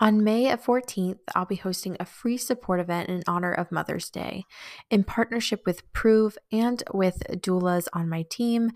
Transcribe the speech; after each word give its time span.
On 0.00 0.24
May 0.24 0.46
14th, 0.46 1.20
I'll 1.36 1.44
be 1.46 1.54
hosting 1.54 1.96
a 2.00 2.04
free 2.04 2.36
support 2.36 2.80
event 2.80 3.08
in 3.08 3.22
honor 3.28 3.52
of 3.52 3.70
Mother's 3.70 4.10
Day. 4.10 4.42
In 4.90 5.04
partnership 5.04 5.62
with 5.64 5.90
Proov 5.92 6.36
and 6.50 6.82
with 6.92 7.22
doulas 7.30 7.86
on 7.92 8.08
my 8.08 8.24
team, 8.28 8.72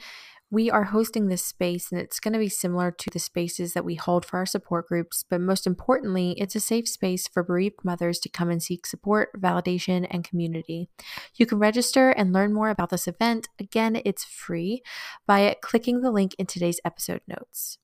we 0.49 0.71
are 0.71 0.85
hosting 0.85 1.27
this 1.27 1.45
space 1.45 1.91
and 1.91 2.01
it's 2.01 2.21
going 2.21 2.35
to 2.35 2.39
be 2.39 2.49
similar 2.49 2.93
to 2.93 3.11
the 3.11 3.19
spaces 3.19 3.73
that 3.73 3.85
we 3.85 3.97
hold 3.97 4.25
for 4.25 4.39
our 4.39 4.47
support 4.47 4.87
groups, 4.87 5.25
but 5.29 5.41
most 5.41 5.67
importantly, 5.67 6.37
it's 6.39 6.55
a 6.55 6.61
safe 6.61 6.89
space 6.89 7.27
for 7.27 7.43
bereaved 7.43 7.85
mothers 7.85 8.21
to 8.21 8.29
come 8.29 8.49
and 8.49 8.63
seek 8.63 8.87
support, 8.87 9.31
validation, 9.37 10.07
and 10.11 10.23
community. 10.23 10.89
You 11.35 11.47
can 11.47 11.59
register 11.59 12.11
and 12.11 12.33
learn 12.33 12.55
more 12.55 12.71
about 12.71 12.91
this 12.91 13.09
event. 13.09 13.49
Again, 13.59 14.01
it's 14.05 14.25
free 14.25 14.83
by 15.27 15.57
clicking 15.63 16.01
the 16.01 16.13
link 16.13 16.37
in 16.39 16.47
today's 16.47 16.81
episode 16.85 17.23
notes. 17.27 17.79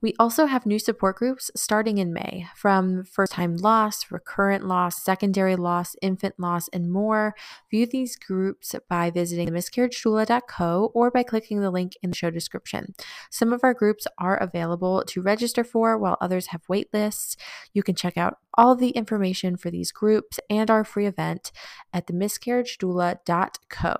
We 0.00 0.14
also 0.18 0.46
have 0.46 0.66
new 0.66 0.78
support 0.78 1.16
groups 1.16 1.50
starting 1.56 1.98
in 1.98 2.12
May 2.12 2.46
from 2.54 3.04
first 3.04 3.32
time 3.32 3.56
loss, 3.56 4.10
recurrent 4.10 4.66
loss, 4.66 5.02
secondary 5.02 5.56
loss, 5.56 5.96
infant 6.02 6.34
loss, 6.38 6.68
and 6.68 6.90
more. 6.90 7.34
View 7.70 7.86
these 7.86 8.16
groups 8.16 8.74
by 8.88 9.10
visiting 9.10 9.48
miscarriagedoula.co 9.48 10.90
or 10.94 11.10
by 11.10 11.22
clicking 11.22 11.60
the 11.60 11.70
link 11.70 11.92
in 12.02 12.10
the 12.10 12.16
show 12.16 12.30
description. 12.30 12.94
Some 13.30 13.52
of 13.52 13.64
our 13.64 13.74
groups 13.74 14.06
are 14.18 14.36
available 14.36 15.04
to 15.08 15.22
register 15.22 15.64
for, 15.64 15.98
while 15.98 16.16
others 16.20 16.48
have 16.48 16.62
wait 16.68 16.88
lists. 16.92 17.36
You 17.72 17.82
can 17.82 17.94
check 17.94 18.16
out 18.16 18.38
all 18.54 18.74
the 18.74 18.90
information 18.90 19.56
for 19.56 19.70
these 19.70 19.92
groups 19.92 20.40
and 20.50 20.70
our 20.70 20.84
free 20.84 21.06
event 21.06 21.52
at 21.92 22.06
the 22.06 22.12
miscarriagedoula.co. 22.12 23.96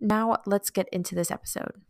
Now, 0.00 0.38
let's 0.46 0.70
get 0.70 0.88
into 0.92 1.14
this 1.14 1.30
episode. 1.30 1.80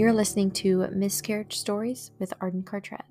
You're 0.00 0.14
listening 0.14 0.50
to 0.52 0.88
Miscarriage 0.92 1.58
Stories 1.58 2.10
with 2.18 2.32
Arden 2.40 2.62
Cartrette. 2.62 3.04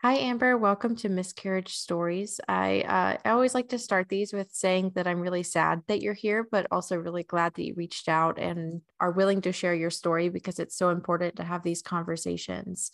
Hi, 0.00 0.14
Amber. 0.16 0.56
Welcome 0.56 0.96
to 0.96 1.10
Miscarriage 1.10 1.74
Stories. 1.74 2.40
I, 2.48 2.80
uh, 2.80 3.18
I 3.22 3.30
always 3.32 3.54
like 3.54 3.68
to 3.68 3.78
start 3.78 4.08
these 4.08 4.32
with 4.32 4.50
saying 4.52 4.92
that 4.94 5.06
I'm 5.06 5.20
really 5.20 5.42
sad 5.42 5.82
that 5.88 6.00
you're 6.00 6.14
here, 6.14 6.48
but 6.50 6.66
also 6.70 6.96
really 6.96 7.24
glad 7.24 7.52
that 7.56 7.66
you 7.66 7.74
reached 7.74 8.08
out 8.08 8.38
and 8.38 8.80
are 9.00 9.12
willing 9.12 9.42
to 9.42 9.52
share 9.52 9.74
your 9.74 9.90
story 9.90 10.30
because 10.30 10.58
it's 10.58 10.78
so 10.78 10.88
important 10.88 11.36
to 11.36 11.44
have 11.44 11.62
these 11.62 11.82
conversations. 11.82 12.90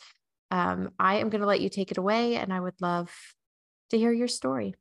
Um, 0.50 0.90
I 0.98 1.18
am 1.18 1.30
going 1.30 1.42
to 1.42 1.46
let 1.46 1.60
you 1.60 1.68
take 1.68 1.92
it 1.92 1.98
away, 1.98 2.34
and 2.34 2.52
I 2.52 2.58
would 2.58 2.80
love 2.80 3.14
to 3.90 3.96
hear 3.96 4.10
your 4.10 4.26
story. 4.26 4.74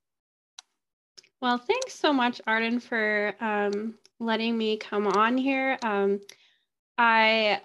Well, 1.45 1.59
thanks 1.59 1.93
so 1.93 2.11
much, 2.11 2.41
Arden, 2.47 2.79
for 2.79 3.35
um, 3.39 3.93
letting 4.19 4.57
me 4.57 4.77
come 4.77 5.05
on 5.05 5.37
here. 5.37 5.77
Um, 5.83 6.19
I 6.97 7.61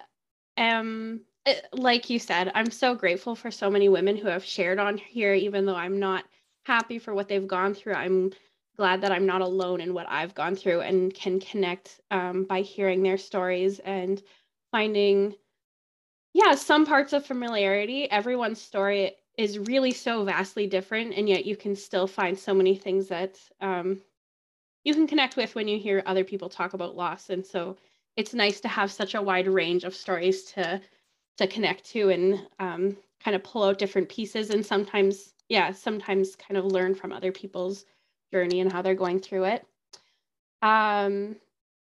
am, 0.55 1.21
eh, 1.47 1.61
like 1.73 2.07
you 2.07 2.19
said, 2.19 2.51
I'm 2.53 2.69
so 2.69 2.93
grateful 2.93 3.35
for 3.35 3.49
so 3.49 3.71
many 3.71 3.89
women 3.89 4.17
who 4.17 4.27
have 4.27 4.45
shared 4.45 4.77
on 4.77 4.99
here, 4.99 5.33
even 5.33 5.65
though 5.65 5.75
I'm 5.75 5.99
not 5.99 6.25
happy 6.67 6.99
for 6.99 7.15
what 7.15 7.27
they've 7.27 7.47
gone 7.47 7.73
through. 7.73 7.95
I'm 7.95 8.31
glad 8.77 9.01
that 9.01 9.11
I'm 9.11 9.25
not 9.25 9.41
alone 9.41 9.81
in 9.81 9.95
what 9.95 10.07
I've 10.07 10.35
gone 10.35 10.55
through 10.55 10.81
and 10.81 11.11
can 11.11 11.39
connect 11.39 12.01
um, 12.11 12.43
by 12.43 12.61
hearing 12.61 13.01
their 13.01 13.17
stories 13.17 13.79
and 13.79 14.21
finding, 14.71 15.33
yeah, 16.35 16.53
some 16.53 16.85
parts 16.85 17.13
of 17.13 17.25
familiarity. 17.25 18.11
Everyone's 18.11 18.61
story 18.61 19.13
is 19.41 19.59
really 19.59 19.91
so 19.91 20.23
vastly 20.23 20.67
different 20.67 21.13
and 21.15 21.27
yet 21.27 21.45
you 21.45 21.55
can 21.55 21.75
still 21.75 22.07
find 22.07 22.37
so 22.37 22.53
many 22.53 22.75
things 22.75 23.07
that 23.07 23.39
um, 23.59 24.01
you 24.83 24.93
can 24.93 25.07
connect 25.07 25.35
with 25.35 25.55
when 25.55 25.67
you 25.67 25.79
hear 25.79 26.01
other 26.05 26.23
people 26.23 26.49
talk 26.49 26.73
about 26.73 26.95
loss. 26.95 27.29
And 27.29 27.45
so 27.45 27.77
it's 28.15 28.33
nice 28.33 28.61
to 28.61 28.67
have 28.67 28.91
such 28.91 29.15
a 29.15 29.21
wide 29.21 29.47
range 29.47 29.83
of 29.83 29.95
stories 29.95 30.43
to 30.53 30.81
to 31.37 31.47
connect 31.47 31.85
to 31.85 32.09
and 32.09 32.45
um, 32.59 32.97
kind 33.23 33.35
of 33.35 33.43
pull 33.43 33.63
out 33.63 33.79
different 33.79 34.09
pieces 34.09 34.49
and 34.49 34.65
sometimes 34.65 35.33
yeah 35.49 35.71
sometimes 35.71 36.35
kind 36.35 36.57
of 36.57 36.65
learn 36.65 36.93
from 36.93 37.11
other 37.11 37.31
people's 37.31 37.85
journey 38.31 38.59
and 38.59 38.71
how 38.71 38.81
they're 38.81 38.95
going 38.95 39.19
through 39.19 39.45
it. 39.45 39.65
Um 40.61 41.37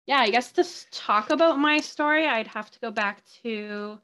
yeah 0.05 0.19
i 0.19 0.29
guess 0.29 0.51
to 0.51 0.63
talk 0.91 1.29
about 1.29 1.57
my 1.57 1.79
story 1.79 2.27
i'd 2.27 2.47
have 2.47 2.69
to 2.71 2.79
go 2.79 2.91
back 2.91 3.23
to 3.43 3.99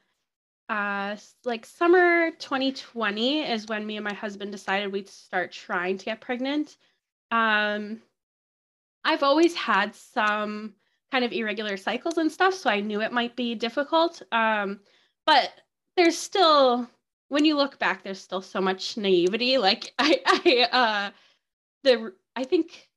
uh, 0.71 1.17
like 1.43 1.65
summer 1.65 2.31
2020 2.31 3.41
is 3.41 3.67
when 3.67 3.85
me 3.85 3.97
and 3.97 4.05
my 4.05 4.13
husband 4.13 4.53
decided 4.53 4.89
we'd 4.89 5.09
start 5.09 5.51
trying 5.51 5.97
to 5.97 6.05
get 6.05 6.21
pregnant. 6.21 6.77
Um, 7.29 8.01
I've 9.03 9.21
always 9.21 9.53
had 9.53 9.93
some 9.93 10.73
kind 11.11 11.25
of 11.25 11.33
irregular 11.33 11.75
cycles 11.75 12.17
and 12.17 12.31
stuff, 12.31 12.53
so 12.53 12.69
I 12.69 12.79
knew 12.79 13.01
it 13.01 13.11
might 13.11 13.35
be 13.35 13.53
difficult. 13.53 14.21
Um, 14.31 14.79
but 15.25 15.51
there's 15.97 16.17
still, 16.17 16.89
when 17.27 17.43
you 17.43 17.57
look 17.57 17.77
back, 17.77 18.01
there's 18.01 18.21
still 18.21 18.41
so 18.41 18.61
much 18.61 18.95
naivety. 18.95 19.57
Like 19.57 19.93
I, 19.99 20.21
I, 20.25 20.67
uh, 20.71 21.11
the 21.83 22.13
I 22.37 22.45
think, 22.45 22.87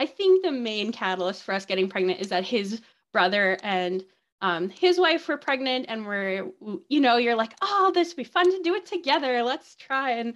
I 0.00 0.06
think 0.06 0.42
the 0.42 0.50
main 0.50 0.90
catalyst 0.90 1.44
for 1.44 1.54
us 1.54 1.64
getting 1.64 1.88
pregnant 1.88 2.18
is 2.18 2.30
that 2.30 2.42
his 2.42 2.82
brother 3.12 3.56
and 3.62 4.04
um, 4.42 4.70
his 4.70 4.98
wife 4.98 5.28
were 5.28 5.36
pregnant 5.36 5.86
and 5.88 6.06
we're 6.06 6.48
you 6.88 7.00
know 7.00 7.16
you're 7.16 7.34
like 7.34 7.54
oh 7.60 7.90
this 7.94 8.08
would 8.08 8.16
be 8.16 8.24
fun 8.24 8.50
to 8.50 8.62
do 8.62 8.74
it 8.74 8.86
together. 8.86 9.42
Let's 9.42 9.76
try. 9.76 10.12
And 10.12 10.34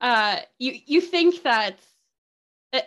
uh, 0.00 0.40
you 0.58 0.74
you 0.86 1.00
think 1.00 1.42
that 1.42 1.78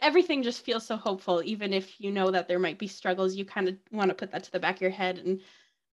everything 0.01 0.43
just 0.43 0.65
feels 0.65 0.85
so 0.85 0.97
hopeful 0.97 1.41
even 1.45 1.71
if 1.73 1.99
you 2.01 2.11
know 2.11 2.29
that 2.29 2.47
there 2.47 2.59
might 2.59 2.77
be 2.77 2.87
struggles 2.87 3.35
you 3.35 3.45
kind 3.45 3.69
of 3.69 3.77
want 3.91 4.09
to 4.09 4.15
put 4.15 4.31
that 4.31 4.43
to 4.43 4.51
the 4.51 4.59
back 4.59 4.75
of 4.75 4.81
your 4.81 4.91
head 4.91 5.17
and 5.19 5.39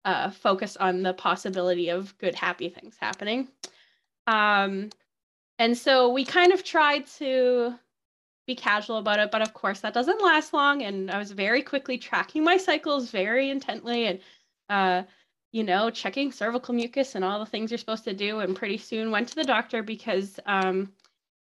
uh, 0.03 0.29
focus 0.29 0.75
on 0.77 1.01
the 1.01 1.13
possibility 1.13 1.89
of 1.89 2.15
good 2.17 2.35
happy 2.35 2.69
things 2.69 2.95
happening. 2.99 3.47
Um, 4.27 4.89
and 5.57 5.77
so 5.77 6.09
we 6.09 6.25
kind 6.25 6.51
of 6.51 6.63
tried 6.63 7.07
to 7.07 7.75
be 8.45 8.55
casual 8.55 8.97
about 8.97 9.19
it 9.19 9.31
but 9.31 9.41
of 9.41 9.53
course 9.53 9.79
that 9.79 9.93
doesn't 9.93 10.21
last 10.21 10.53
long 10.53 10.83
and 10.83 11.09
i 11.09 11.17
was 11.17 11.31
very 11.31 11.63
quickly 11.63 11.97
tracking 11.97 12.43
my 12.43 12.57
cycles 12.57 13.09
very 13.09 13.49
intently 13.49 14.05
and 14.05 14.19
uh, 14.69 15.03
you 15.51 15.63
know, 15.63 15.89
checking 15.89 16.33
cervical 16.33 16.73
mucus 16.73 17.15
and 17.15 17.23
all 17.23 17.39
the 17.39 17.45
things 17.45 17.71
you're 17.71 17.77
supposed 17.77 18.03
to 18.03 18.13
do. 18.13 18.39
And 18.39 18.55
pretty 18.55 18.77
soon 18.77 19.09
went 19.09 19.29
to 19.29 19.35
the 19.35 19.43
doctor 19.45 19.83
because 19.83 20.37
um, 20.45 20.91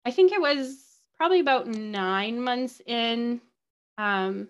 I 0.04 0.10
think 0.10 0.30
it 0.30 0.40
was 0.42 1.00
probably 1.16 1.40
about 1.40 1.66
nine 1.66 2.38
months 2.40 2.82
in. 2.86 3.40
Um, 3.96 4.48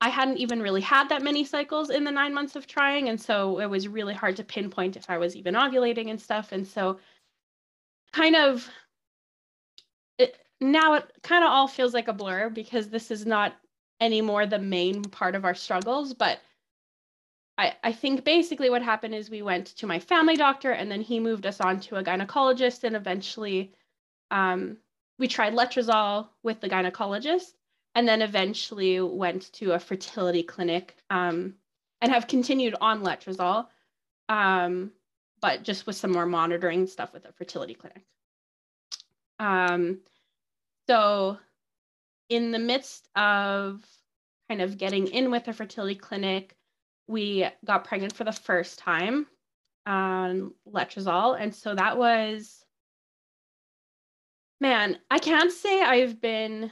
I 0.00 0.08
hadn't 0.08 0.38
even 0.38 0.62
really 0.62 0.80
had 0.80 1.08
that 1.08 1.22
many 1.22 1.44
cycles 1.44 1.90
in 1.90 2.04
the 2.04 2.12
nine 2.12 2.32
months 2.32 2.56
of 2.56 2.66
trying. 2.66 3.08
And 3.08 3.20
so 3.20 3.58
it 3.58 3.66
was 3.66 3.88
really 3.88 4.14
hard 4.14 4.36
to 4.36 4.44
pinpoint 4.44 4.96
if 4.96 5.10
I 5.10 5.18
was 5.18 5.34
even 5.34 5.54
ovulating 5.54 6.08
and 6.08 6.20
stuff. 6.20 6.52
And 6.52 6.66
so, 6.66 6.98
kind 8.12 8.36
of, 8.36 8.68
it, 10.16 10.36
now 10.60 10.94
it 10.94 11.10
kind 11.22 11.42
of 11.42 11.50
all 11.50 11.66
feels 11.66 11.92
like 11.92 12.08
a 12.08 12.12
blur 12.12 12.50
because 12.50 12.88
this 12.88 13.10
is 13.10 13.26
not 13.26 13.56
anymore 14.00 14.46
the 14.46 14.58
main 14.58 15.02
part 15.02 15.34
of 15.34 15.44
our 15.44 15.54
struggles. 15.54 16.14
But 16.14 16.40
I, 17.60 17.74
I 17.84 17.92
think 17.92 18.24
basically 18.24 18.70
what 18.70 18.82
happened 18.82 19.14
is 19.14 19.28
we 19.28 19.42
went 19.42 19.66
to 19.76 19.86
my 19.86 19.98
family 19.98 20.34
doctor 20.34 20.72
and 20.72 20.90
then 20.90 21.02
he 21.02 21.20
moved 21.20 21.44
us 21.44 21.60
on 21.60 21.78
to 21.80 21.96
a 21.96 22.02
gynecologist 22.02 22.84
and 22.84 22.96
eventually 22.96 23.74
um, 24.30 24.78
we 25.18 25.28
tried 25.28 25.52
letrozole 25.52 26.28
with 26.42 26.62
the 26.62 26.70
gynecologist 26.70 27.52
and 27.94 28.08
then 28.08 28.22
eventually 28.22 28.98
went 29.02 29.52
to 29.52 29.72
a 29.72 29.78
fertility 29.78 30.42
clinic 30.42 30.96
um, 31.10 31.54
and 32.00 32.10
have 32.10 32.26
continued 32.26 32.76
on 32.80 33.02
letrozole 33.02 33.66
um, 34.30 34.90
but 35.42 35.62
just 35.62 35.86
with 35.86 35.96
some 35.96 36.12
more 36.12 36.24
monitoring 36.24 36.86
stuff 36.86 37.12
with 37.12 37.24
the 37.24 37.32
fertility 37.32 37.74
clinic. 37.74 38.04
Um, 39.38 40.00
so 40.88 41.36
in 42.30 42.52
the 42.52 42.58
midst 42.58 43.06
of 43.14 43.84
kind 44.48 44.62
of 44.62 44.78
getting 44.78 45.08
in 45.08 45.30
with 45.30 45.46
a 45.46 45.52
fertility 45.52 45.94
clinic 45.94 46.56
we 47.10 47.46
got 47.64 47.84
pregnant 47.84 48.14
for 48.14 48.24
the 48.24 48.32
first 48.32 48.78
time 48.78 49.26
on 49.84 50.52
letrozole. 50.66 51.36
And 51.38 51.54
so 51.54 51.74
that 51.74 51.98
was, 51.98 52.64
man, 54.60 54.98
I 55.10 55.18
can't 55.18 55.52
say 55.52 55.82
I've 55.82 56.20
been 56.20 56.70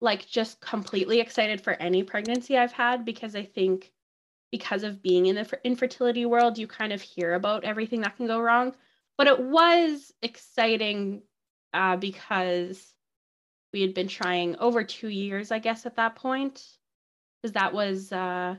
like 0.00 0.26
just 0.26 0.60
completely 0.60 1.20
excited 1.20 1.60
for 1.60 1.72
any 1.72 2.02
pregnancy 2.02 2.58
I've 2.58 2.72
had 2.72 3.04
because 3.04 3.34
I 3.36 3.44
think 3.44 3.92
because 4.50 4.82
of 4.82 5.02
being 5.02 5.26
in 5.26 5.36
the 5.36 5.60
infertility 5.64 6.26
world, 6.26 6.58
you 6.58 6.66
kind 6.66 6.92
of 6.92 7.00
hear 7.00 7.34
about 7.34 7.64
everything 7.64 8.00
that 8.02 8.16
can 8.16 8.26
go 8.26 8.40
wrong. 8.40 8.74
But 9.16 9.28
it 9.28 9.40
was 9.40 10.12
exciting 10.20 11.22
uh, 11.72 11.96
because 11.96 12.92
we 13.72 13.82
had 13.82 13.94
been 13.94 14.08
trying 14.08 14.56
over 14.56 14.84
two 14.84 15.08
years, 15.08 15.50
I 15.50 15.58
guess, 15.58 15.86
at 15.86 15.96
that 15.96 16.16
point, 16.16 16.62
because 17.42 17.52
that 17.52 17.72
was 17.72 18.12
uh, 18.12 18.56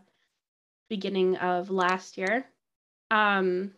beginning 0.89 1.37
of 1.37 1.69
last 1.69 2.17
year. 2.17 2.45
Um, 3.11 3.71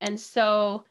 and 0.00 0.18
so 0.18 0.84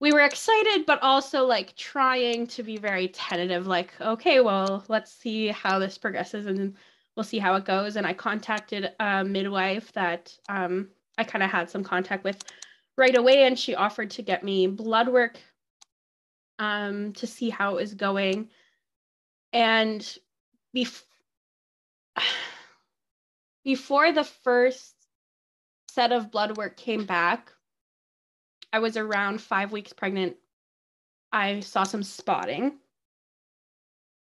we 0.00 0.12
were 0.12 0.20
excited, 0.20 0.86
but 0.86 1.02
also 1.02 1.44
like 1.44 1.74
trying 1.76 2.46
to 2.48 2.62
be 2.62 2.76
very 2.76 3.08
tentative, 3.08 3.66
like, 3.66 3.92
okay, 4.00 4.40
well, 4.40 4.84
let's 4.88 5.12
see 5.12 5.48
how 5.48 5.78
this 5.78 5.98
progresses 5.98 6.46
and 6.46 6.74
we'll 7.16 7.24
see 7.24 7.38
how 7.38 7.54
it 7.56 7.64
goes. 7.64 7.96
And 7.96 8.06
I 8.06 8.12
contacted 8.12 8.92
a 9.00 9.24
midwife 9.24 9.92
that 9.92 10.36
um, 10.48 10.88
I 11.18 11.24
kind 11.24 11.42
of 11.42 11.50
had 11.50 11.70
some 11.70 11.84
contact 11.84 12.24
with 12.24 12.42
right 12.96 13.16
away, 13.16 13.44
and 13.44 13.58
she 13.58 13.74
offered 13.74 14.10
to 14.10 14.22
get 14.22 14.44
me 14.44 14.66
blood 14.66 15.08
work 15.08 15.38
um, 16.58 17.12
to 17.14 17.26
see 17.26 17.50
how 17.50 17.72
it 17.72 17.80
was 17.80 17.94
going. 17.94 18.48
And 19.52 20.18
bef- 20.76 21.04
before 23.64 24.12
the 24.12 24.24
first 24.24 24.94
set 25.90 26.12
of 26.12 26.30
blood 26.30 26.56
work 26.56 26.76
came 26.76 27.04
back, 27.04 27.50
I 28.72 28.78
was 28.80 28.96
around 28.96 29.40
five 29.40 29.72
weeks 29.72 29.92
pregnant. 29.92 30.36
I 31.32 31.60
saw 31.60 31.84
some 31.84 32.02
spotting. 32.02 32.78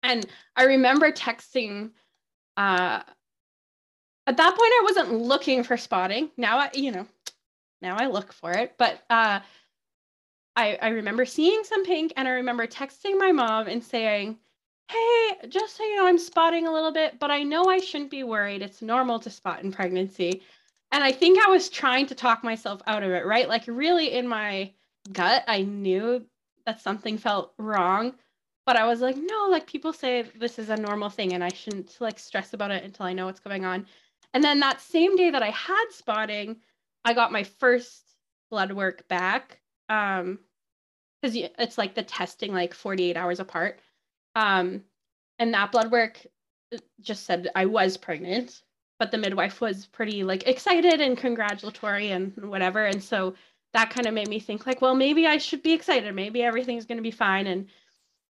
And 0.03 0.25
I 0.55 0.65
remember 0.65 1.11
texting 1.11 1.91
uh, 2.57 3.01
at 4.25 4.37
that 4.37 4.49
point, 4.49 4.59
I 4.61 4.81
wasn't 4.83 5.21
looking 5.21 5.63
for 5.63 5.75
spotting. 5.75 6.29
Now 6.37 6.57
I, 6.59 6.69
you 6.73 6.91
know, 6.91 7.05
now 7.81 7.97
I 7.97 8.07
look 8.07 8.31
for 8.31 8.51
it. 8.51 8.75
But 8.77 9.01
uh, 9.09 9.41
I, 10.55 10.77
I 10.81 10.89
remember 10.89 11.25
seeing 11.25 11.63
some 11.63 11.83
pink 11.85 12.13
and 12.15 12.27
I 12.27 12.31
remember 12.31 12.65
texting 12.67 13.17
my 13.17 13.31
mom 13.31 13.67
and 13.67 13.83
saying, 13.83 14.37
Hey, 14.93 15.47
just 15.49 15.75
so 15.77 15.83
you 15.83 15.97
know, 15.97 16.07
I'm 16.07 16.19
spotting 16.19 16.67
a 16.67 16.73
little 16.73 16.91
bit, 16.91 17.19
but 17.19 17.31
I 17.31 17.43
know 17.43 17.65
I 17.65 17.79
shouldn't 17.79 18.11
be 18.11 18.23
worried. 18.23 18.61
It's 18.61 18.81
normal 18.81 19.19
to 19.19 19.29
spot 19.29 19.63
in 19.63 19.71
pregnancy. 19.71 20.43
And 20.91 21.03
I 21.03 21.11
think 21.11 21.39
I 21.39 21.49
was 21.49 21.69
trying 21.69 22.05
to 22.07 22.15
talk 22.15 22.43
myself 22.43 22.81
out 22.85 23.03
of 23.03 23.11
it, 23.11 23.25
right? 23.25 23.49
Like, 23.49 23.63
really, 23.67 24.13
in 24.13 24.27
my 24.27 24.71
gut, 25.11 25.43
I 25.47 25.63
knew 25.63 26.25
that 26.65 26.81
something 26.81 27.17
felt 27.17 27.53
wrong 27.57 28.13
but 28.65 28.77
I 28.77 28.85
was 28.85 29.01
like, 29.01 29.17
no, 29.17 29.47
like 29.49 29.67
people 29.67 29.91
say 29.91 30.21
this 30.21 30.57
is 30.57 30.69
a 30.69 30.77
normal 30.77 31.09
thing 31.09 31.33
and 31.33 31.43
I 31.43 31.49
shouldn't 31.49 31.97
like 31.99 32.17
stress 32.17 32.53
about 32.53 32.71
it 32.71 32.83
until 32.83 33.05
I 33.05 33.13
know 33.13 33.25
what's 33.25 33.39
going 33.39 33.65
on. 33.65 33.85
And 34.33 34.43
then 34.43 34.59
that 34.61 34.81
same 34.81 35.15
day 35.15 35.29
that 35.29 35.43
I 35.43 35.49
had 35.49 35.85
spotting, 35.91 36.57
I 37.03 37.13
got 37.13 37.31
my 37.31 37.43
first 37.43 38.15
blood 38.49 38.71
work 38.71 39.07
back. 39.07 39.59
Um, 39.89 40.39
because 41.21 41.37
it's 41.57 41.77
like 41.77 41.95
the 41.95 42.03
testing 42.03 42.51
like 42.51 42.73
48 42.73 43.15
hours 43.15 43.39
apart. 43.39 43.79
Um, 44.35 44.83
and 45.39 45.53
that 45.53 45.71
blood 45.71 45.91
work 45.91 46.25
uh, 46.73 46.77
just 47.01 47.25
said 47.25 47.49
I 47.55 47.65
was 47.65 47.97
pregnant, 47.97 48.63
but 48.99 49.11
the 49.11 49.17
midwife 49.17 49.61
was 49.61 49.85
pretty 49.87 50.23
like 50.23 50.47
excited 50.47 51.01
and 51.01 51.17
congratulatory 51.17 52.11
and 52.11 52.35
whatever. 52.37 52.85
And 52.85 53.03
so 53.03 53.35
that 53.73 53.89
kind 53.89 54.07
of 54.07 54.13
made 54.13 54.27
me 54.27 54.39
think 54.39 54.65
like, 54.65 54.81
well, 54.81 54.95
maybe 54.95 55.27
I 55.27 55.37
should 55.37 55.63
be 55.63 55.73
excited. 55.73 56.13
Maybe 56.13 56.43
everything's 56.43 56.85
going 56.85 56.97
to 56.97 57.03
be 57.03 57.11
fine. 57.11 57.47
And 57.47 57.67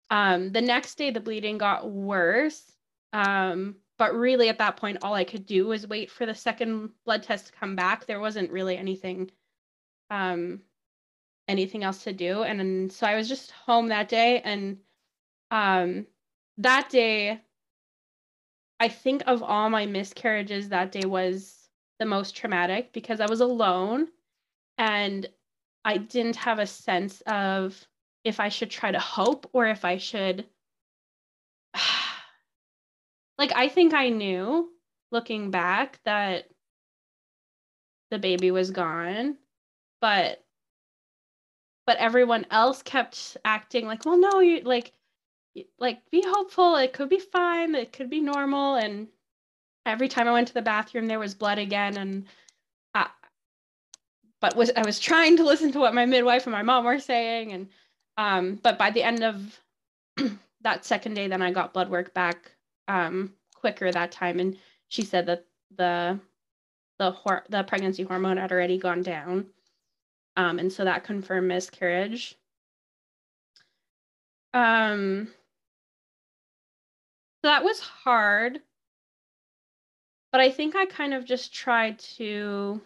um, 0.09 0.51
the 0.51 0.61
next 0.61 0.95
day, 0.95 1.11
the 1.11 1.19
bleeding 1.19 1.57
got 1.57 1.89
worse. 1.89 2.71
Um, 3.11 3.75
but 3.97 4.15
really, 4.15 4.50
at 4.50 4.57
that 4.57 4.77
point, 4.77 5.00
all 5.01 5.13
I 5.13 5.23
could 5.23 5.45
do 5.45 5.67
was 5.67 5.88
wait 5.88 6.09
for 6.09 6.25
the 6.25 6.33
second 6.33 6.89
blood 7.05 7.23
test 7.23 7.47
to 7.47 7.51
come 7.53 7.75
back. 7.75 8.05
There 8.05 8.19
wasn't 8.19 8.51
really 8.51 8.77
anything, 8.77 9.29
um, 10.09 10.61
anything 11.47 11.83
else 11.83 12.03
to 12.05 12.13
do. 12.13 12.44
And, 12.44 12.59
and 12.59 12.91
so 12.91 13.05
I 13.05 13.15
was 13.15 13.29
just 13.29 13.51
home 13.51 13.88
that 13.89 14.09
day. 14.09 14.41
And 14.41 14.77
um, 15.53 16.07
that 16.57 16.89
day, 16.89 17.39
I 18.79 18.88
think 18.89 19.21
of 19.27 19.44
all 19.44 19.69
my 19.69 19.85
miscarriages, 19.85 20.69
that 20.69 20.91
day 20.91 21.05
was 21.05 21.69
the 22.00 22.07
most 22.07 22.35
traumatic 22.35 22.91
because 22.91 23.19
I 23.21 23.27
was 23.27 23.39
alone 23.39 24.07
and 24.79 25.27
I 25.85 25.97
didn't 25.97 26.38
have 26.38 26.57
a 26.57 26.65
sense 26.65 27.21
of 27.27 27.88
if 28.23 28.39
I 28.39 28.50
should 28.50 28.71
try 28.71 28.91
to 28.91 29.00
hope 29.00 29.47
or 29.53 29.67
if 29.67 29.85
I 29.85 29.97
should 29.97 30.45
like 33.38 33.51
I 33.55 33.67
think 33.67 33.94
I 33.94 34.09
knew 34.09 34.71
looking 35.11 35.51
back 35.51 36.00
that 36.05 36.50
the 38.09 38.17
baby 38.17 38.50
was 38.50 38.71
gone, 38.71 39.38
but 40.01 40.44
but 41.85 41.97
everyone 41.97 42.47
else 42.50 42.81
kept 42.81 43.38
acting 43.45 43.85
like, 43.85 44.03
well, 44.03 44.17
no, 44.17 44.39
you 44.39 44.61
like 44.61 44.94
like 45.79 46.09
be 46.11 46.23
hopeful. 46.25 46.75
It 46.75 46.94
could 46.94 47.09
be 47.09 47.19
fine. 47.19 47.75
It 47.75 47.94
could 47.94 48.09
be 48.09 48.21
normal. 48.21 48.75
And 48.75 49.07
every 49.85 50.07
time 50.07 50.27
I 50.27 50.33
went 50.33 50.47
to 50.50 50.53
the 50.53 50.61
bathroom, 50.61 51.07
there 51.07 51.19
was 51.19 51.33
blood 51.33 51.59
again. 51.59 51.97
And 51.97 52.25
I, 52.94 53.09
but 54.41 54.55
was 54.55 54.71
I 54.75 54.83
was 54.85 55.00
trying 55.00 55.38
to 55.38 55.44
listen 55.44 55.71
to 55.73 55.79
what 55.79 55.94
my 55.94 56.05
midwife 56.05 56.45
and 56.45 56.51
my 56.51 56.63
mom 56.63 56.85
were 56.85 57.00
saying, 57.00 57.53
and 57.53 57.67
um, 58.17 58.59
but 58.61 58.77
by 58.77 58.91
the 58.91 59.03
end 59.03 59.23
of 59.23 59.59
that 60.61 60.85
second 60.85 61.13
day, 61.13 61.27
then 61.27 61.41
I 61.41 61.51
got 61.51 61.73
blood 61.73 61.89
work 61.89 62.13
back 62.13 62.51
um, 62.88 63.33
quicker 63.55 63.91
that 63.91 64.11
time, 64.11 64.39
and 64.39 64.57
she 64.89 65.03
said 65.03 65.25
that 65.27 65.45
the 65.77 66.19
the 67.00 67.11
hor- 67.11 67.45
the 67.50 67.63
pregnancy 67.63 68.03
hormone 68.03 68.38
had 68.38 68.51
already 68.51 68.77
gone 68.77 69.01
down, 69.01 69.45
um, 70.35 70.59
and 70.59 70.71
so 70.71 70.83
that 70.83 71.03
confirmed 71.03 71.47
miscarriage. 71.47 72.35
Um, 74.53 75.29
so 77.43 77.49
that 77.49 77.63
was 77.63 77.79
hard, 77.79 78.61
but 80.31 80.41
I 80.41 80.49
think 80.49 80.75
I 80.75 80.85
kind 80.85 81.13
of 81.13 81.25
just 81.25 81.53
tried 81.53 81.99
to 82.17 82.81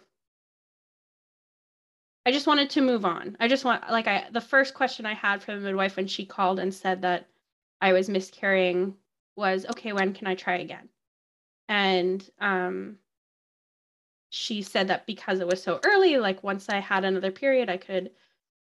I 2.25 2.31
just 2.31 2.45
wanted 2.47 2.69
to 2.71 2.81
move 2.81 3.05
on. 3.05 3.37
I 3.39 3.47
just 3.47 3.63
want 3.65 3.89
like 3.89 4.07
I 4.07 4.29
the 4.31 4.41
first 4.41 4.73
question 4.73 5.05
I 5.05 5.13
had 5.13 5.41
for 5.41 5.53
the 5.55 5.61
midwife 5.61 5.95
when 5.95 6.07
she 6.07 6.25
called 6.25 6.59
and 6.59 6.73
said 6.73 7.01
that 7.01 7.27
I 7.81 7.93
was 7.93 8.09
miscarrying 8.09 8.97
was, 9.35 9.65
okay, 9.65 9.93
when 9.93 10.13
can 10.13 10.27
I 10.27 10.35
try 10.35 10.57
again? 10.57 10.89
And 11.69 12.29
um 12.39 12.99
she 14.29 14.61
said 14.61 14.87
that 14.89 15.05
because 15.05 15.39
it 15.39 15.47
was 15.47 15.61
so 15.61 15.79
early, 15.83 16.17
like 16.17 16.43
once 16.43 16.69
I 16.69 16.79
had 16.79 17.05
another 17.05 17.31
period, 17.31 17.69
I 17.69 17.77
could 17.77 18.11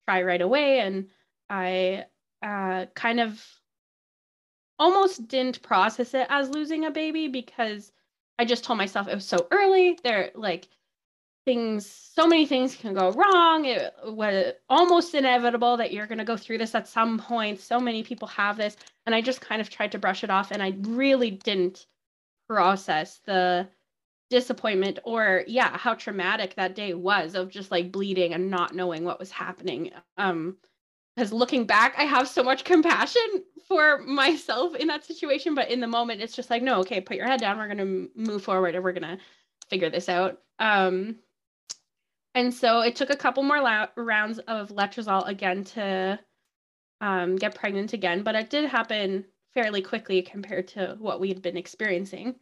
try 0.07 0.23
right 0.23 0.41
away. 0.41 0.81
And 0.81 1.11
I 1.51 2.07
uh, 2.43 2.87
kind 2.95 3.21
of 3.21 3.45
almost 4.79 5.29
didn't 5.29 5.63
process 5.63 6.15
it 6.15 6.27
as 6.31 6.51
losing 6.51 6.85
a 6.85 6.91
baby 6.91 7.29
because 7.29 7.93
I 8.39 8.45
just 8.45 8.65
told 8.65 8.79
myself 8.79 9.09
it 9.09 9.15
was 9.15 9.27
so 9.27 9.47
early. 9.51 9.99
There, 10.03 10.31
like, 10.35 10.69
things 11.45 11.87
so 11.87 12.27
many 12.27 12.47
things 12.47 12.75
can 12.75 12.95
go 12.95 13.13
wrong. 13.13 13.65
It 13.67 13.95
was 14.05 14.55
almost 14.69 15.15
inevitable 15.15 15.77
that 15.77 15.93
you're 15.93 16.07
going 16.07 16.19
to 16.19 16.25
go 16.25 16.37
through 16.37 16.59
this 16.59 16.75
at 16.75 16.89
some 16.89 17.19
point. 17.19 17.61
So 17.61 17.79
many 17.79 18.03
people 18.03 18.29
have 18.29 18.57
this. 18.57 18.77
And 19.07 19.15
i 19.15 19.21
just 19.21 19.41
kind 19.41 19.61
of 19.61 19.69
tried 19.69 19.93
to 19.93 19.99
brush 19.99 20.25
it 20.25 20.31
off 20.31 20.51
and 20.51 20.63
i 20.63 20.73
really 20.81 21.31
didn't 21.31 21.87
process 22.49 23.21
the 23.27 23.69
disappointment 24.31 24.99
or 25.05 25.45
yeah 25.47 25.77
how 25.77 25.95
traumatic 25.95 26.55
that 26.55 26.75
day 26.75 26.95
was 26.95 27.35
of 27.35 27.51
just 27.51 27.71
like 27.71 27.93
bleeding 27.93 28.33
and 28.33 28.51
not 28.51 28.75
knowing 28.75 29.05
what 29.05 29.19
was 29.19 29.31
happening. 29.31 29.91
Um 30.17 30.57
because 31.15 31.33
looking 31.33 31.65
back 31.65 31.95
i 31.99 32.05
have 32.05 32.29
so 32.29 32.43
much 32.43 32.65
compassion 32.65 33.43
for 33.67 33.99
myself 34.03 34.75
in 34.77 34.89
that 34.89 35.05
situation 35.05 35.55
but 35.55 35.71
in 35.71 35.81
the 35.81 35.87
moment 35.87 36.21
it's 36.21 36.37
just 36.37 36.51
like 36.51 36.63
no 36.63 36.81
okay 36.81 37.01
put 37.01 37.17
your 37.17 37.27
head 37.27 37.41
down 37.41 37.57
we're 37.57 37.67
going 37.73 37.79
to 37.79 38.09
move 38.15 38.43
forward 38.43 38.75
and 38.75 38.85
we're 38.85 38.93
going 38.93 39.17
to 39.17 39.19
figure 39.69 39.91
this 39.91 40.09
out 40.09 40.41
um 40.59 41.17
and 42.35 42.53
so 42.53 42.81
it 42.81 42.97
took 42.97 43.11
a 43.11 43.17
couple 43.17 43.43
more 43.43 43.61
la- 43.61 43.87
rounds 43.97 44.41
of 44.41 44.71
letrozole 44.71 45.27
again 45.29 45.63
to 45.65 46.19
um, 47.01 47.37
get 47.37 47.55
pregnant 47.55 47.93
again, 47.93 48.23
but 48.23 48.35
it 48.35 48.51
did 48.51 48.65
happen 48.65 49.25
fairly 49.53 49.83
quickly 49.83 50.23
compared 50.23 50.67
to 50.69 50.97
what 50.99 51.21
we 51.21 51.29
had 51.29 51.43
been 51.43 51.57
experiencing. 51.57 52.35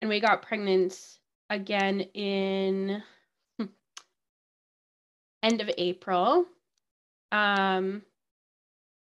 And 0.00 0.08
we 0.08 0.20
got 0.20 0.42
pregnant 0.42 1.18
again 1.50 2.00
in 2.14 3.02
hmm, 3.58 3.66
end 5.42 5.60
of 5.60 5.70
April. 5.78 6.46
Um, 7.32 8.02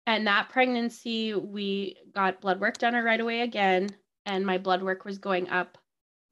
and 0.06 0.26
that 0.26 0.50
pregnancy, 0.50 1.34
we 1.34 1.96
got 2.14 2.42
blood 2.42 2.60
work 2.60 2.76
done 2.76 2.94
right 2.94 3.20
away 3.20 3.40
again, 3.40 3.88
and 4.26 4.44
my 4.44 4.58
blood 4.58 4.82
work 4.82 5.06
was 5.06 5.16
going 5.16 5.48
up 5.48 5.78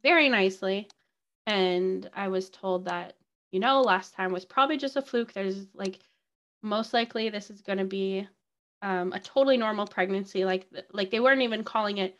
very 0.03 0.29
nicely. 0.29 0.89
And 1.47 2.11
I 2.15 2.29
was 2.29 2.51
told 2.51 2.87
that 2.87 3.15
you 3.57 3.61
know, 3.61 3.81
last 3.81 4.13
time 4.15 4.33
was 4.33 4.45
probably 4.45 4.77
just 4.77 4.97
a 4.97 5.03
fluke. 5.03 5.33
There's 5.33 5.67
like 5.75 6.01
most 6.63 6.93
likely 6.93 7.31
this 7.31 7.51
is 7.51 7.63
going 7.63 7.79
to 7.79 7.85
be 7.85 8.29
um, 8.83 9.15
a 9.15 9.21
totally 9.21 9.57
normal 9.57 9.87
pregnancy. 9.87 10.45
Like 10.45 10.67
like 10.93 11.11
they 11.11 11.21
weren't 11.21 11.43
even 11.43 11.65
calling 11.65 11.99
it 11.99 12.19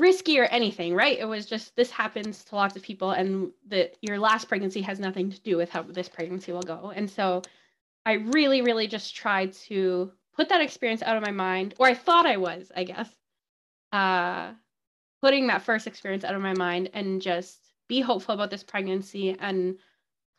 risky 0.00 0.40
or 0.40 0.44
anything, 0.46 0.94
right? 0.94 1.18
It 1.18 1.26
was 1.26 1.46
just 1.46 1.76
this 1.76 1.90
happens 1.90 2.44
to 2.46 2.56
lots 2.56 2.74
of 2.74 2.82
people, 2.82 3.12
and 3.12 3.52
that 3.68 3.96
your 4.02 4.18
last 4.18 4.48
pregnancy 4.48 4.80
has 4.82 4.98
nothing 4.98 5.30
to 5.30 5.40
do 5.42 5.56
with 5.56 5.70
how 5.70 5.82
this 5.82 6.08
pregnancy 6.08 6.50
will 6.50 6.62
go. 6.62 6.92
And 6.94 7.08
so 7.08 7.42
I 8.04 8.14
really, 8.14 8.62
really 8.62 8.86
just 8.86 9.14
tried 9.14 9.52
to 9.54 10.12
put 10.36 10.48
that 10.48 10.60
experience 10.60 11.02
out 11.02 11.16
of 11.16 11.22
my 11.22 11.30
mind, 11.30 11.74
or 11.78 11.86
I 11.86 11.94
thought 11.94 12.26
I 12.26 12.36
was, 12.36 12.72
I 12.74 12.84
guess. 12.84 13.08
Uh, 13.92 14.52
putting 15.22 15.46
that 15.46 15.62
first 15.62 15.86
experience 15.86 16.24
out 16.24 16.34
of 16.34 16.42
my 16.42 16.54
mind 16.54 16.90
and 16.94 17.22
just 17.22 17.58
be 17.88 18.00
hopeful 18.00 18.34
about 18.34 18.50
this 18.50 18.64
pregnancy 18.64 19.36
and 19.38 19.76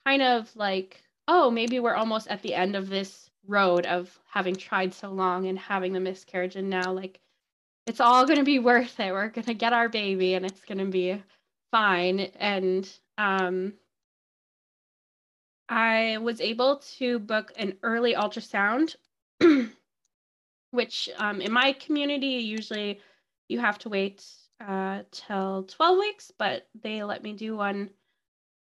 kind 0.05 0.22
of 0.22 0.53
like, 0.55 1.01
oh, 1.27 1.50
maybe 1.50 1.79
we're 1.79 1.96
almost 1.96 2.27
at 2.27 2.41
the 2.41 2.53
end 2.53 2.75
of 2.75 2.89
this 2.89 3.29
road 3.48 3.86
of 3.86 4.20
having 4.29 4.55
tried 4.55 4.93
so 4.93 5.10
long 5.10 5.48
and 5.48 5.58
having 5.58 5.93
the 5.93 6.00
miscarriage 6.00 6.55
and 6.55 6.70
now 6.70 6.93
like 6.93 7.20
it's 7.86 8.00
all 8.00 8.25
going 8.25 8.39
to 8.39 8.46
be 8.46 8.60
worth 8.60 9.00
it. 9.00 9.12
We're 9.12 9.29
going 9.29 9.46
to 9.46 9.53
get 9.53 9.74
our 9.74 9.89
baby 9.89 10.34
and 10.34 10.46
it's 10.46 10.62
going 10.62 10.77
to 10.79 10.86
be 10.86 11.22
fine 11.72 12.20
and 12.20 12.89
um 13.17 13.74
I 15.74 16.20
was 16.20 16.39
able 16.39 16.84
to 16.98 17.18
book 17.18 17.51
an 17.58 17.74
early 17.82 18.13
ultrasound 18.13 18.96
which 20.70 21.10
um, 21.18 21.42
in 21.42 21.51
my 21.51 21.74
community 21.74 22.27
usually 22.27 23.01
you 23.50 23.60
have 23.60 23.80
to 23.80 23.89
wait 23.89 24.24
uh, 24.63 25.01
till 25.10 25.63
12 25.63 25.98
weeks, 25.98 26.32
but 26.38 26.68
they 26.80 27.03
let 27.03 27.24
me 27.24 27.34
do 27.34 27.56
one 27.56 27.89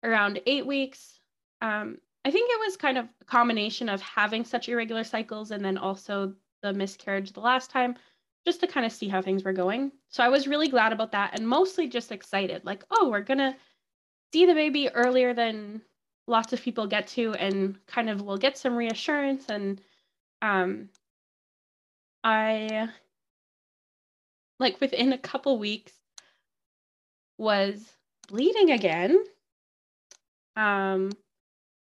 around 0.02 0.40
eight 0.46 0.66
weeks. 0.66 1.20
Um, 1.62 1.98
I 2.24 2.32
think 2.32 2.50
it 2.50 2.60
was 2.66 2.78
kind 2.78 2.98
of 2.98 3.10
a 3.20 3.26
combination 3.26 3.90
of 3.90 4.02
having 4.02 4.46
such 4.46 4.70
irregular 4.70 5.04
cycles 5.04 5.52
and 5.52 5.64
then 5.64 5.78
also 5.78 6.34
the 6.62 6.72
miscarriage 6.72 7.34
the 7.34 7.42
last 7.42 7.70
time, 7.70 7.96
just 8.46 8.62
to 8.62 8.68
kind 8.68 8.86
of 8.86 8.94
see 8.94 9.10
how 9.10 9.22
things 9.22 9.44
were 9.44 9.52
going. 9.52 9.92
So 10.08 10.24
I 10.24 10.30
was 10.30 10.48
really 10.48 10.70
glad 10.70 10.94
about 10.94 11.12
that 11.12 11.38
and 11.38 11.46
mostly 11.46 11.90
just 11.90 12.14
excited 12.14 12.64
like, 12.64 12.86
oh, 12.92 13.10
we're 13.10 13.22
going 13.22 13.40
to 13.40 13.58
see 14.32 14.46
the 14.46 14.54
baby 14.54 14.88
earlier 14.88 15.34
than 15.34 15.82
lots 16.28 16.54
of 16.54 16.62
people 16.62 16.88
get 16.88 17.08
to 17.08 17.34
and 17.36 17.78
kind 17.88 18.10
of 18.10 18.22
will 18.22 18.38
get 18.38 18.58
some 18.58 18.76
reassurance 18.76 19.50
and 19.50 19.82
um 20.42 20.90
I 22.24 22.90
like 24.60 24.80
within 24.80 25.14
a 25.14 25.18
couple 25.18 25.58
weeks 25.58 25.94
was 27.38 27.94
bleeding 28.28 28.72
again. 28.72 29.24
Um 30.56 31.12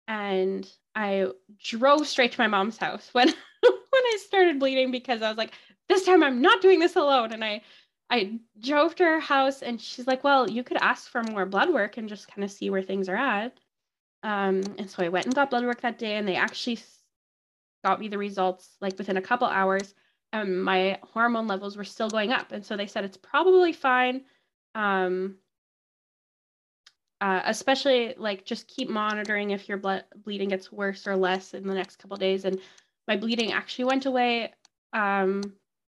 and 0.08 0.70
I 0.96 1.28
drove 1.64 2.08
straight 2.08 2.32
to 2.34 2.42
my 2.42 2.48
mom's 2.48 2.78
house 2.78 3.10
when 3.14 3.28
when 3.62 3.74
I 3.94 4.18
started 4.26 4.60
bleeding 4.60 4.92
because 4.92 5.22
I 5.22 5.30
was 5.30 5.38
like 5.38 5.54
this 5.90 6.06
time 6.06 6.24
I'm 6.24 6.42
not 6.42 6.62
doing 6.62 6.80
this 6.80 6.96
alone 6.96 7.34
and 7.34 7.44
I 7.44 7.62
I 8.10 8.40
drove 8.60 8.96
to 8.96 9.04
her 9.06 9.20
house 9.20 9.62
and 9.64 9.82
she's 9.82 10.08
like, 10.08 10.24
"Well, 10.24 10.50
you 10.50 10.64
could 10.64 10.78
ask 10.78 11.10
for 11.10 11.24
more 11.24 11.46
blood 11.46 11.74
work 11.74 11.98
and 11.98 12.10
just 12.10 12.28
kind 12.28 12.44
of 12.44 12.52
see 12.52 12.70
where 12.70 12.84
things 12.84 13.10
are 13.10 13.16
at." 13.16 13.58
Um 14.24 14.64
and 14.78 14.90
so 14.90 15.04
I 15.04 15.10
went 15.10 15.26
and 15.26 15.36
got 15.36 15.50
blood 15.50 15.66
work 15.66 15.82
that 15.82 16.00
day 16.00 16.16
and 16.16 16.28
they 16.28 16.36
actually 16.36 16.80
got 17.84 18.00
me 18.00 18.08
the 18.08 18.18
results 18.18 18.78
like 18.82 18.98
within 18.98 19.18
a 19.18 19.22
couple 19.22 19.48
hours 19.48 19.94
um, 20.34 20.60
my 20.60 21.00
hormone 21.14 21.48
levels 21.48 21.78
were 21.78 21.84
still 21.84 22.10
going 22.10 22.32
up. 22.32 22.52
And 22.52 22.66
so 22.66 22.76
they 22.76 22.88
said 22.88 23.06
it's 23.06 23.18
probably 23.18 23.72
fine. 23.72 24.24
Um, 24.76 25.38
uh, 27.22 27.42
especially 27.46 28.16
like 28.18 28.44
just 28.44 28.68
keep 28.68 28.90
monitoring 28.90 29.52
if 29.52 29.70
your 29.70 29.78
blood 29.78 30.04
bleeding 30.26 30.50
gets 30.50 30.72
worse 30.72 31.08
or 31.08 31.16
less 31.16 31.54
in 31.54 31.66
the 31.68 31.74
next 31.74 31.98
couple 31.98 32.18
days. 32.18 32.44
And 32.44 32.60
my 33.08 33.16
bleeding 33.16 33.54
actually 33.54 33.86
went 33.86 34.08
away. 34.08 34.52
Um, 34.92 35.42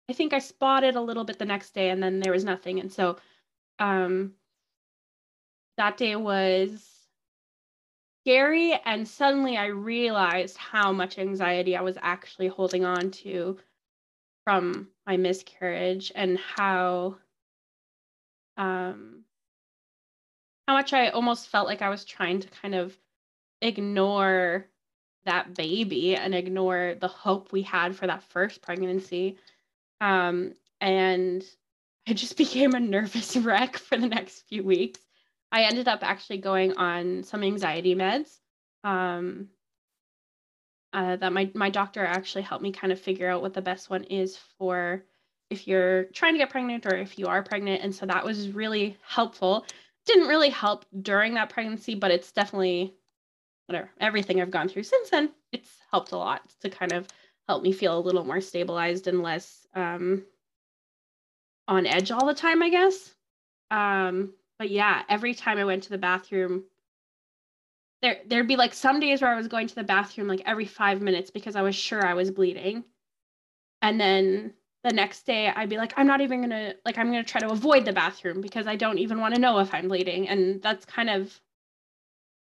I 0.08 0.14
think 0.14 0.32
I 0.32 0.40
spotted 0.40 0.96
a 0.96 1.02
little 1.02 1.26
bit 1.26 1.40
the 1.40 1.46
next 1.46 1.74
day 1.74 1.90
and 1.90 2.02
then 2.02 2.20
there 2.20 2.32
was 2.32 2.46
nothing. 2.46 2.80
And 2.80 2.94
so 2.94 3.18
um, 3.80 4.34
that 5.78 5.98
day 5.98 6.16
was 6.16 6.88
scary. 8.28 8.78
And 8.84 9.08
suddenly 9.08 9.56
I 9.56 9.68
realized 9.68 10.58
how 10.58 10.92
much 10.92 11.18
anxiety 11.18 11.78
I 11.78 11.82
was 11.82 11.98
actually 12.02 12.50
holding 12.50 12.84
on 12.84 13.12
to 13.12 13.58
from 14.44 14.90
my 15.06 15.16
miscarriage 15.16 16.12
and 16.14 16.38
how 16.38 17.16
um 18.58 19.24
how 20.68 20.74
much 20.74 20.92
I 20.92 21.08
almost 21.08 21.48
felt 21.48 21.68
like 21.68 21.82
I 21.82 21.88
was 21.88 22.04
trying 22.04 22.42
to 22.42 22.50
kind 22.50 22.76
of 22.76 22.98
ignore 23.62 24.68
that 25.24 25.56
baby 25.56 26.18
and 26.18 26.36
ignore 26.36 26.96
the 27.00 27.08
hope 27.08 27.54
we 27.54 27.62
had 27.62 27.96
for 27.96 28.08
that 28.08 28.24
first 28.24 28.62
pregnancy. 28.62 29.38
Um, 30.02 30.54
and 30.82 31.46
I 32.06 32.12
just 32.12 32.36
became 32.44 32.74
a 32.74 32.80
nervous 32.82 33.38
wreck 33.38 33.78
for 33.78 33.98
the 33.98 34.08
next 34.08 34.42
few 34.50 34.64
weeks. 34.64 35.00
I 35.52 35.64
ended 35.64 35.88
up 35.88 36.00
actually 36.04 36.40
going 36.40 36.78
on 36.78 37.24
some 37.24 37.44
anxiety 37.44 37.96
meds. 37.96 38.40
Um, 38.84 39.50
uh, 40.94 41.16
that 41.18 41.34
my 41.34 41.50
my 41.54 41.70
doctor 41.70 42.04
actually 42.06 42.42
helped 42.42 42.64
me 42.64 42.72
kind 42.72 42.92
of 42.92 43.00
figure 43.00 43.30
out 43.30 43.42
what 43.42 43.54
the 43.54 43.62
best 43.62 43.90
one 43.90 44.04
is 44.06 44.38
for 44.58 45.04
if 45.50 45.68
you're 45.68 46.06
trying 46.06 46.34
to 46.34 46.40
get 46.40 46.50
pregnant 46.50 46.86
or 46.86 46.96
if 46.96 47.20
you 47.20 47.28
are 47.28 47.44
pregnant 47.44 47.84
and 47.84 47.94
so 47.94 48.06
that 48.06 48.26
was 48.26 48.50
really 48.50 48.98
helpful 49.06 49.66
didn't 50.06 50.28
really 50.28 50.50
help 50.50 50.86
during 51.02 51.34
that 51.34 51.50
pregnancy 51.50 51.94
but 51.94 52.12
it's 52.12 52.32
definitely 52.32 52.94
whatever 53.68 53.90
everything 54.00 54.42
i've 54.42 54.52
gone 54.52 54.70
through 54.70 54.84
since 54.84 55.10
then 55.10 55.30
it's 55.52 55.78
helped 55.92 56.14
a 56.14 56.18
lot 56.18 56.42
to 56.62 56.70
kind 56.70 56.94
of 56.94 57.08
help 57.48 57.62
me 57.62 57.72
feel 57.72 57.98
a 57.98 58.00
little 58.00 58.24
more 58.24 58.42
stabilized 58.42 59.08
and 59.08 59.22
less 59.22 59.68
um, 59.76 60.24
on 61.68 61.86
edge 61.86 62.12
all 62.12 62.26
the 62.26 62.34
time 62.34 62.64
i 62.64 62.70
guess 62.70 63.14
um, 63.70 64.34
but 64.60 64.70
yeah 64.70 65.04
every 65.10 65.34
time 65.34 65.58
i 65.58 65.64
went 65.66 65.84
to 65.84 65.90
the 65.90 65.98
bathroom 65.98 66.64
there 68.02 68.20
there'd 68.28 68.48
be 68.48 68.56
like 68.56 68.74
some 68.74 69.00
days 69.00 69.22
where 69.22 69.32
I 69.32 69.36
was 69.36 69.48
going 69.48 69.68
to 69.68 69.76
the 69.76 69.84
bathroom 69.84 70.28
like 70.28 70.42
every 70.46 70.66
five 70.66 71.02
minutes 71.02 71.32
because 71.32 71.56
I 71.56 71.62
was 71.62 71.76
sure 71.76 72.06
I 72.06 72.14
was 72.14 72.32
bleeding. 72.32 72.84
And 73.82 74.00
then 74.00 74.54
the 74.84 74.94
next 74.94 75.26
day 75.26 75.48
I'd 75.50 75.70
be 75.70 75.78
like, 75.78 75.94
I'm 75.98 76.08
not 76.08 76.22
even 76.22 76.42
gonna 76.42 76.76
like 76.86 76.98
I'm 76.98 77.08
gonna 77.08 77.24
try 77.24 77.42
to 77.42 77.52
avoid 77.52 77.86
the 77.86 77.94
bathroom 77.94 78.42
because 78.42 78.68
I 78.68 78.76
don't 78.76 79.00
even 79.00 79.20
want 79.20 79.36
to 79.36 79.42
know 79.42 79.60
if 79.60 79.74
I'm 79.74 79.88
bleeding. 79.88 80.30
And 80.30 80.62
that's 80.62 80.86
kind 80.86 81.10
of 81.10 81.40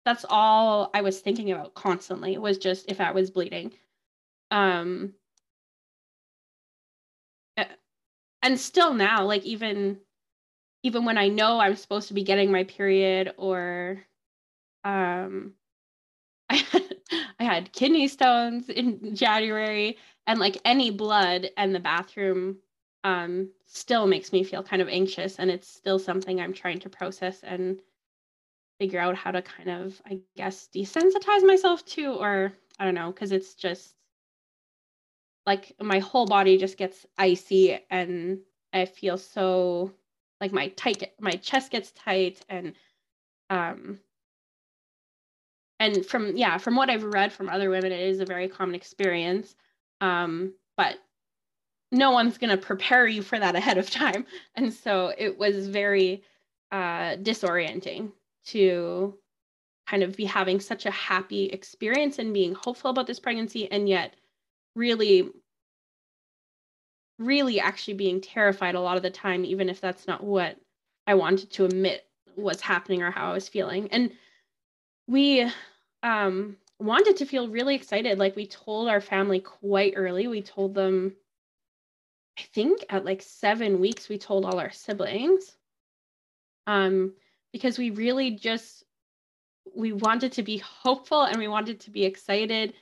that's 0.05 0.25
all 0.29 0.89
I 0.93 1.01
was 1.01 1.19
thinking 1.19 1.51
about 1.51 1.73
constantly 1.73 2.37
was 2.37 2.57
just 2.57 2.89
if 2.89 2.99
I 3.01 3.11
was 3.11 3.31
bleeding. 3.31 3.73
Um 4.51 5.13
and 8.41 8.59
still 8.59 8.93
now, 8.93 9.25
like 9.25 9.43
even 9.43 9.99
even 10.85 11.03
when 11.03 11.17
I 11.17 11.29
know 11.29 11.59
I'm 11.59 11.75
supposed 11.75 12.09
to 12.09 12.13
be 12.13 12.23
getting 12.23 12.51
my 12.51 12.63
period 12.63 13.33
or 13.37 14.05
um 14.83 15.53
I 16.49 16.57
had, 16.57 16.95
I 17.39 17.43
had 17.43 17.73
kidney 17.73 18.07
stones 18.07 18.69
in 18.69 19.15
January 19.15 19.97
and 20.27 20.39
like 20.39 20.61
any 20.63 20.91
blood 20.91 21.49
and 21.57 21.73
the 21.73 21.79
bathroom 21.79 22.57
um 23.03 23.49
still 23.65 24.05
makes 24.05 24.31
me 24.31 24.43
feel 24.43 24.61
kind 24.61 24.79
of 24.79 24.87
anxious 24.87 25.39
and 25.39 25.49
it's 25.49 25.67
still 25.67 25.97
something 25.97 26.39
I'm 26.39 26.53
trying 26.53 26.77
to 26.81 26.89
process 26.89 27.41
and 27.41 27.79
figure 28.79 28.99
out 28.99 29.15
how 29.15 29.31
to 29.31 29.41
kind 29.41 29.71
of 29.71 29.99
I 30.05 30.19
guess 30.35 30.69
desensitize 30.71 31.43
myself 31.47 31.83
to 31.95 32.13
or 32.13 32.53
I 32.77 32.85
don't 32.85 32.93
know 32.93 33.11
cuz 33.11 33.31
it's 33.31 33.55
just 33.55 33.95
like 35.47 35.73
my 35.81 35.97
whole 35.97 36.27
body 36.27 36.59
just 36.59 36.77
gets 36.77 37.07
icy 37.17 37.79
and 37.89 38.41
I 38.71 38.85
feel 38.85 39.17
so 39.17 39.91
like 40.41 40.51
my 40.51 40.69
tight 40.69 41.13
my 41.19 41.31
chest 41.31 41.71
gets 41.71 41.91
tight 41.91 42.41
and 42.49 42.73
um 43.49 43.99
and 45.79 46.05
from 46.05 46.35
yeah 46.35 46.57
from 46.57 46.75
what 46.75 46.89
i've 46.89 47.03
read 47.03 47.31
from 47.31 47.49
other 47.49 47.69
women 47.69 47.91
it 47.91 48.01
is 48.01 48.19
a 48.19 48.25
very 48.25 48.47
common 48.47 48.75
experience 48.75 49.55
um, 50.01 50.53
but 50.77 50.97
no 51.91 52.11
one's 52.11 52.37
going 52.37 52.49
to 52.49 52.57
prepare 52.57 53.07
you 53.07 53.21
for 53.21 53.39
that 53.39 53.55
ahead 53.55 53.77
of 53.77 53.89
time. 53.89 54.25
And 54.55 54.73
so 54.73 55.13
it 55.17 55.37
was 55.37 55.67
very 55.67 56.23
uh, 56.71 57.15
disorienting 57.17 58.11
to 58.47 59.15
kind 59.87 60.03
of 60.03 60.15
be 60.15 60.25
having 60.25 60.59
such 60.59 60.85
a 60.85 60.91
happy 60.91 61.45
experience 61.45 62.19
and 62.19 62.33
being 62.33 62.55
hopeful 62.55 62.89
about 62.89 63.07
this 63.07 63.19
pregnancy 63.19 63.71
and 63.71 63.87
yet 63.87 64.15
really 64.75 65.29
really 67.17 67.59
actually 67.59 67.93
being 67.93 68.19
terrified 68.21 68.75
a 68.75 68.81
lot 68.81 68.97
of 68.97 69.03
the 69.03 69.09
time 69.09 69.45
even 69.45 69.69
if 69.69 69.79
that's 69.79 70.07
not 70.07 70.23
what 70.23 70.57
i 71.07 71.13
wanted 71.13 71.49
to 71.49 71.65
admit 71.65 72.05
was 72.35 72.61
happening 72.61 73.01
or 73.01 73.11
how 73.11 73.31
i 73.31 73.33
was 73.33 73.49
feeling. 73.49 73.87
And 73.91 74.11
we 75.07 75.49
um 76.03 76.57
wanted 76.79 77.17
to 77.17 77.25
feel 77.25 77.47
really 77.47 77.75
excited. 77.75 78.19
Like 78.19 78.35
we 78.35 78.47
told 78.47 78.89
our 78.89 79.01
family 79.01 79.39
quite 79.39 79.93
early. 79.95 80.27
We 80.27 80.41
told 80.41 80.73
them 80.73 81.15
i 82.37 82.41
think 82.53 82.83
at 82.89 83.05
like 83.05 83.21
7 83.21 83.79
weeks 83.79 84.09
we 84.09 84.17
told 84.17 84.43
all 84.43 84.59
our 84.59 84.71
siblings 84.71 85.55
um 86.67 87.13
because 87.53 87.77
we 87.77 87.91
really 87.91 88.31
just 88.31 88.83
we 89.73 89.93
wanted 89.93 90.33
to 90.33 90.43
be 90.43 90.57
hopeful 90.57 91.23
and 91.23 91.37
we 91.37 91.47
wanted 91.47 91.79
to 91.79 91.91
be 91.91 92.03
excited 92.03 92.73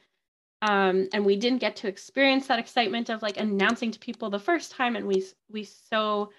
um 0.64 1.08
and 1.14 1.26
we 1.26 1.36
didn't 1.36 1.60
get 1.60 1.76
to 1.76 1.88
experience 1.88 2.48
that 2.48 2.60
excitement 2.60 3.10
of 3.10 3.22
like 3.22 3.38
announcing 3.38 3.92
to 3.92 4.00
people 4.00 4.30
the 4.30 4.40
first 4.40 4.72
time 4.72 4.96
and 4.96 5.06
we 5.06 5.24
we 5.52 5.64
so 5.64 6.32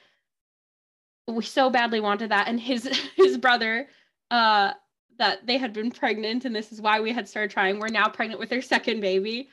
we 1.28 1.42
so 1.42 1.70
badly 1.70 2.00
wanted 2.00 2.30
that 2.30 2.48
and 2.48 2.60
his 2.60 2.84
his 3.16 3.38
brother 3.38 3.88
uh 4.30 4.72
that 5.18 5.46
they 5.46 5.58
had 5.58 5.72
been 5.72 5.90
pregnant 5.90 6.44
and 6.44 6.54
this 6.54 6.72
is 6.72 6.80
why 6.80 7.00
we 7.00 7.12
had 7.12 7.28
started 7.28 7.50
trying. 7.50 7.78
We're 7.78 7.88
now 7.88 8.08
pregnant 8.08 8.40
with 8.40 8.48
their 8.48 8.62
second 8.62 9.00
baby. 9.00 9.48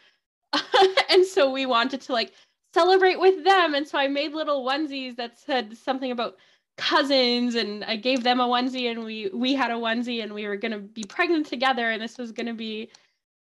and 1.10 1.26
so 1.26 1.52
we 1.52 1.66
wanted 1.66 2.02
to 2.02 2.14
like 2.14 2.34
celebrate 2.74 3.20
with 3.20 3.44
them. 3.44 3.74
And 3.74 3.88
so 3.88 3.98
I 3.98 4.08
made 4.08 4.34
little 4.34 4.66
onesies 4.66 5.16
that 5.18 5.40
said 5.40 5.78
something 5.78 6.12
about 6.12 6.38
cousins 6.78 7.56
and 7.56 7.84
I 7.84 7.96
gave 7.96 8.24
them 8.24 8.40
a 8.40 8.48
onesie 8.48 8.90
and 8.90 9.04
we 9.04 9.30
we 9.34 9.54
had 9.54 9.72
a 9.72 9.76
onesie 9.76 10.24
and 10.24 10.34
we 10.34 10.48
were 10.48 10.56
going 10.56 10.72
to 10.72 10.80
be 10.80 11.04
pregnant 11.04 11.46
together 11.46 11.92
and 11.92 12.02
this 12.02 12.18
was 12.18 12.32
going 12.32 12.48
to 12.48 12.54
be 12.54 12.90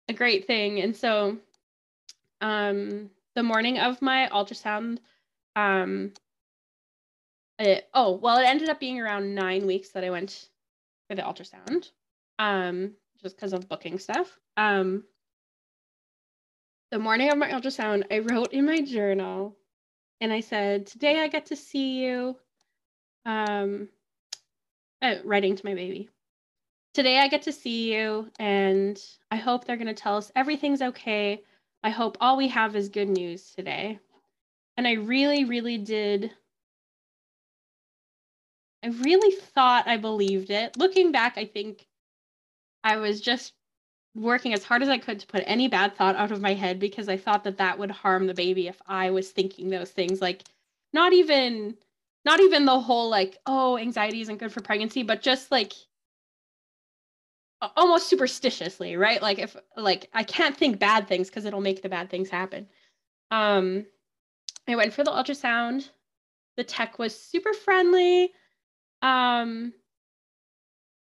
a 0.09 0.13
great 0.13 0.47
thing. 0.47 0.81
And 0.81 0.97
so 0.97 1.39
um 2.41 3.11
the 3.35 3.43
morning 3.43 3.79
of 3.79 4.03
my 4.03 4.29
ultrasound 4.33 4.99
um 5.57 6.13
it, 7.59 7.89
oh, 7.95 8.17
well 8.17 8.39
it 8.39 8.47
ended 8.47 8.69
up 8.69 8.81
being 8.81 9.01
around 9.01 9.35
9 9.35 9.67
weeks 9.67 9.91
that 9.91 10.05
I 10.05 10.11
went 10.11 10.49
for 11.09 11.15
the 11.15 11.23
ultrasound. 11.23 11.91
Um 12.39 12.95
just 13.23 13.37
because 13.37 13.53
of 13.53 13.69
booking 13.69 13.99
stuff. 13.99 14.39
Um 14.57 15.05
the 16.91 16.99
morning 16.99 17.31
of 17.31 17.39
my 17.39 17.51
ultrasound, 17.51 18.05
I 18.11 18.21
wrote 18.21 18.53
in 18.53 18.67
my 18.67 18.81
journal 18.81 19.57
and 20.21 20.33
I 20.33 20.41
said, 20.41 20.87
Today 20.87 21.21
I 21.21 21.29
get 21.29 21.47
to 21.47 21.57
see 21.57 22.05
you. 22.05 22.37
Um, 23.27 23.89
uh, 25.03 25.17
writing 25.25 25.57
to 25.57 25.67
my 25.67 25.75
baby. 25.75 26.09
Today 26.95 27.19
I 27.19 27.27
get 27.27 27.43
to 27.43 27.53
see 27.53 27.93
you, 27.93 28.31
and 28.39 29.03
I 29.29 29.37
hope 29.37 29.65
they're 29.65 29.77
going 29.77 29.89
to 29.89 29.95
tell 29.95 30.17
us 30.17 30.31
everything's 30.37 30.81
okay. 30.81 31.43
I 31.83 31.91
hope 31.91 32.17
all 32.21 32.37
we 32.37 32.47
have 32.49 32.77
is 32.77 32.89
good 32.89 33.09
news 33.09 33.51
today. 33.51 33.99
And 34.77 34.87
I 34.87 34.93
really, 34.93 35.45
really 35.45 35.77
did. 35.77 36.31
I 38.85 38.89
really 38.89 39.35
thought 39.35 39.89
I 39.89 39.97
believed 39.97 40.51
it. 40.51 40.77
Looking 40.77 41.11
back, 41.11 41.37
I 41.37 41.47
think 41.47 41.85
I 42.85 42.99
was 42.99 43.21
just 43.21 43.55
working 44.15 44.55
as 44.55 44.63
hard 44.63 44.85
as 44.85 44.89
I 44.89 44.99
could 44.99 45.19
to 45.19 45.27
put 45.27 45.43
any 45.47 45.67
bad 45.67 45.97
thought 45.97 46.15
out 46.15 46.31
of 46.31 46.41
my 46.41 46.55
head 46.55 46.79
because 46.79 47.09
I 47.09 47.17
thought 47.17 47.43
that 47.43 47.59
that 47.59 47.77
would 47.77 47.91
harm 47.91 48.29
the 48.29 48.35
baby 48.35 48.69
if 48.69 48.81
I 48.87 49.11
was 49.11 49.31
thinking 49.31 49.69
those 49.69 49.91
things. 49.91 50.21
Like, 50.21 50.45
not 50.93 51.13
even, 51.13 51.77
not 52.25 52.39
even 52.39 52.67
the 52.67 52.79
whole 52.79 53.11
like, 53.11 53.39
oh, 53.47 53.79
anxiety 53.79 54.21
isn't 54.21 54.39
good 54.39 54.53
for 54.53 54.61
pregnancy, 54.61 55.03
but 55.03 55.23
just 55.23 55.51
like 55.51 55.73
almost 57.77 58.11
superstitiously, 58.11 58.97
right? 58.97 59.21
Like 59.23 59.39
if 59.39 59.57
like 59.77 60.09
I 60.13 60.23
can't 60.25 60.57
think 60.57 60.79
bad 60.79 61.09
things 61.09 61.29
because 61.29 61.45
it'll 61.45 61.61
make 61.61 61.83
the 61.83 61.89
bad 61.89 62.11
things 62.11 62.31
happen. 62.31 62.69
Um, 63.31 63.87
I 64.69 64.77
went 64.77 64.93
for 64.93 65.05
the 65.05 65.11
ultrasound. 65.11 65.91
The 66.57 66.65
tech 66.65 66.99
was 66.99 67.19
super 67.19 67.53
friendly. 67.53 68.33
Um, 69.03 69.73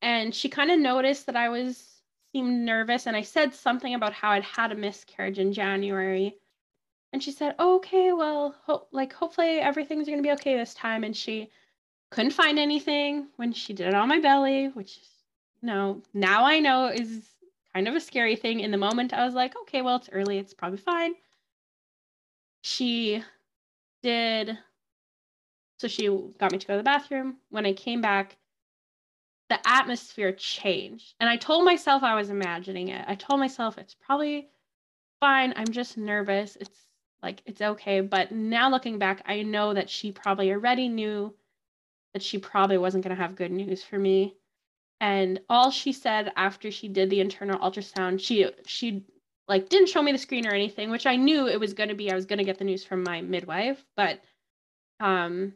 and 0.00 0.34
she 0.34 0.48
kind 0.48 0.70
of 0.70 0.78
noticed 0.78 1.26
that 1.26 1.36
I 1.36 1.48
was 1.48 1.88
seemed 2.32 2.64
nervous 2.64 3.06
and 3.06 3.16
I 3.16 3.22
said 3.22 3.54
something 3.54 3.94
about 3.94 4.14
how 4.14 4.30
I'd 4.30 4.42
had 4.42 4.72
a 4.72 4.74
miscarriage 4.74 5.38
in 5.38 5.52
January. 5.52 6.36
And 7.12 7.22
she 7.22 7.30
said, 7.30 7.54
"Okay, 7.60 8.12
well, 8.12 8.56
ho- 8.64 8.88
like 8.90 9.12
hopefully 9.12 9.60
everything's 9.60 10.06
going 10.06 10.18
to 10.18 10.22
be 10.22 10.32
okay 10.32 10.56
this 10.56 10.72
time." 10.74 11.04
And 11.04 11.14
she 11.16 11.50
couldn't 12.10 12.32
find 12.32 12.58
anything 12.58 13.28
when 13.36 13.52
she 13.52 13.74
did 13.74 13.88
it 13.88 13.94
on 13.94 14.08
my 14.08 14.20
belly, 14.20 14.68
which 14.68 14.98
know, 15.62 16.02
now 16.12 16.44
I 16.44 16.58
know 16.60 16.86
is 16.86 17.22
kind 17.74 17.88
of 17.88 17.94
a 17.94 18.00
scary 18.00 18.36
thing. 18.36 18.60
In 18.60 18.70
the 18.70 18.78
moment 18.78 19.12
I 19.14 19.24
was 19.24 19.34
like, 19.34 19.54
"Okay, 19.62 19.82
well, 19.82 19.96
it's 19.96 20.10
early, 20.12 20.38
it's 20.38 20.54
probably 20.54 20.78
fine." 20.78 21.14
She 22.62 23.22
did 24.02 24.58
so 25.82 25.88
she 25.88 26.06
got 26.38 26.52
me 26.52 26.58
to 26.58 26.66
go 26.66 26.74
to 26.74 26.78
the 26.78 26.84
bathroom. 26.84 27.38
When 27.50 27.66
I 27.66 27.72
came 27.72 28.00
back, 28.00 28.36
the 29.48 29.58
atmosphere 29.68 30.30
changed. 30.30 31.14
And 31.18 31.28
I 31.28 31.36
told 31.36 31.64
myself 31.64 32.04
I 32.04 32.14
was 32.14 32.30
imagining 32.30 32.86
it. 32.86 33.04
I 33.08 33.16
told 33.16 33.40
myself 33.40 33.78
it's 33.78 33.96
probably 34.00 34.48
fine. 35.18 35.52
I'm 35.56 35.66
just 35.66 35.98
nervous. 35.98 36.56
It's 36.60 36.86
like 37.20 37.42
it's 37.46 37.60
okay. 37.60 38.00
But 38.00 38.30
now 38.30 38.70
looking 38.70 39.00
back, 39.00 39.22
I 39.26 39.42
know 39.42 39.74
that 39.74 39.90
she 39.90 40.12
probably 40.12 40.52
already 40.52 40.86
knew 40.86 41.34
that 42.12 42.22
she 42.22 42.38
probably 42.38 42.78
wasn't 42.78 43.02
going 43.02 43.16
to 43.16 43.20
have 43.20 43.34
good 43.34 43.50
news 43.50 43.82
for 43.82 43.98
me. 43.98 44.36
And 45.02 45.40
all 45.50 45.70
she 45.70 45.92
said 45.92 46.32
after 46.36 46.70
she 46.70 46.88
did 46.88 47.10
the 47.10 47.20
internal 47.20 47.58
ultrasound, 47.58 48.20
she 48.20 48.48
she 48.66 49.04
like 49.48 49.68
didn't 49.68 49.88
show 49.88 50.00
me 50.00 50.12
the 50.12 50.18
screen 50.18 50.46
or 50.46 50.52
anything, 50.52 50.90
which 50.90 51.06
I 51.06 51.16
knew 51.16 51.48
it 51.48 51.60
was 51.60 51.74
going 51.74 51.88
to 51.88 51.94
be 51.94 52.10
I 52.10 52.14
was 52.14 52.24
going 52.24 52.38
to 52.38 52.44
get 52.44 52.58
the 52.58 52.64
news 52.64 52.84
from 52.84 53.02
my 53.02 53.20
midwife, 53.20 53.84
but 53.96 54.20
um 55.00 55.54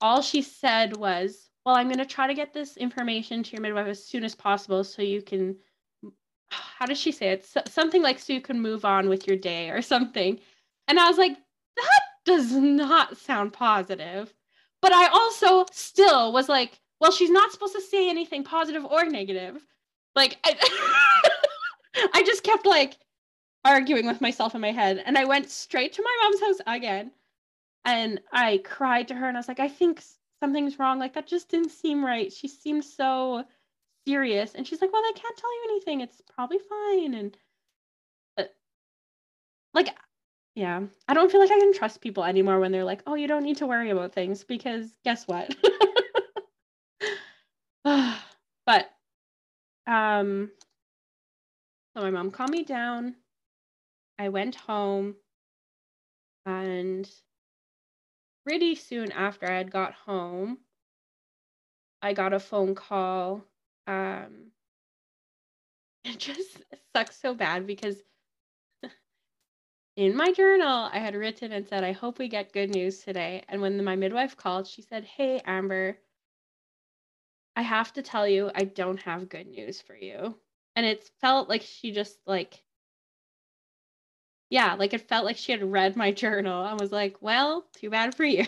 all 0.00 0.20
she 0.20 0.42
said 0.42 0.96
was 0.96 1.50
well, 1.64 1.76
I'm 1.76 1.88
going 1.88 1.98
to 1.98 2.06
try 2.06 2.26
to 2.26 2.34
get 2.34 2.52
this 2.52 2.76
information 2.76 3.42
to 3.42 3.52
your 3.52 3.60
midwife 3.60 3.86
as 3.86 4.02
soon 4.02 4.24
as 4.24 4.34
possible 4.34 4.82
so 4.82 5.02
you 5.02 5.20
can, 5.22 5.56
how 6.50 6.86
does 6.86 6.98
she 6.98 7.12
say 7.12 7.28
it? 7.32 7.44
So, 7.44 7.60
something 7.66 8.02
like 8.02 8.18
so 8.18 8.32
you 8.32 8.40
can 8.40 8.60
move 8.60 8.84
on 8.84 9.08
with 9.08 9.26
your 9.26 9.36
day 9.36 9.70
or 9.70 9.82
something. 9.82 10.40
And 10.88 10.98
I 10.98 11.06
was 11.06 11.18
like, 11.18 11.36
that 11.76 12.00
does 12.24 12.52
not 12.52 13.18
sound 13.18 13.52
positive. 13.52 14.32
But 14.80 14.92
I 14.92 15.08
also 15.08 15.66
still 15.70 16.32
was 16.32 16.48
like, 16.48 16.80
well, 17.00 17.12
she's 17.12 17.30
not 17.30 17.52
supposed 17.52 17.74
to 17.74 17.80
say 17.80 18.08
anything 18.08 18.44
positive 18.44 18.84
or 18.84 19.04
negative. 19.04 19.62
Like, 20.14 20.38
I, 20.44 21.30
I 22.14 22.22
just 22.22 22.42
kept 22.42 22.66
like 22.66 22.98
arguing 23.64 24.06
with 24.06 24.20
myself 24.20 24.54
in 24.54 24.60
my 24.60 24.72
head. 24.72 25.02
And 25.04 25.16
I 25.16 25.24
went 25.24 25.50
straight 25.50 25.92
to 25.94 26.02
my 26.02 26.18
mom's 26.22 26.40
house 26.40 26.66
again. 26.66 27.10
And 27.84 28.20
I 28.32 28.60
cried 28.64 29.08
to 29.08 29.14
her 29.14 29.26
and 29.26 29.36
I 29.36 29.40
was 29.40 29.48
like, 29.48 29.60
I 29.60 29.68
think 29.68 30.02
something's 30.40 30.78
wrong. 30.78 30.98
Like 30.98 31.14
that 31.14 31.26
just 31.26 31.48
didn't 31.48 31.70
seem 31.70 32.04
right. 32.04 32.32
She 32.32 32.48
seemed 32.48 32.84
so 32.84 33.44
serious. 34.06 34.54
And 34.54 34.66
she's 34.66 34.80
like, 34.80 34.92
Well, 34.92 35.02
I 35.02 35.12
can't 35.14 35.36
tell 35.36 35.52
you 35.52 35.70
anything. 35.70 36.00
It's 36.00 36.20
probably 36.34 36.58
fine. 36.58 37.14
And 37.14 37.36
like 39.72 39.94
yeah, 40.56 40.82
I 41.08 41.14
don't 41.14 41.30
feel 41.30 41.40
like 41.40 41.52
I 41.52 41.58
can 41.58 41.72
trust 41.72 42.00
people 42.00 42.24
anymore 42.24 42.58
when 42.60 42.72
they're 42.72 42.84
like, 42.84 43.02
Oh, 43.06 43.14
you 43.14 43.28
don't 43.28 43.44
need 43.44 43.58
to 43.58 43.66
worry 43.66 43.90
about 43.90 44.12
things 44.12 44.44
because 44.44 44.92
guess 45.04 45.26
what? 45.26 45.54
but 48.66 48.90
um 49.86 50.50
so 51.94 52.02
my 52.02 52.10
mom 52.10 52.30
calmed 52.30 52.52
me 52.52 52.62
down. 52.64 53.16
I 54.18 54.28
went 54.28 54.54
home 54.54 55.16
and 56.46 57.10
pretty 58.44 58.74
soon 58.74 59.12
after 59.12 59.46
I 59.50 59.56
had 59.56 59.70
got 59.70 59.94
home, 59.94 60.58
I 62.02 62.12
got 62.12 62.32
a 62.32 62.40
phone 62.40 62.74
call. 62.74 63.44
Um, 63.86 64.52
it 66.04 66.18
just 66.18 66.62
sucks 66.94 67.20
so 67.20 67.34
bad 67.34 67.66
because 67.66 67.96
in 69.96 70.16
my 70.16 70.32
journal, 70.32 70.88
I 70.92 70.98
had 70.98 71.14
written 71.14 71.52
and 71.52 71.66
said, 71.66 71.84
I 71.84 71.92
hope 71.92 72.18
we 72.18 72.28
get 72.28 72.52
good 72.52 72.70
news 72.70 73.00
today. 73.00 73.44
And 73.48 73.60
when 73.60 73.82
my 73.84 73.96
midwife 73.96 74.36
called, 74.36 74.66
she 74.66 74.82
said, 74.82 75.04
Hey, 75.04 75.42
Amber, 75.44 75.98
I 77.56 77.62
have 77.62 77.92
to 77.94 78.02
tell 78.02 78.26
you, 78.26 78.50
I 78.54 78.64
don't 78.64 79.00
have 79.02 79.28
good 79.28 79.46
news 79.46 79.80
for 79.80 79.96
you. 79.96 80.38
And 80.76 80.86
it 80.86 81.10
felt 81.20 81.48
like 81.48 81.62
she 81.62 81.92
just 81.92 82.18
like 82.26 82.62
yeah, 84.50 84.74
like 84.74 84.92
it 84.92 85.08
felt 85.08 85.24
like 85.24 85.36
she 85.36 85.52
had 85.52 85.62
read 85.62 85.96
my 85.96 86.10
journal 86.24 86.64
and 86.66 86.78
was 86.80 86.92
like, 86.92 87.16
well, 87.20 87.66
too 87.74 87.90
bad 87.90 88.14
for 88.14 88.24
you. 88.24 88.46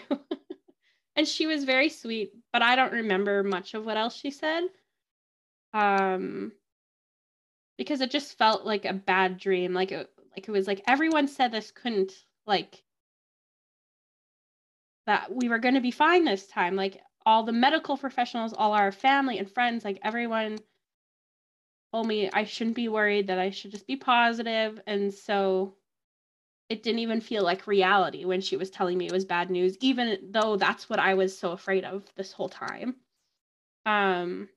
and 1.16 1.26
she 1.26 1.46
was 1.46 1.64
very 1.64 1.88
sweet, 1.88 2.32
but 2.52 2.62
I 2.62 2.76
don't 2.76 2.92
remember 2.92 3.42
much 3.42 3.74
of 3.74 3.86
what 3.86 3.96
else 3.96 4.16
she 4.16 4.30
said. 4.30 4.64
Um 5.72 6.52
because 7.78 8.00
it 8.00 8.10
just 8.10 8.36
felt 8.38 8.64
like 8.66 8.84
a 8.84 8.92
bad 8.92 9.38
dream. 9.38 9.72
Like 9.72 9.92
it 9.92 10.10
like 10.36 10.48
it 10.48 10.52
was 10.52 10.66
like 10.66 10.82
everyone 10.86 11.28
said 11.28 11.52
this 11.52 11.70
couldn't 11.70 12.12
like 12.46 12.82
that 15.06 15.34
we 15.34 15.48
were 15.48 15.58
going 15.58 15.74
to 15.74 15.80
be 15.80 15.90
fine 15.90 16.24
this 16.24 16.46
time. 16.46 16.76
Like 16.76 17.00
all 17.26 17.44
the 17.44 17.52
medical 17.52 17.96
professionals, 17.96 18.52
all 18.52 18.72
our 18.72 18.92
family 18.92 19.38
and 19.38 19.50
friends, 19.50 19.84
like 19.84 19.98
everyone 20.02 20.58
told 21.92 22.06
me 22.06 22.30
I 22.32 22.44
shouldn't 22.44 22.76
be 22.76 22.88
worried, 22.88 23.26
that 23.28 23.38
I 23.38 23.50
should 23.50 23.70
just 23.70 23.86
be 23.86 23.96
positive. 23.96 24.80
And 24.86 25.12
so 25.12 25.74
it 26.68 26.82
didn't 26.82 27.00
even 27.00 27.20
feel 27.20 27.44
like 27.44 27.66
reality 27.66 28.24
when 28.24 28.40
she 28.40 28.56
was 28.56 28.70
telling 28.70 28.96
me 28.98 29.06
it 29.06 29.12
was 29.12 29.24
bad 29.26 29.50
news, 29.50 29.76
even 29.80 30.18
though 30.30 30.56
that's 30.56 30.88
what 30.88 30.98
I 30.98 31.14
was 31.14 31.36
so 31.36 31.52
afraid 31.52 31.84
of 31.84 32.04
this 32.16 32.32
whole 32.32 32.48
time. 32.48 32.96
Um, 33.86 34.48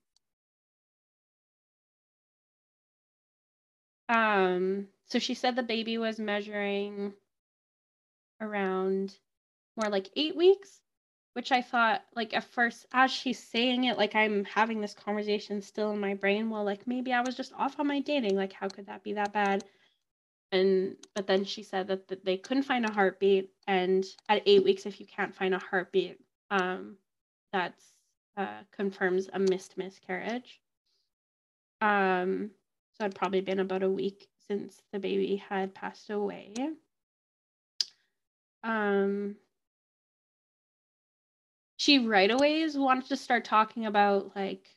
um, 4.10 4.88
so 5.08 5.20
she 5.20 5.34
said 5.34 5.56
the 5.56 5.64
baby 5.64 5.98
was 5.98 6.20
measuring 6.20 7.14
around 8.40 9.14
more 9.82 9.90
like 9.92 10.10
eight 10.16 10.36
weeks, 10.36 10.82
which 11.36 11.52
I 11.52 11.62
thought, 11.62 12.04
like, 12.16 12.34
at 12.34 12.44
first, 12.46 12.88
as 12.94 13.12
she's 13.12 13.40
saying 13.40 13.86
it, 13.86 13.98
like, 13.98 14.16
I'm 14.16 14.46
having 14.46 14.82
this 14.82 14.94
conversation 14.96 15.62
still 15.62 15.92
in 15.92 16.00
my 16.00 16.16
brain. 16.16 16.50
Well, 16.50 16.66
like, 16.66 16.88
maybe 16.88 17.14
I 17.14 17.22
was 17.22 17.36
just 17.36 17.54
off 17.54 17.80
on 17.80 17.88
my 17.88 18.02
dating. 18.02 18.36
Like, 18.38 18.54
how 18.54 18.70
could 18.70 18.88
that 18.88 19.04
be 19.04 19.14
that 19.14 19.34
bad? 19.34 19.66
and 20.52 20.98
but 21.16 21.28
then 21.28 21.44
she 21.44 21.64
said 21.64 21.88
that, 21.88 22.08
that 22.08 22.24
they 22.26 22.38
couldn't 22.38 22.64
find 22.64 22.86
a 22.86 22.92
heartbeat 22.92 23.52
and 23.68 24.06
at 24.30 24.44
eight 24.46 24.64
weeks 24.64 24.86
if 24.86 25.00
you 25.00 25.06
can't 25.08 25.36
find 25.36 25.56
a 25.56 25.60
heartbeat 25.60 26.20
um 26.52 26.98
that's 27.52 27.96
uh, 28.38 28.62
confirms 28.72 29.30
a 29.34 29.40
missed 29.40 29.78
miscarriage 29.78 30.62
um 31.82 32.52
so 32.98 33.06
it'd 33.06 33.16
probably 33.16 33.42
been 33.42 33.60
about 33.60 33.84
a 33.84 33.90
week 33.90 34.30
since 34.48 34.82
the 34.94 35.00
baby 35.00 35.36
had 35.36 35.74
passed 35.74 36.10
away. 36.10 36.54
Um, 38.64 39.36
she 41.86 42.00
right 42.00 42.32
away 42.32 42.68
wanted 42.74 43.06
to 43.06 43.16
start 43.16 43.46
talking 43.46 43.86
about 43.86 44.36
like, 44.36 44.68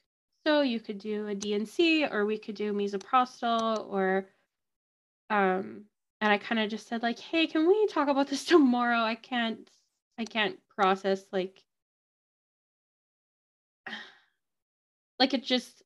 so 0.47 0.61
you 0.61 0.79
could 0.79 0.99
do 0.99 1.27
a 1.27 1.35
D&C 1.35 2.05
or 2.05 2.27
we 2.27 2.37
could 2.37 2.55
do 2.55 2.75
misoprostol 2.75 3.91
or, 3.91 4.29
um, 5.31 5.85
and 6.21 6.31
I 6.33 6.37
kind 6.37 6.59
of 6.61 6.69
just 6.69 6.87
said 6.87 7.03
like, 7.03 7.19
hey, 7.19 7.47
can 7.47 7.67
we 7.67 7.87
talk 7.87 8.09
about 8.09 8.29
this 8.29 8.45
tomorrow? 8.47 8.99
I 8.99 9.15
can't, 9.15 9.71
I 10.19 10.27
can't 10.27 10.59
process 10.77 11.25
like, 11.33 11.65
like 15.19 15.33
it 15.33 15.45
just 15.45 15.83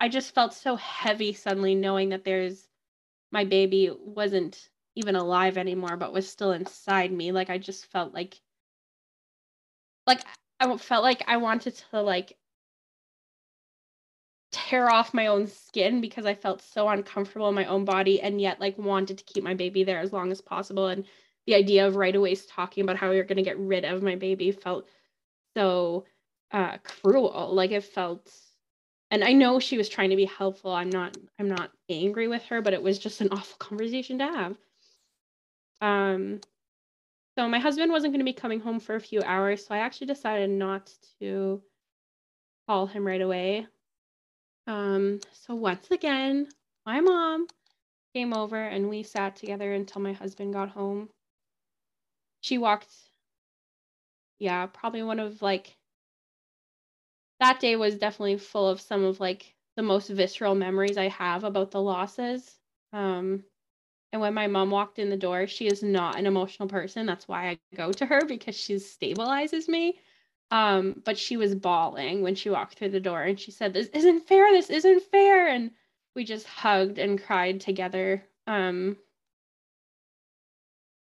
I 0.00 0.08
just 0.08 0.34
felt 0.34 0.52
so 0.52 0.74
heavy 0.74 1.32
suddenly 1.32 1.76
knowing 1.76 2.08
that 2.08 2.24
there's 2.24 2.66
my 3.30 3.44
baby 3.44 3.92
wasn't 3.96 4.68
even 4.96 5.14
alive 5.14 5.56
anymore 5.56 5.96
but 5.96 6.12
was 6.12 6.28
still 6.28 6.50
inside 6.50 7.12
me 7.12 7.30
like 7.30 7.48
I 7.50 7.58
just 7.58 7.86
felt 7.86 8.12
like 8.12 8.40
like 10.06 10.20
I 10.60 10.76
felt 10.76 11.02
like 11.02 11.22
I 11.26 11.36
wanted 11.38 11.76
to 11.90 12.02
like 12.02 12.36
tear 14.52 14.90
off 14.90 15.14
my 15.14 15.28
own 15.28 15.46
skin 15.46 16.00
because 16.00 16.26
I 16.26 16.34
felt 16.34 16.60
so 16.62 16.88
uncomfortable 16.88 17.48
in 17.48 17.54
my 17.54 17.64
own 17.64 17.84
body 17.84 18.20
and 18.20 18.40
yet 18.40 18.60
like 18.60 18.76
wanted 18.76 19.18
to 19.18 19.24
keep 19.24 19.42
my 19.42 19.54
baby 19.54 19.82
there 19.82 19.98
as 20.00 20.12
long 20.12 20.30
as 20.30 20.40
possible 20.42 20.88
and 20.88 21.06
the 21.46 21.54
idea 21.54 21.86
of 21.86 21.96
right 21.96 22.14
away 22.14 22.34
talking 22.36 22.84
about 22.84 22.96
how 22.96 23.08
are 23.08 23.24
going 23.24 23.36
to 23.36 23.42
get 23.42 23.58
rid 23.58 23.84
of 23.84 24.02
my 24.02 24.14
baby 24.14 24.52
felt 24.52 24.86
so 25.56 26.04
uh 26.52 26.76
cruel 26.78 27.50
like 27.54 27.70
it 27.70 27.82
felt 27.82 28.30
and 29.12 29.22
I 29.22 29.34
know 29.34 29.60
she 29.60 29.76
was 29.76 29.90
trying 29.90 30.08
to 30.08 30.16
be 30.16 30.24
helpful. 30.24 30.72
I'm 30.72 30.88
not 30.88 31.18
I'm 31.38 31.48
not 31.48 31.70
angry 31.90 32.28
with 32.28 32.44
her, 32.46 32.62
but 32.62 32.72
it 32.72 32.82
was 32.82 32.98
just 32.98 33.20
an 33.20 33.28
awful 33.30 33.56
conversation 33.58 34.18
to 34.18 34.24
have. 34.24 34.56
Um 35.82 36.40
so 37.36 37.48
my 37.48 37.58
husband 37.58 37.90
wasn't 37.92 38.12
going 38.12 38.20
to 38.20 38.24
be 38.24 38.32
coming 38.32 38.60
home 38.60 38.80
for 38.80 38.94
a 38.94 39.00
few 39.00 39.22
hours, 39.22 39.64
so 39.66 39.74
I 39.74 39.78
actually 39.78 40.08
decided 40.08 40.50
not 40.50 40.92
to 41.20 41.62
call 42.66 42.86
him 42.86 43.06
right 43.06 43.20
away. 43.20 43.66
Um 44.66 45.20
so 45.32 45.54
once 45.54 45.90
again, 45.90 46.48
my 46.86 47.00
mom 47.00 47.46
came 48.14 48.32
over 48.34 48.56
and 48.62 48.88
we 48.88 49.02
sat 49.02 49.36
together 49.36 49.72
until 49.72 50.02
my 50.02 50.12
husband 50.12 50.52
got 50.52 50.70
home. 50.70 51.10
She 52.40 52.58
walked 52.58 52.92
yeah, 54.38 54.66
probably 54.66 55.02
one 55.02 55.20
of 55.20 55.40
like 55.40 55.76
that 57.40 57.60
day 57.60 57.76
was 57.76 57.96
definitely 57.96 58.38
full 58.38 58.68
of 58.68 58.80
some 58.80 59.04
of 59.04 59.20
like 59.20 59.54
the 59.76 59.82
most 59.82 60.08
visceral 60.08 60.54
memories 60.54 60.98
I 60.98 61.08
have 61.08 61.44
about 61.44 61.70
the 61.70 61.80
losses. 61.80 62.58
Um, 62.92 63.44
and 64.12 64.20
when 64.20 64.34
my 64.34 64.46
mom 64.46 64.70
walked 64.70 64.98
in 64.98 65.10
the 65.10 65.16
door, 65.16 65.46
she 65.46 65.66
is 65.68 65.82
not 65.82 66.18
an 66.18 66.26
emotional 66.26 66.68
person. 66.68 67.06
That's 67.06 67.28
why 67.28 67.48
I 67.50 67.58
go 67.74 67.92
to 67.92 68.06
her 68.06 68.24
because 68.26 68.56
she 68.56 68.74
stabilizes 68.74 69.68
me. 69.68 69.98
Um, 70.50 71.00
but 71.04 71.16
she 71.18 71.38
was 71.38 71.54
bawling 71.54 72.22
when 72.22 72.34
she 72.34 72.50
walked 72.50 72.74
through 72.74 72.90
the 72.90 73.00
door 73.00 73.22
and 73.22 73.40
she 73.40 73.50
said, 73.50 73.72
This 73.72 73.88
isn't 73.88 74.28
fair. 74.28 74.52
This 74.52 74.68
isn't 74.70 75.02
fair. 75.04 75.48
And 75.48 75.70
we 76.14 76.24
just 76.24 76.46
hugged 76.46 76.98
and 76.98 77.22
cried 77.22 77.60
together, 77.60 78.24
um, 78.46 78.98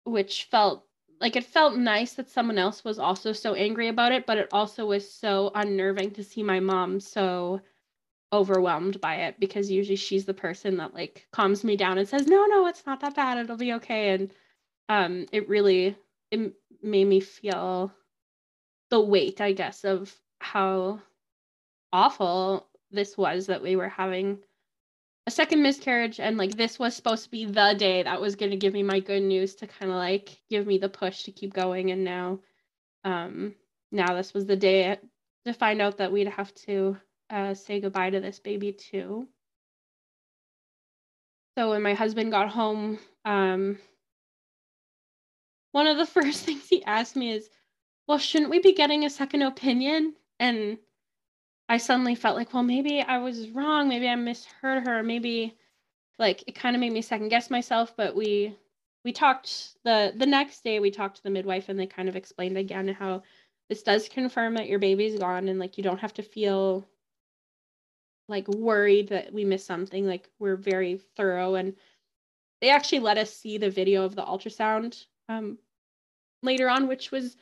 which 0.04 0.44
felt 0.44 0.84
like 1.20 1.36
it 1.36 1.44
felt 1.44 1.76
nice 1.76 2.14
that 2.14 2.28
someone 2.28 2.58
else 2.58 2.84
was 2.84 2.98
also 2.98 3.32
so 3.32 3.54
angry 3.54 3.88
about 3.88 4.12
it, 4.12 4.26
but 4.26 4.38
it 4.38 4.48
also 4.52 4.86
was 4.86 5.10
so 5.10 5.50
unnerving 5.54 6.10
to 6.12 6.22
see 6.24 6.42
my 6.42 6.60
mom 6.60 7.00
so 7.00 7.60
overwhelmed 8.32 9.00
by 9.00 9.16
it 9.16 9.40
because 9.40 9.70
usually 9.70 9.96
she's 9.96 10.24
the 10.24 10.34
person 10.34 10.76
that 10.78 10.94
like 10.94 11.26
calms 11.32 11.64
me 11.64 11.76
down 11.76 11.98
and 11.98 12.08
says, 12.08 12.26
"No, 12.26 12.46
no, 12.46 12.66
it's 12.66 12.86
not 12.86 13.00
that 13.00 13.14
bad. 13.14 13.38
It'll 13.38 13.56
be 13.56 13.74
okay." 13.74 14.10
And 14.10 14.32
um 14.88 15.26
it 15.32 15.48
really 15.48 15.96
it 16.30 16.54
made 16.82 17.06
me 17.06 17.20
feel 17.20 17.92
the 18.90 19.00
weight, 19.00 19.40
I 19.40 19.52
guess, 19.52 19.84
of 19.84 20.14
how 20.40 21.00
awful 21.92 22.68
this 22.90 23.16
was 23.16 23.46
that 23.46 23.62
we 23.62 23.76
were 23.76 23.88
having 23.88 24.38
a 25.26 25.30
second 25.30 25.62
miscarriage 25.62 26.20
and 26.20 26.38
like 26.38 26.56
this 26.56 26.78
was 26.78 26.96
supposed 26.96 27.24
to 27.24 27.30
be 27.30 27.44
the 27.44 27.74
day 27.78 28.02
that 28.02 28.20
was 28.20 28.36
going 28.36 28.50
to 28.50 28.56
give 28.56 28.72
me 28.72 28.82
my 28.82 28.98
good 28.98 29.22
news 29.22 29.54
to 29.56 29.66
kind 29.66 29.90
of 29.92 29.98
like 29.98 30.40
give 30.48 30.66
me 30.66 30.78
the 30.78 30.88
push 30.88 31.24
to 31.24 31.32
keep 31.32 31.52
going 31.52 31.90
and 31.90 32.02
now 32.02 32.38
um 33.04 33.54
now 33.92 34.14
this 34.14 34.32
was 34.32 34.46
the 34.46 34.56
day 34.56 34.96
to 35.44 35.52
find 35.52 35.82
out 35.82 35.98
that 35.98 36.12
we'd 36.12 36.28
have 36.28 36.54
to 36.54 36.96
uh, 37.30 37.54
say 37.54 37.80
goodbye 37.80 38.10
to 38.10 38.20
this 38.20 38.38
baby 38.38 38.72
too 38.72 39.26
so 41.56 41.70
when 41.70 41.82
my 41.82 41.94
husband 41.94 42.30
got 42.30 42.48
home 42.48 42.98
um 43.24 43.78
one 45.72 45.86
of 45.86 45.96
the 45.96 46.06
first 46.20 46.44
things 46.44 46.68
he 46.68 46.84
asked 46.84 47.16
me 47.16 47.32
is 47.32 47.50
well 48.06 48.18
shouldn't 48.18 48.50
we 48.50 48.60
be 48.60 48.72
getting 48.72 49.04
a 49.04 49.10
second 49.10 49.42
opinion 49.42 50.14
and 50.40 50.78
I 51.68 51.76
suddenly 51.76 52.14
felt 52.14 52.36
like, 52.36 52.54
well, 52.54 52.62
maybe 52.62 53.02
I 53.02 53.18
was 53.18 53.50
wrong. 53.50 53.88
Maybe 53.88 54.08
I 54.08 54.14
misheard 54.14 54.86
her. 54.86 55.02
Maybe 55.02 55.56
like 56.18 56.42
it 56.46 56.54
kind 56.54 56.74
of 56.74 56.80
made 56.80 56.92
me 56.92 57.02
second 57.02 57.28
guess 57.28 57.50
myself. 57.50 57.94
But 57.96 58.16
we 58.16 58.56
we 59.04 59.12
talked 59.12 59.76
the 59.84 60.12
the 60.16 60.26
next 60.26 60.64
day. 60.64 60.80
We 60.80 60.90
talked 60.90 61.16
to 61.16 61.22
the 61.22 61.30
midwife, 61.30 61.68
and 61.68 61.78
they 61.78 61.86
kind 61.86 62.08
of 62.08 62.16
explained 62.16 62.56
again 62.56 62.88
how 62.88 63.22
this 63.68 63.82
does 63.82 64.08
confirm 64.08 64.54
that 64.54 64.68
your 64.68 64.78
baby's 64.78 65.18
gone, 65.18 65.48
and 65.48 65.58
like 65.58 65.76
you 65.76 65.84
don't 65.84 66.00
have 66.00 66.14
to 66.14 66.22
feel 66.22 66.86
like 68.28 68.46
worried 68.48 69.08
that 69.08 69.32
we 69.32 69.44
missed 69.44 69.66
something. 69.66 70.06
Like 70.06 70.28
we're 70.38 70.56
very 70.56 71.00
thorough, 71.16 71.54
and 71.54 71.74
they 72.60 72.70
actually 72.70 73.00
let 73.00 73.18
us 73.18 73.32
see 73.34 73.58
the 73.58 73.70
video 73.70 74.04
of 74.04 74.14
the 74.14 74.22
ultrasound 74.22 75.04
um, 75.28 75.58
later 76.42 76.68
on, 76.68 76.88
which 76.88 77.10
was 77.10 77.36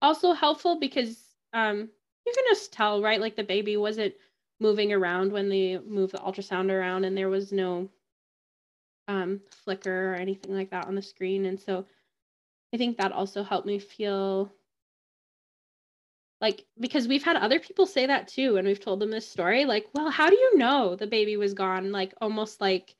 also 0.00 0.32
helpful 0.32 0.78
because 0.78 1.18
um, 1.52 1.88
you 2.26 2.32
can 2.34 2.44
just 2.50 2.72
tell, 2.72 3.02
right? 3.02 3.20
Like 3.20 3.36
the 3.36 3.44
baby 3.44 3.76
wasn't 3.76 4.14
moving 4.60 4.92
around 4.92 5.32
when 5.32 5.48
they 5.48 5.78
moved 5.78 6.12
the 6.12 6.18
ultrasound 6.18 6.70
around, 6.70 7.04
and 7.04 7.16
there 7.16 7.30
was 7.30 7.52
no 7.52 7.88
um, 9.08 9.40
flicker 9.50 10.12
or 10.12 10.14
anything 10.16 10.54
like 10.54 10.70
that 10.70 10.86
on 10.86 10.94
the 10.94 11.02
screen. 11.02 11.46
And 11.46 11.58
so 11.58 11.86
I 12.72 12.76
think 12.76 12.98
that 12.98 13.12
also 13.12 13.42
helped 13.42 13.66
me 13.66 13.78
feel 13.78 14.52
like 16.40 16.64
because 16.78 17.08
we've 17.08 17.24
had 17.24 17.36
other 17.36 17.58
people 17.58 17.86
say 17.86 18.06
that 18.06 18.28
too, 18.28 18.56
and 18.56 18.66
we've 18.66 18.80
told 18.80 19.00
them 19.00 19.10
this 19.10 19.28
story. 19.28 19.64
Like, 19.64 19.86
well, 19.94 20.10
how 20.10 20.30
do 20.30 20.36
you 20.36 20.56
know 20.58 20.94
the 20.94 21.06
baby 21.06 21.36
was 21.36 21.54
gone? 21.54 21.90
Like, 21.90 22.14
almost 22.20 22.60
like 22.60 22.94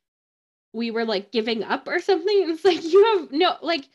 we 0.72 0.90
were 0.90 1.04
like 1.04 1.32
giving 1.32 1.62
up 1.62 1.86
or 1.86 1.98
something. 2.00 2.50
It's 2.50 2.64
like 2.64 2.82
you 2.84 3.04
have 3.16 3.32
no 3.32 3.56
like 3.62 3.88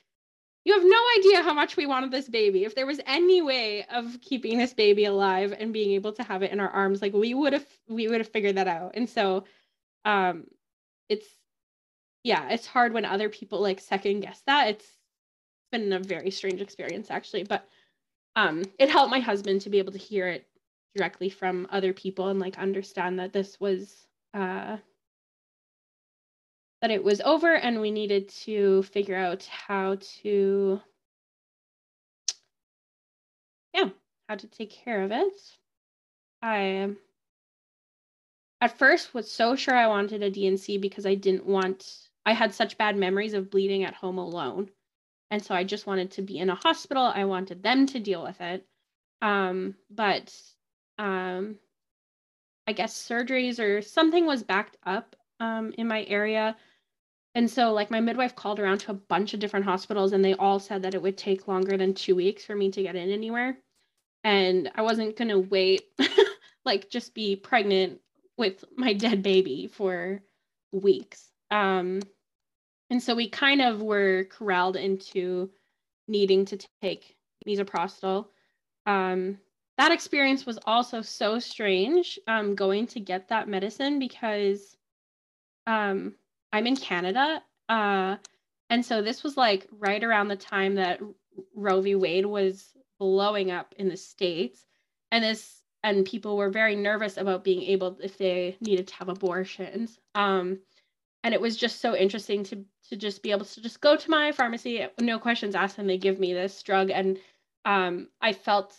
you 0.66 0.74
have 0.74 0.84
no 0.86 1.00
idea 1.20 1.44
how 1.44 1.54
much 1.54 1.76
we 1.76 1.86
wanted 1.86 2.12
this 2.12 2.30
baby. 2.30 2.64
If 2.64 2.74
there 2.76 2.86
was 2.86 3.02
any 3.06 3.42
way 3.42 3.86
of 3.92 4.22
keeping 4.22 4.58
this 4.58 4.74
baby 4.74 5.06
alive 5.06 5.54
and 5.58 5.74
being 5.74 5.92
able 5.92 6.14
to 6.14 6.24
have 6.24 6.42
it 6.42 6.52
in 6.52 6.60
our 6.62 6.70
arms, 6.70 7.02
like 7.02 7.14
we 7.14 7.34
would 7.34 7.54
have 7.54 7.66
we 7.90 8.08
would 8.08 8.20
have 8.20 8.30
figured 8.30 8.56
that 8.56 8.68
out. 8.68 8.94
And 8.96 9.10
so 9.10 9.44
um 10.06 10.46
it's 11.10 11.28
yeah, 12.24 12.50
it's 12.50 12.68
hard 12.68 12.94
when 12.94 13.04
other 13.04 13.28
people 13.28 13.60
like 13.60 13.82
second 13.82 14.22
guess 14.22 14.42
that. 14.48 14.70
It's 14.70 14.88
been 15.72 15.92
a 15.92 16.00
very 16.00 16.32
strange 16.32 16.62
experience 16.62 17.12
actually, 17.12 17.44
but 17.44 17.68
um 18.36 18.64
it 18.80 18.90
helped 18.90 19.12
my 19.12 19.20
husband 19.20 19.62
to 19.62 19.70
be 19.70 19.80
able 19.80 19.92
to 19.92 19.98
hear 19.98 20.28
it 20.28 20.48
directly 20.96 21.30
from 21.30 21.68
other 21.72 21.94
people 21.94 22.28
and 22.28 22.40
like 22.40 22.58
understand 22.58 23.20
that 23.20 23.34
this 23.34 23.60
was 23.60 24.08
uh 24.34 24.78
that 26.82 26.92
it 26.92 27.04
was 27.04 27.22
over 27.22 27.56
and 27.56 27.80
we 27.80 27.92
needed 27.92 28.28
to 28.28 28.84
figure 28.84 29.16
out 29.16 29.44
how 29.46 29.98
to 30.02 30.82
yeah 33.74 33.90
how 34.28 34.36
to 34.36 34.48
take 34.48 34.72
care 34.72 35.04
of 35.04 35.12
it. 35.12 35.34
I 36.42 36.90
at 38.60 38.78
first 38.78 39.14
was 39.14 39.30
so 39.30 39.56
sure 39.56 39.76
i 39.76 39.88
wanted 39.88 40.24
a 40.24 40.30
D&C 40.30 40.78
because 40.78 41.06
i 41.06 41.16
didn't 41.16 41.46
want 41.46 42.10
i 42.26 42.34
had 42.34 42.54
such 42.54 42.78
bad 42.78 42.98
memories 42.98 43.34
of 43.34 43.50
bleeding 43.50 43.84
at 43.84 43.94
home 43.94 44.18
alone 44.18 44.70
and 45.34 45.44
so 45.44 45.56
i 45.56 45.64
just 45.64 45.88
wanted 45.88 46.12
to 46.12 46.22
be 46.22 46.38
in 46.38 46.50
a 46.50 46.56
hospital 46.56 47.12
i 47.16 47.26
wanted 47.26 47.64
them 47.64 47.86
to 47.88 48.00
deal 48.00 48.24
with 48.24 48.40
it 48.40 48.66
um, 49.22 49.76
but 49.90 50.34
um, 51.00 51.56
i 52.68 52.72
guess 52.72 52.94
surgeries 52.94 53.60
or 53.60 53.82
something 53.82 54.26
was 54.26 54.44
backed 54.44 54.78
up 54.86 55.16
um, 55.40 55.74
in 55.78 55.88
my 55.88 56.06
area 56.06 56.56
and 57.36 57.50
so, 57.50 57.74
like, 57.74 57.90
my 57.90 58.00
midwife 58.00 58.36
called 58.36 58.60
around 58.60 58.80
to 58.80 58.92
a 58.92 58.96
bunch 58.96 59.34
of 59.34 59.40
different 59.40 59.66
hospitals, 59.66 60.14
and 60.14 60.24
they 60.24 60.36
all 60.36 60.60
said 60.60 60.84
that 60.84 60.94
it 60.94 61.02
would 61.02 61.18
take 61.18 61.48
longer 61.48 61.78
than 61.78 61.94
two 61.96 62.16
weeks 62.16 62.46
for 62.46 62.56
me 62.56 62.70
to 62.70 62.84
get 62.84 62.96
in 62.96 63.10
anywhere. 63.10 63.58
And 64.24 64.72
I 64.76 64.84
wasn't 64.84 65.18
going 65.18 65.30
to 65.30 65.40
wait, 65.40 65.82
like, 66.66 66.90
just 66.92 67.16
be 67.16 67.36
pregnant 67.36 68.00
with 68.38 68.64
my 68.78 68.94
dead 68.94 69.24
baby 69.24 69.68
for 69.68 70.22
weeks. 70.72 71.32
Um, 71.50 72.02
and 72.90 73.02
so 73.02 73.16
we 73.16 73.30
kind 73.30 73.62
of 73.62 73.82
were 73.82 74.26
corralled 74.26 74.76
into 74.76 75.50
needing 76.08 76.46
to 76.46 76.58
take 76.82 77.16
misoprostol. 77.48 78.28
Um, 78.86 79.40
that 79.78 79.92
experience 79.92 80.46
was 80.46 80.60
also 80.66 81.02
so 81.02 81.40
strange 81.40 82.20
um, 82.28 82.56
going 82.56 82.88
to 82.88 83.00
get 83.00 83.30
that 83.30 83.48
medicine 83.48 84.00
because 84.00 84.78
um, 85.66 86.14
I'm 86.52 86.68
in 86.68 86.76
Canada. 86.76 87.42
Uh, 87.70 88.18
and 88.70 88.86
so 88.86 89.02
this 89.02 89.24
was 89.24 89.38
like 89.38 89.68
right 89.80 90.04
around 90.04 90.28
the 90.28 90.36
time 90.36 90.76
that 90.76 91.00
Roe 91.56 91.82
v. 91.82 91.96
Wade 91.96 92.26
was 92.26 92.74
blowing 93.00 93.52
up 93.52 93.74
in 93.78 93.90
the 93.90 93.98
States. 93.98 94.66
And 95.12 95.24
this 95.24 95.64
and 95.84 96.06
people 96.06 96.38
were 96.38 96.50
very 96.50 96.76
nervous 96.76 97.18
about 97.18 97.44
being 97.44 97.62
able 97.64 97.98
if 98.02 98.18
they 98.18 98.58
needed 98.62 98.88
to 98.88 98.96
have 98.96 99.10
abortions. 99.10 100.00
Um, 100.16 100.60
and 101.24 101.34
it 101.34 101.42
was 101.42 101.56
just 101.56 101.80
so 101.80 101.96
interesting 101.96 102.44
to 102.44 102.66
to 102.90 102.96
just 102.98 103.24
be 103.24 103.32
able 103.32 103.46
to 103.46 103.62
just 103.62 103.82
go 103.82 103.96
to 103.96 104.10
my 104.10 104.32
pharmacy, 104.32 104.86
no 105.00 105.18
questions 105.18 105.56
asked, 105.56 105.78
and 105.78 105.90
they 105.90 105.98
give 105.98 106.20
me 106.20 106.34
this 106.34 106.62
drug. 106.64 106.90
And 106.92 107.18
um, 107.66 108.10
I 108.22 108.34
felt 108.34 108.76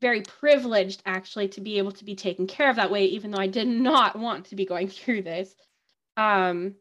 very 0.00 0.22
privileged 0.22 1.02
actually 1.06 1.48
to 1.48 1.60
be 1.60 1.78
able 1.78 1.92
to 1.92 2.04
be 2.04 2.16
taken 2.16 2.46
care 2.46 2.70
of 2.70 2.76
that 2.76 2.90
way, 2.90 3.04
even 3.06 3.30
though 3.30 3.40
I 3.40 3.46
did 3.46 3.68
not 3.68 4.18
want 4.18 4.46
to 4.46 4.56
be 4.56 4.66
going 4.66 4.88
through 4.88 5.22
this. 5.22 5.54
Um, 6.16 6.74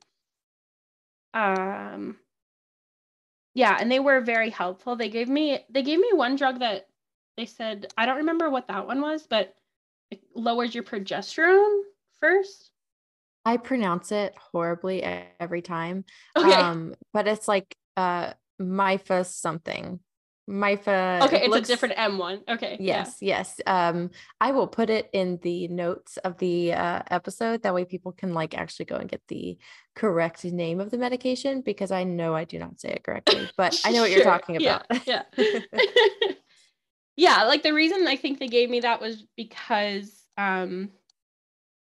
um, 1.33 2.17
yeah, 3.53 3.77
and 3.79 3.91
they 3.91 3.99
were 3.99 4.21
very 4.21 4.49
helpful. 4.49 4.95
They 4.95 5.09
gave 5.09 5.29
me 5.29 5.59
they 5.69 5.83
gave 5.83 5.99
me 5.99 6.09
one 6.13 6.35
drug 6.35 6.59
that 6.59 6.87
they 7.37 7.45
said 7.45 7.93
I 7.97 8.05
don't 8.05 8.17
remember 8.17 8.49
what 8.49 8.67
that 8.67 8.87
one 8.87 9.01
was, 9.01 9.27
but 9.27 9.55
it 10.09 10.21
lowers 10.33 10.73
your 10.73 10.83
progesterone 10.83 11.81
first. 12.19 12.71
I 13.45 13.57
pronounce 13.57 14.11
it 14.11 14.35
horribly 14.51 15.03
every 15.39 15.61
time. 15.61 16.05
Okay. 16.35 16.53
Um, 16.53 16.95
but 17.13 17.27
it's 17.27 17.47
like 17.47 17.75
uh 17.97 18.33
Myfa 18.59 19.25
something. 19.25 19.99
Myfa. 20.49 21.19
Okay, 21.25 21.41
it's 21.41 21.49
looks, 21.49 21.69
a 21.69 21.71
different 21.71 21.93
M 21.97 22.17
one. 22.17 22.41
Okay. 22.49 22.75
Yes, 22.79 23.17
yeah. 23.21 23.37
yes. 23.37 23.61
Um, 23.67 24.09
I 24.41 24.51
will 24.51 24.67
put 24.67 24.89
it 24.89 25.09
in 25.13 25.39
the 25.43 25.67
notes 25.67 26.17
of 26.17 26.37
the 26.39 26.73
uh, 26.73 27.03
episode. 27.11 27.61
That 27.61 27.75
way, 27.75 27.85
people 27.85 28.11
can 28.11 28.33
like 28.33 28.57
actually 28.57 28.85
go 28.85 28.95
and 28.95 29.09
get 29.09 29.21
the 29.27 29.57
correct 29.95 30.43
name 30.43 30.79
of 30.79 30.89
the 30.89 30.97
medication 30.97 31.61
because 31.61 31.91
I 31.91 32.03
know 32.03 32.33
I 32.33 32.45
do 32.45 32.57
not 32.57 32.79
say 32.79 32.89
it 32.89 33.03
correctly, 33.03 33.47
but 33.57 33.79
I 33.85 33.91
know 33.91 34.01
what 34.01 34.09
sure. 34.09 34.17
you're 34.17 34.25
talking 34.25 34.57
about. 34.57 34.85
Yeah. 35.05 35.21
Yeah. 35.37 35.59
yeah. 37.15 37.43
Like 37.43 37.61
the 37.61 37.73
reason 37.73 38.07
I 38.07 38.15
think 38.15 38.39
they 38.39 38.47
gave 38.47 38.71
me 38.71 38.79
that 38.79 38.99
was 38.99 39.23
because, 39.37 40.23
um, 40.35 40.89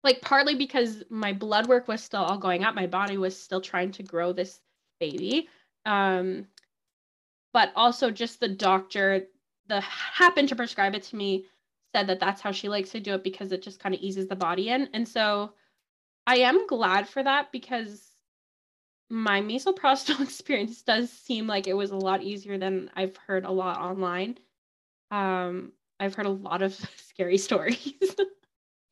like 0.04 0.20
partly 0.20 0.54
because 0.54 1.02
my 1.10 1.32
blood 1.32 1.66
work 1.68 1.88
was 1.88 2.02
still 2.02 2.22
all 2.22 2.38
going 2.38 2.64
up, 2.64 2.74
my 2.74 2.86
body 2.86 3.16
was 3.16 3.38
still 3.38 3.60
trying 3.60 3.92
to 3.92 4.02
grow 4.02 4.32
this 4.32 4.60
baby. 4.98 5.48
Um, 5.86 6.46
but 7.52 7.72
also 7.76 8.10
just 8.10 8.40
the 8.40 8.48
doctor 8.48 9.26
the 9.68 9.80
happened 9.80 10.48
to 10.48 10.56
prescribe 10.56 10.94
it 10.94 11.02
to 11.04 11.16
me 11.16 11.46
said 11.94 12.06
that 12.06 12.20
that's 12.20 12.40
how 12.40 12.50
she 12.50 12.68
likes 12.68 12.90
to 12.90 13.00
do 13.00 13.14
it 13.14 13.24
because 13.24 13.52
it 13.52 13.62
just 13.62 13.80
kind 13.80 13.94
of 13.94 14.00
eases 14.00 14.26
the 14.26 14.36
body 14.36 14.70
in 14.70 14.88
and 14.92 15.06
so 15.06 15.52
i 16.26 16.36
am 16.36 16.66
glad 16.66 17.08
for 17.08 17.22
that 17.22 17.52
because 17.52 18.08
my 19.10 19.40
misoprostol 19.40 20.20
experience 20.22 20.82
does 20.82 21.10
seem 21.10 21.46
like 21.46 21.66
it 21.66 21.74
was 21.74 21.90
a 21.90 21.96
lot 21.96 22.22
easier 22.22 22.58
than 22.58 22.90
i've 22.96 23.16
heard 23.16 23.44
a 23.44 23.50
lot 23.50 23.78
online 23.78 24.36
um 25.10 25.72
i've 26.00 26.14
heard 26.14 26.26
a 26.26 26.30
lot 26.30 26.62
of 26.62 26.74
scary 26.96 27.38
stories 27.38 28.16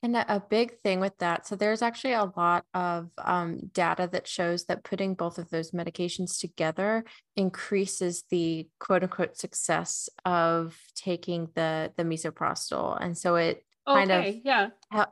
And 0.02 0.16
a 0.16 0.42
big 0.48 0.78
thing 0.80 0.98
with 0.98 1.18
that, 1.18 1.46
so 1.46 1.56
there's 1.56 1.82
actually 1.82 2.14
a 2.14 2.32
lot 2.34 2.64
of 2.72 3.10
um, 3.18 3.70
data 3.74 4.08
that 4.12 4.26
shows 4.26 4.64
that 4.64 4.82
putting 4.82 5.14
both 5.14 5.36
of 5.36 5.50
those 5.50 5.72
medications 5.72 6.40
together 6.40 7.04
increases 7.36 8.24
the 8.30 8.66
quote 8.78 9.02
unquote 9.02 9.36
success 9.36 10.08
of 10.24 10.74
taking 10.94 11.48
the 11.54 11.92
the 11.98 12.04
misoprostol, 12.04 12.96
and 12.98 13.16
so 13.16 13.36
it 13.36 13.62
okay, 13.86 13.98
kind 13.98 14.10
of 14.10 14.34
yeah. 14.42 14.68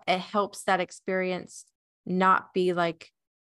it 0.07 0.21
helps 0.21 0.63
that 0.63 0.81
experience 0.81 1.67
not 2.07 2.55
be 2.55 2.73
like 2.73 3.11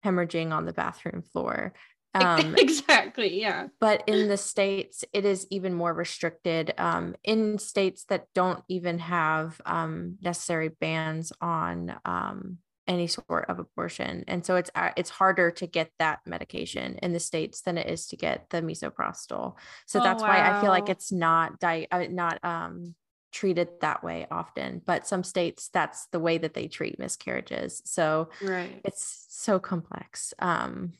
hemorrhaging 0.05 0.51
on 0.51 0.64
the 0.64 0.73
bathroom 0.73 1.23
floor 1.33 1.75
um, 2.14 2.55
exactly, 2.59 3.40
yeah. 3.40 3.68
But 3.81 4.03
in 4.07 4.29
the 4.29 4.37
states, 4.37 5.05
it 5.12 5.25
is 5.25 5.46
even 5.51 5.75
more 5.75 5.92
restricted. 5.92 6.75
Um, 6.79 7.14
in 7.25 7.59
states 7.59 8.05
that 8.09 8.27
don't 8.35 8.62
even 8.68 8.99
have 8.99 9.61
um, 9.64 10.18
necessary 10.20 10.68
bans 10.68 11.33
on 11.40 11.96
um, 12.05 12.59
any 12.87 13.07
sort 13.07 13.49
of 13.49 13.59
abortion, 13.59 14.25
and 14.27 14.44
so 14.44 14.57
it's 14.57 14.70
uh, 14.75 14.90
it's 14.96 15.11
harder 15.11 15.51
to 15.53 15.66
get 15.66 15.90
that 15.99 16.20
medication 16.27 16.99
in 17.03 17.12
the 17.12 17.20
states 17.20 17.62
than 17.62 17.79
it 17.79 17.88
is 17.88 18.07
to 18.09 18.16
get 18.16 18.51
the 18.51 18.62
misoprostol. 18.62 19.55
So 19.87 20.01
oh, 20.01 20.03
that's 20.03 20.23
wow. 20.23 20.29
why 20.29 20.51
I 20.51 20.61
feel 20.61 20.70
like 20.70 20.88
it's 20.88 21.12
not 21.12 21.61
di- 21.61 21.88
uh, 21.90 22.07
not 22.11 22.44
um, 22.44 22.94
treated 23.33 23.68
that 23.81 24.03
way 24.03 24.27
often 24.29 24.83
but 24.85 25.07
some 25.07 25.23
states 25.23 25.70
that's 25.73 26.07
the 26.07 26.18
way 26.18 26.37
that 26.37 26.53
they 26.53 26.66
treat 26.66 26.99
miscarriages 26.99 27.81
so 27.85 28.29
right. 28.42 28.81
it's 28.85 29.27
so 29.29 29.57
complex 29.61 30.35
um 30.40 30.92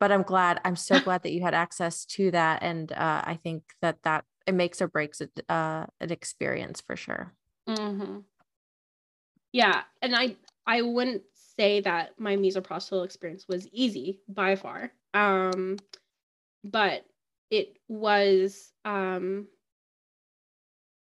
but 0.00 0.10
I'm 0.10 0.22
glad, 0.22 0.60
I'm 0.64 0.76
so 0.76 0.98
glad 1.04 1.22
that 1.22 1.32
you 1.32 1.42
had 1.42 1.54
access 1.54 2.04
to 2.06 2.30
that. 2.32 2.62
And 2.62 2.90
uh, 2.90 3.22
I 3.24 3.38
think 3.42 3.62
that 3.82 4.02
that 4.02 4.24
it 4.46 4.54
makes 4.54 4.82
or 4.82 4.88
breaks 4.88 5.20
it, 5.20 5.30
uh, 5.48 5.86
an 6.00 6.10
experience 6.10 6.80
for 6.80 6.96
sure. 6.96 7.34
Mm-hmm. 7.68 8.20
Yeah. 9.52 9.82
And 10.02 10.16
I, 10.16 10.36
I 10.66 10.82
wouldn't 10.82 11.22
say 11.34 11.80
that 11.82 12.18
my 12.18 12.36
misoprostol 12.36 13.04
experience 13.04 13.46
was 13.48 13.68
easy 13.72 14.20
by 14.28 14.56
far. 14.56 14.92
Um, 15.12 15.76
but 16.64 17.04
it 17.50 17.76
was 17.88 18.72
um, 18.84 19.46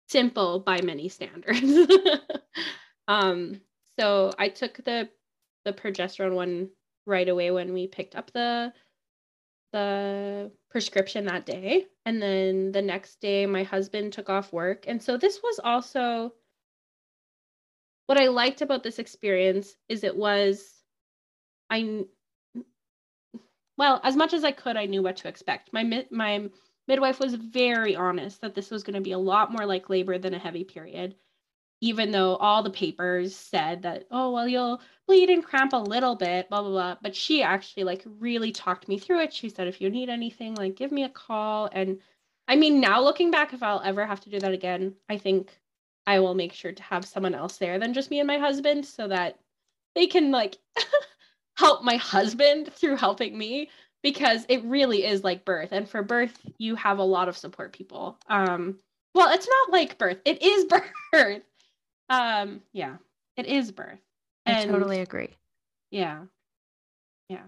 simple 0.10 0.60
by 0.60 0.82
many 0.82 1.10
standards. 1.10 1.92
um, 3.08 3.62
so 4.00 4.32
I 4.38 4.50
took 4.50 4.84
the 4.84 5.10
the 5.66 5.74
progesterone 5.74 6.34
one 6.34 6.70
right 7.06 7.28
away 7.28 7.52
when 7.52 7.74
we 7.74 7.88
picked 7.88 8.16
up 8.16 8.32
the 8.32 8.72
the 9.72 10.52
prescription 10.70 11.26
that 11.26 11.46
day. 11.46 11.86
And 12.06 12.22
then 12.22 12.72
the 12.72 12.82
next 12.82 13.20
day, 13.22 13.46
my 13.46 13.64
husband 13.64 14.14
took 14.14 14.30
off 14.30 14.54
work. 14.54 14.86
And 14.88 15.02
so 15.02 15.18
this 15.18 15.40
was 15.44 15.60
also 15.64 16.34
what 18.06 18.20
I 18.20 18.28
liked 18.28 18.62
about 18.62 18.84
this 18.84 19.00
experience 19.00 19.76
is 19.90 20.04
it 20.04 20.16
was, 20.16 20.74
I, 21.70 22.06
well, 23.78 24.00
as 24.04 24.16
much 24.16 24.34
as 24.34 24.44
I 24.44 24.52
could, 24.52 24.78
I 24.78 24.86
knew 24.86 25.04
what 25.04 25.18
to 25.18 25.28
expect. 25.28 25.74
My, 25.74 26.06
my 26.10 26.50
midwife 26.88 27.20
was 27.20 27.36
very 27.36 27.96
honest 27.96 28.42
that 28.42 28.56
this 28.56 28.72
was 28.72 28.84
going 28.84 28.96
to 28.96 29.02
be 29.02 29.12
a 29.12 29.20
lot 29.20 29.52
more 29.52 29.66
like 29.66 29.90
labor 29.90 30.18
than 30.18 30.34
a 30.34 30.40
heavy 30.40 30.64
period 30.64 31.16
even 31.82 32.12
though 32.12 32.36
all 32.38 32.64
the 32.64 32.70
papers 32.70 33.36
said 33.36 33.84
that, 33.84 34.06
oh, 34.10 34.32
well, 34.32 34.48
you'll 34.48 34.82
bleed 35.08 35.30
and 35.30 35.44
cramp 35.44 35.74
a 35.74 35.78
little 35.78 36.16
bit, 36.16 36.50
blah, 36.50 36.62
blah, 36.62 36.72
blah. 36.72 36.96
But 37.02 37.16
she 37.16 37.44
actually 37.44 37.84
like 37.84 38.04
really 38.20 38.52
talked 38.52 38.88
me 38.88 38.98
through 38.98 39.22
it. 39.22 39.34
She 39.34 39.50
said, 39.50 39.68
if 39.68 39.80
you 39.80 39.90
need 39.90 40.10
anything, 40.10 40.56
like 40.56 40.76
give 40.76 40.92
me 40.92 41.04
a 41.04 41.10
call. 41.10 41.70
And 41.72 42.00
I 42.48 42.56
mean, 42.56 42.80
now 42.80 43.02
looking 43.02 43.30
back, 43.30 43.54
if 43.54 43.62
I'll 43.62 43.82
ever 43.84 44.06
have 44.06 44.22
to 44.22 44.30
do 44.30 44.40
that 44.40 44.54
again, 44.54 44.96
I 45.08 45.18
think 45.18 45.58
I 46.08 46.20
will 46.20 46.34
make 46.34 46.54
sure 46.54 46.72
to 46.72 46.84
have 46.84 47.06
someone 47.06 47.36
else 47.36 47.58
there 47.58 47.78
than 47.78 47.94
just 47.94 48.10
me 48.10 48.20
and 48.20 48.28
my 48.28 48.38
husband 48.38 48.86
so 48.86 49.08
that 49.10 49.38
they 49.94 50.08
can 50.08 50.32
like 50.32 50.58
help 51.58 51.84
my 51.84 51.98
husband 51.98 52.74
through 52.74 52.96
helping 52.96 53.38
me 53.38 53.70
because 54.02 54.46
it 54.50 54.64
really 54.64 55.06
is 55.06 55.24
like 55.24 55.46
birth. 55.46 55.70
And 55.72 55.88
for 55.88 56.02
birth, 56.02 56.40
you 56.58 56.76
have 56.76 56.98
a 56.98 57.04
lot 57.04 57.30
of 57.30 57.38
support 57.38 57.74
people. 57.74 58.18
Um, 58.30 58.80
well, 59.14 59.34
it's 59.34 59.48
not 59.48 59.72
like 59.72 59.98
birth, 59.98 60.22
it 60.26 60.42
is 60.42 60.66
birth 61.12 61.44
um, 62.10 62.62
yeah, 62.74 62.98
it 63.36 63.46
is 63.46 63.72
birth. 63.72 64.00
And, 64.46 64.70
I 64.70 64.74
totally 64.74 65.02
agree. 65.02 65.36
Yeah. 65.92 66.24
Yeah. 67.30 67.44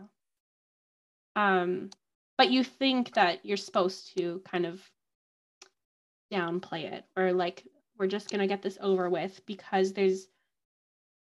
Um, 1.35 1.89
but 2.37 2.51
you 2.51 2.63
think 2.63 3.13
that 3.13 3.45
you're 3.45 3.57
supposed 3.57 4.17
to 4.17 4.41
kind 4.49 4.65
of 4.65 4.81
downplay 6.31 6.91
it 6.91 7.05
or 7.17 7.33
like 7.33 7.63
we're 7.97 8.07
just 8.07 8.29
going 8.29 8.39
to 8.39 8.47
get 8.47 8.61
this 8.61 8.77
over 8.81 9.09
with 9.09 9.41
because 9.45 9.93
there's 9.93 10.27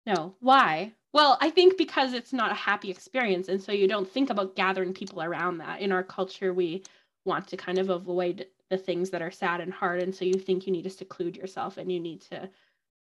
no, 0.07 0.35
why? 0.41 0.93
Well, 1.13 1.37
I 1.41 1.51
think 1.51 1.77
because 1.77 2.13
it's 2.13 2.33
not 2.33 2.53
a 2.53 2.55
happy 2.55 2.91
experience 2.91 3.49
and 3.49 3.61
so 3.61 3.73
you 3.73 3.89
don't 3.89 4.09
think 4.09 4.31
about 4.31 4.57
gathering 4.57 4.95
people 4.95 5.23
around 5.23 5.59
that. 5.59 5.81
In 5.81 5.93
our 5.93 6.05
culture 6.05 6.55
we 6.55 6.83
want 7.25 7.49
to 7.49 7.57
kind 7.57 7.79
of 7.79 7.91
avoid 7.91 8.47
the 8.71 8.79
things 8.79 9.11
that 9.11 9.23
are 9.23 9.31
sad 9.31 9.61
and 9.61 9.73
hard 9.73 10.03
and 10.03 10.15
so 10.15 10.25
you 10.25 10.35
think 10.35 10.67
you 10.67 10.73
need 10.73 10.85
to 10.85 10.91
seclude 10.91 11.37
yourself 11.37 11.77
and 11.77 11.91
you 11.91 12.01
need 12.01 12.21
to 12.21 12.49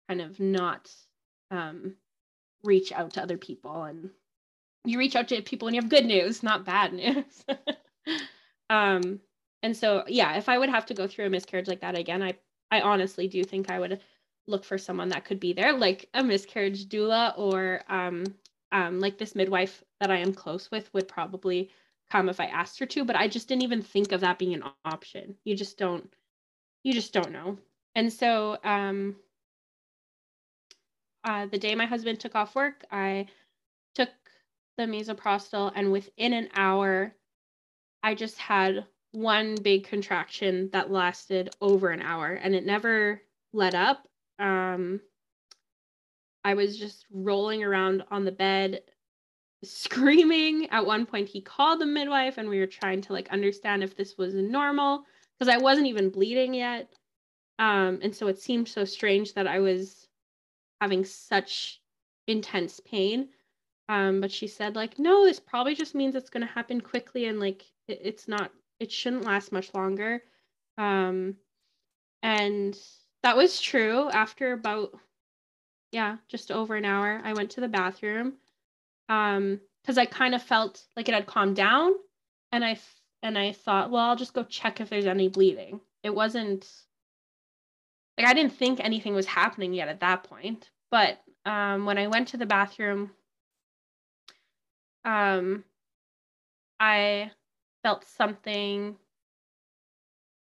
kind 0.08 0.22
of 0.22 0.40
not 0.40 0.92
um, 1.52 1.96
reach 2.64 2.92
out 2.92 3.14
to 3.14 3.22
other 3.22 3.38
people 3.38 3.84
and 3.84 4.10
you 4.86 5.00
reach 5.00 5.16
out 5.16 5.28
to 5.28 5.42
people 5.42 5.66
when 5.66 5.74
you 5.74 5.82
have 5.82 5.90
good 5.90 6.06
news 6.06 6.44
not 6.44 6.66
bad 6.66 6.94
news. 6.94 7.46
Um, 8.68 9.20
and 9.66 9.76
so 9.76 10.04
yeah 10.08 10.38
if 10.38 10.48
i 10.48 10.58
would 10.58 10.70
have 10.70 10.86
to 10.86 10.94
go 10.94 11.08
through 11.08 11.26
a 11.26 11.30
miscarriage 11.30 11.68
like 11.68 11.82
that 11.82 11.98
again 11.98 12.22
i 12.22 12.34
i 12.72 12.82
honestly 12.82 13.28
do 13.28 13.44
think 13.44 13.70
i 13.70 13.80
would 13.80 14.00
look 14.48 14.64
for 14.64 14.78
someone 14.78 15.10
that 15.10 15.26
could 15.26 15.40
be 15.40 15.54
there 15.54 15.74
like 15.74 16.08
a 16.14 16.24
miscarriage 16.24 16.88
doula 16.88 17.34
or 17.38 17.82
um, 17.90 18.24
um, 18.72 19.00
like 19.00 19.18
this 19.18 19.36
midwife 19.36 19.84
that 20.00 20.12
i 20.12 20.18
am 20.18 20.34
close 20.34 20.70
with 20.72 20.94
would 20.94 21.08
probably 21.08 21.72
come 22.12 22.30
if 22.30 22.40
i 22.40 22.46
asked 22.46 22.80
her 22.80 22.86
to 22.86 23.04
but 23.04 23.16
i 23.16 23.28
just 23.28 23.48
didn't 23.48 23.64
even 23.64 23.82
think 23.82 24.12
of 24.12 24.22
that 24.22 24.38
being 24.38 24.54
an 24.54 24.64
option. 24.86 25.36
You 25.44 25.56
just 25.56 25.78
don't 25.78 26.14
you 26.84 26.94
just 26.94 27.14
don't 27.14 27.32
know. 27.32 27.58
And 27.96 28.14
so 28.14 28.58
um 28.64 29.16
uh, 31.26 31.48
the 31.48 31.58
day 31.58 31.76
my 31.76 31.86
husband 31.86 32.20
took 32.20 32.36
off 32.36 32.56
work, 32.56 32.86
I 32.92 33.28
took 33.96 34.10
the 34.78 34.84
misoprostol, 34.84 35.72
and 35.76 35.92
within 35.92 36.34
an 36.34 36.50
hour, 36.54 37.16
I 38.04 38.14
just 38.14 38.38
had 38.38 38.86
one 39.12 39.56
big 39.56 39.86
contraction 39.86 40.70
that 40.74 40.92
lasted 40.92 41.50
over 41.62 41.90
an 41.90 42.02
hour 42.02 42.34
and 42.34 42.54
it 42.54 42.66
never 42.66 43.22
let 43.54 43.74
up. 43.74 44.08
Um, 44.40 45.00
I 46.44 46.54
was 46.54 46.78
just 46.78 47.06
rolling 47.12 47.64
around 47.64 48.04
on 48.12 48.26
the 48.26 48.32
bed, 48.32 48.82
screaming. 49.64 50.70
At 50.70 50.86
one 50.86 51.06
point, 51.06 51.30
he 51.30 51.42
called 51.42 51.80
the 51.80 51.86
midwife, 51.86 52.38
and 52.38 52.50
we 52.50 52.60
were 52.60 52.68
trying 52.68 53.02
to 53.02 53.14
like 53.14 53.30
understand 53.32 53.84
if 53.84 53.96
this 53.96 54.18
was 54.18 54.36
normal 54.36 55.06
because 55.40 55.52
I 55.52 55.58
wasn't 55.58 55.88
even 55.88 56.10
bleeding 56.10 56.54
yet. 56.54 56.94
Um, 57.58 58.00
and 58.04 58.14
so 58.14 58.28
it 58.28 58.38
seemed 58.38 58.68
so 58.68 58.86
strange 58.86 59.34
that 59.34 59.48
I 59.48 59.60
was 59.60 60.05
having 60.82 61.06
such 61.06 61.82
intense 62.28 62.80
pain. 62.80 63.30
Um, 63.88 64.20
but 64.22 64.32
she 64.32 64.48
said 64.48 64.76
like, 64.76 64.98
no, 64.98 65.26
this 65.26 65.40
probably 65.40 65.76
just 65.76 65.96
means 65.96 66.16
it's 66.16 66.30
gonna 66.30 66.46
happen 66.46 66.82
quickly 66.82 67.26
and 67.26 67.40
like 67.40 67.64
it, 67.88 68.00
it's 68.04 68.28
not 68.28 68.52
it 68.80 68.92
shouldn't 68.92 69.26
last 69.26 69.52
much 69.52 69.74
longer. 69.74 70.22
Um, 70.78 71.36
and 72.24 72.78
that 73.24 73.38
was 73.38 73.62
true. 73.62 74.10
After 74.10 74.54
about, 74.54 74.98
yeah, 75.92 76.18
just 76.28 76.52
over 76.52 76.76
an 76.76 76.86
hour, 76.86 77.22
I 77.24 77.34
went 77.34 77.52
to 77.52 77.62
the 77.62 77.68
bathroom 77.68 78.34
um, 79.10 79.60
because 79.82 79.98
I 79.98 80.06
kind 80.06 80.36
of 80.36 80.44
felt 80.44 80.84
like 80.96 81.08
it 81.08 81.16
had 81.16 81.28
calmed 81.28 81.56
down, 81.56 81.94
and 82.52 82.66
I 82.66 82.80
and 83.24 83.38
I 83.38 83.54
thought, 83.54 83.92
well, 83.92 84.10
I'll 84.10 84.16
just 84.16 84.34
go 84.34 84.44
check 84.44 84.80
if 84.80 84.90
there's 84.90 85.06
any 85.06 85.28
bleeding. 85.28 85.80
It 86.04 86.14
wasn't 86.14 86.70
like 88.18 88.28
I 88.28 88.34
didn't 88.34 88.54
think 88.54 88.80
anything 88.80 89.14
was 89.14 89.26
happening 89.26 89.74
yet 89.74 89.88
at 89.88 90.00
that 90.00 90.24
point. 90.24 90.70
But 90.92 91.20
um, 91.46 91.86
when 91.86 91.98
I 91.98 92.08
went 92.08 92.30
to 92.30 92.38
the 92.38 92.46
bathroom, 92.46 93.12
um, 95.04 95.64
I 96.80 97.32
felt 97.84 98.06
something 98.06 98.96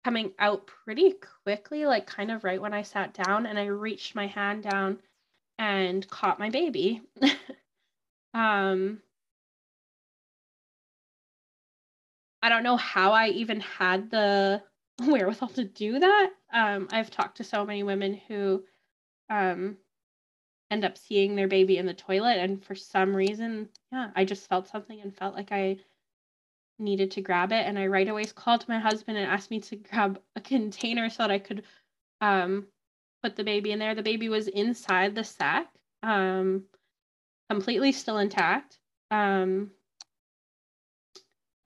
coming 0.03 0.31
out 0.39 0.67
pretty 0.67 1.15
quickly, 1.43 1.85
like 1.85 2.05
kind 2.05 2.31
of 2.31 2.43
right 2.43 2.61
when 2.61 2.73
I 2.73 2.83
sat 2.83 3.13
down, 3.13 3.45
and 3.45 3.59
I 3.59 3.65
reached 3.65 4.15
my 4.15 4.27
hand 4.27 4.63
down 4.63 4.99
and 5.57 6.07
caught 6.09 6.39
my 6.39 6.49
baby. 6.49 7.01
um, 8.33 9.01
I 12.41 12.49
don't 12.49 12.63
know 12.63 12.77
how 12.77 13.11
I 13.13 13.29
even 13.29 13.59
had 13.59 14.11
the 14.11 14.61
wherewithal 15.08 15.49
to 15.49 15.63
do 15.63 15.99
that. 15.99 16.29
Um, 16.53 16.88
I've 16.91 17.12
talked 17.12 17.38
to 17.38 17.43
so 17.43 17.65
many 17.65 17.84
women 17.84 18.19
who 18.27 18.63
um, 19.29 19.77
end 20.71 20.86
up 20.86 20.97
seeing 20.97 21.36
their 21.36 21.47
baby 21.47 21.77
in 21.77 21.86
the 21.86 21.93
toilet, 21.93 22.38
and 22.39 22.63
for 22.63 22.75
some 22.75 23.15
reason, 23.15 23.69
yeah, 23.91 24.12
I 24.15 24.25
just 24.25 24.47
felt 24.47 24.67
something 24.67 24.99
and 25.01 25.15
felt 25.15 25.36
like 25.36 25.51
I 25.51 25.77
needed 26.79 27.12
to 27.12 27.21
grab 27.21 27.51
it 27.51 27.65
and 27.65 27.79
I 27.79 27.88
right 27.88 28.08
away 28.08 28.25
called 28.25 28.67
my 28.67 28.79
husband 28.79 29.17
and 29.17 29.29
asked 29.29 29.51
me 29.51 29.60
to 29.62 29.75
grab 29.91 30.19
a 30.36 30.41
container 30.41 31.10
so 31.10 31.23
that 31.23 31.31
I 31.31 31.39
could 31.39 31.63
um, 32.21 32.67
put 33.23 33.36
the 33.36 33.43
baby 33.43 33.71
in 33.71 33.79
there. 33.79 33.95
The 33.95 34.03
baby 34.03 34.29
was 34.29 34.47
inside 34.47 35.15
the 35.15 35.23
sac, 35.23 35.67
um, 36.03 36.63
completely 37.49 37.91
still 37.91 38.17
intact. 38.17 38.79
Um, 39.12 39.71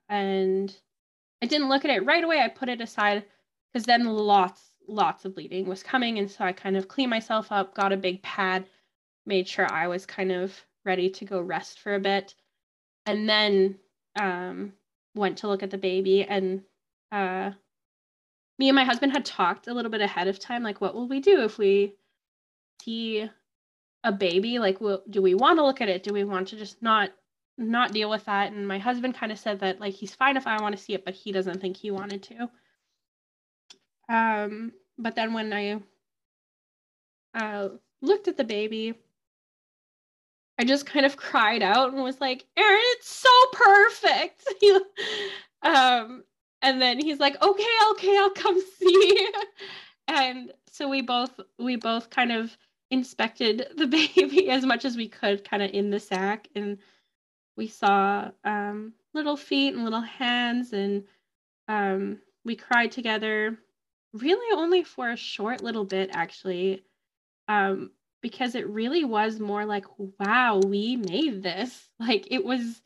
and 0.07 0.75
I 1.41 1.45
didn't 1.45 1.69
look 1.69 1.85
at 1.85 1.91
it 1.91 2.05
right 2.05 2.23
away. 2.23 2.39
I 2.39 2.47
put 2.49 2.69
it 2.69 2.81
aside 2.81 3.23
because 3.71 3.85
then 3.85 4.05
lots, 4.05 4.71
lots 4.87 5.25
of 5.25 5.35
bleeding 5.35 5.67
was 5.67 5.83
coming. 5.83 6.19
And 6.19 6.29
so 6.29 6.43
I 6.43 6.51
kind 6.51 6.75
of 6.75 6.87
cleaned 6.87 7.09
myself 7.09 7.51
up, 7.51 7.73
got 7.73 7.93
a 7.93 7.97
big 7.97 8.21
pad, 8.21 8.65
made 9.25 9.47
sure 9.47 9.71
I 9.71 9.87
was 9.87 10.05
kind 10.05 10.31
of 10.31 10.53
ready 10.85 11.09
to 11.09 11.25
go 11.25 11.39
rest 11.39 11.79
for 11.79 11.95
a 11.95 11.99
bit. 11.99 12.35
And 13.05 13.29
then 13.29 13.79
um, 14.19 14.73
went 15.15 15.37
to 15.39 15.47
look 15.47 15.63
at 15.63 15.71
the 15.71 15.77
baby 15.77 16.23
and 16.23 16.63
uh 17.11 17.51
me 18.57 18.69
and 18.69 18.75
my 18.75 18.83
husband 18.83 19.11
had 19.11 19.25
talked 19.25 19.67
a 19.67 19.73
little 19.73 19.91
bit 19.91 20.01
ahead 20.01 20.27
of 20.27 20.39
time 20.39 20.63
like 20.63 20.81
what 20.81 20.95
will 20.95 21.07
we 21.07 21.19
do 21.19 21.43
if 21.43 21.57
we 21.57 21.93
see 22.83 23.29
a 24.03 24.11
baby 24.11 24.59
like 24.59 24.79
do 25.09 25.21
we 25.21 25.33
want 25.33 25.57
to 25.57 25.65
look 25.65 25.81
at 25.81 25.89
it 25.89 26.03
do 26.03 26.13
we 26.13 26.23
want 26.23 26.47
to 26.47 26.55
just 26.55 26.81
not 26.81 27.09
not 27.59 27.91
deal 27.91 28.09
with 28.09 28.25
that 28.25 28.51
and 28.51 28.67
my 28.67 28.79
husband 28.79 29.15
kind 29.15 29.31
of 29.31 29.37
said 29.37 29.59
that 29.59 29.79
like 29.79 29.93
he's 29.93 30.15
fine 30.15 30.37
if 30.37 30.47
i 30.47 30.61
want 30.61 30.75
to 30.75 30.81
see 30.81 30.93
it 30.93 31.05
but 31.05 31.13
he 31.13 31.31
doesn't 31.31 31.59
think 31.59 31.77
he 31.77 31.91
wanted 31.91 32.23
to 32.23 32.49
um 34.07 34.71
but 34.97 35.15
then 35.15 35.33
when 35.33 35.51
i 35.53 35.79
uh 37.35 37.69
looked 38.01 38.27
at 38.27 38.37
the 38.37 38.43
baby 38.43 38.95
I 40.59 40.65
just 40.65 40.85
kind 40.85 41.05
of 41.05 41.15
cried 41.15 41.63
out 41.63 41.93
and 41.93 42.03
was 42.03 42.19
like, 42.19 42.45
Aaron, 42.57 42.81
it's 42.81 43.09
so 43.09 43.29
perfect. 43.53 44.43
um, 45.63 46.25
and 46.61 46.81
then 46.81 46.99
he's 46.99 47.19
like, 47.19 47.41
okay, 47.41 47.63
okay, 47.91 48.17
I'll 48.17 48.29
come 48.31 48.61
see. 48.79 49.29
and 50.09 50.51
so 50.69 50.89
we 50.89 51.01
both 51.01 51.39
we 51.57 51.77
both 51.77 52.09
kind 52.09 52.33
of 52.33 52.57
inspected 52.91 53.67
the 53.77 53.87
baby 54.15 54.49
as 54.49 54.65
much 54.65 54.83
as 54.83 54.97
we 54.97 55.07
could, 55.07 55.49
kind 55.49 55.63
of 55.63 55.71
in 55.71 55.91
the 55.91 55.99
sac, 55.99 56.49
and 56.55 56.77
we 57.59 57.67
saw 57.67 58.31
um, 58.45 58.93
little 59.13 59.35
feet 59.35 59.73
and 59.75 59.83
little 59.83 60.01
hands, 60.01 60.71
and 60.71 61.03
um, 61.67 62.19
we 62.45 62.55
cried 62.55 62.91
together. 62.91 63.57
Really, 64.13 64.57
only 64.57 64.83
for 64.83 65.11
a 65.11 65.17
short 65.17 65.61
little 65.61 65.83
bit, 65.85 66.09
actually. 66.13 66.83
Um, 67.47 67.91
because 68.21 68.55
it 68.55 68.67
really 68.69 69.03
was 69.03 69.39
more 69.39 69.65
like, 69.65 69.85
wow, 70.19 70.61
we 70.65 70.95
made 70.95 71.43
this. 71.43 71.87
Like 71.99 72.29
it 72.31 72.45
was 72.45 72.81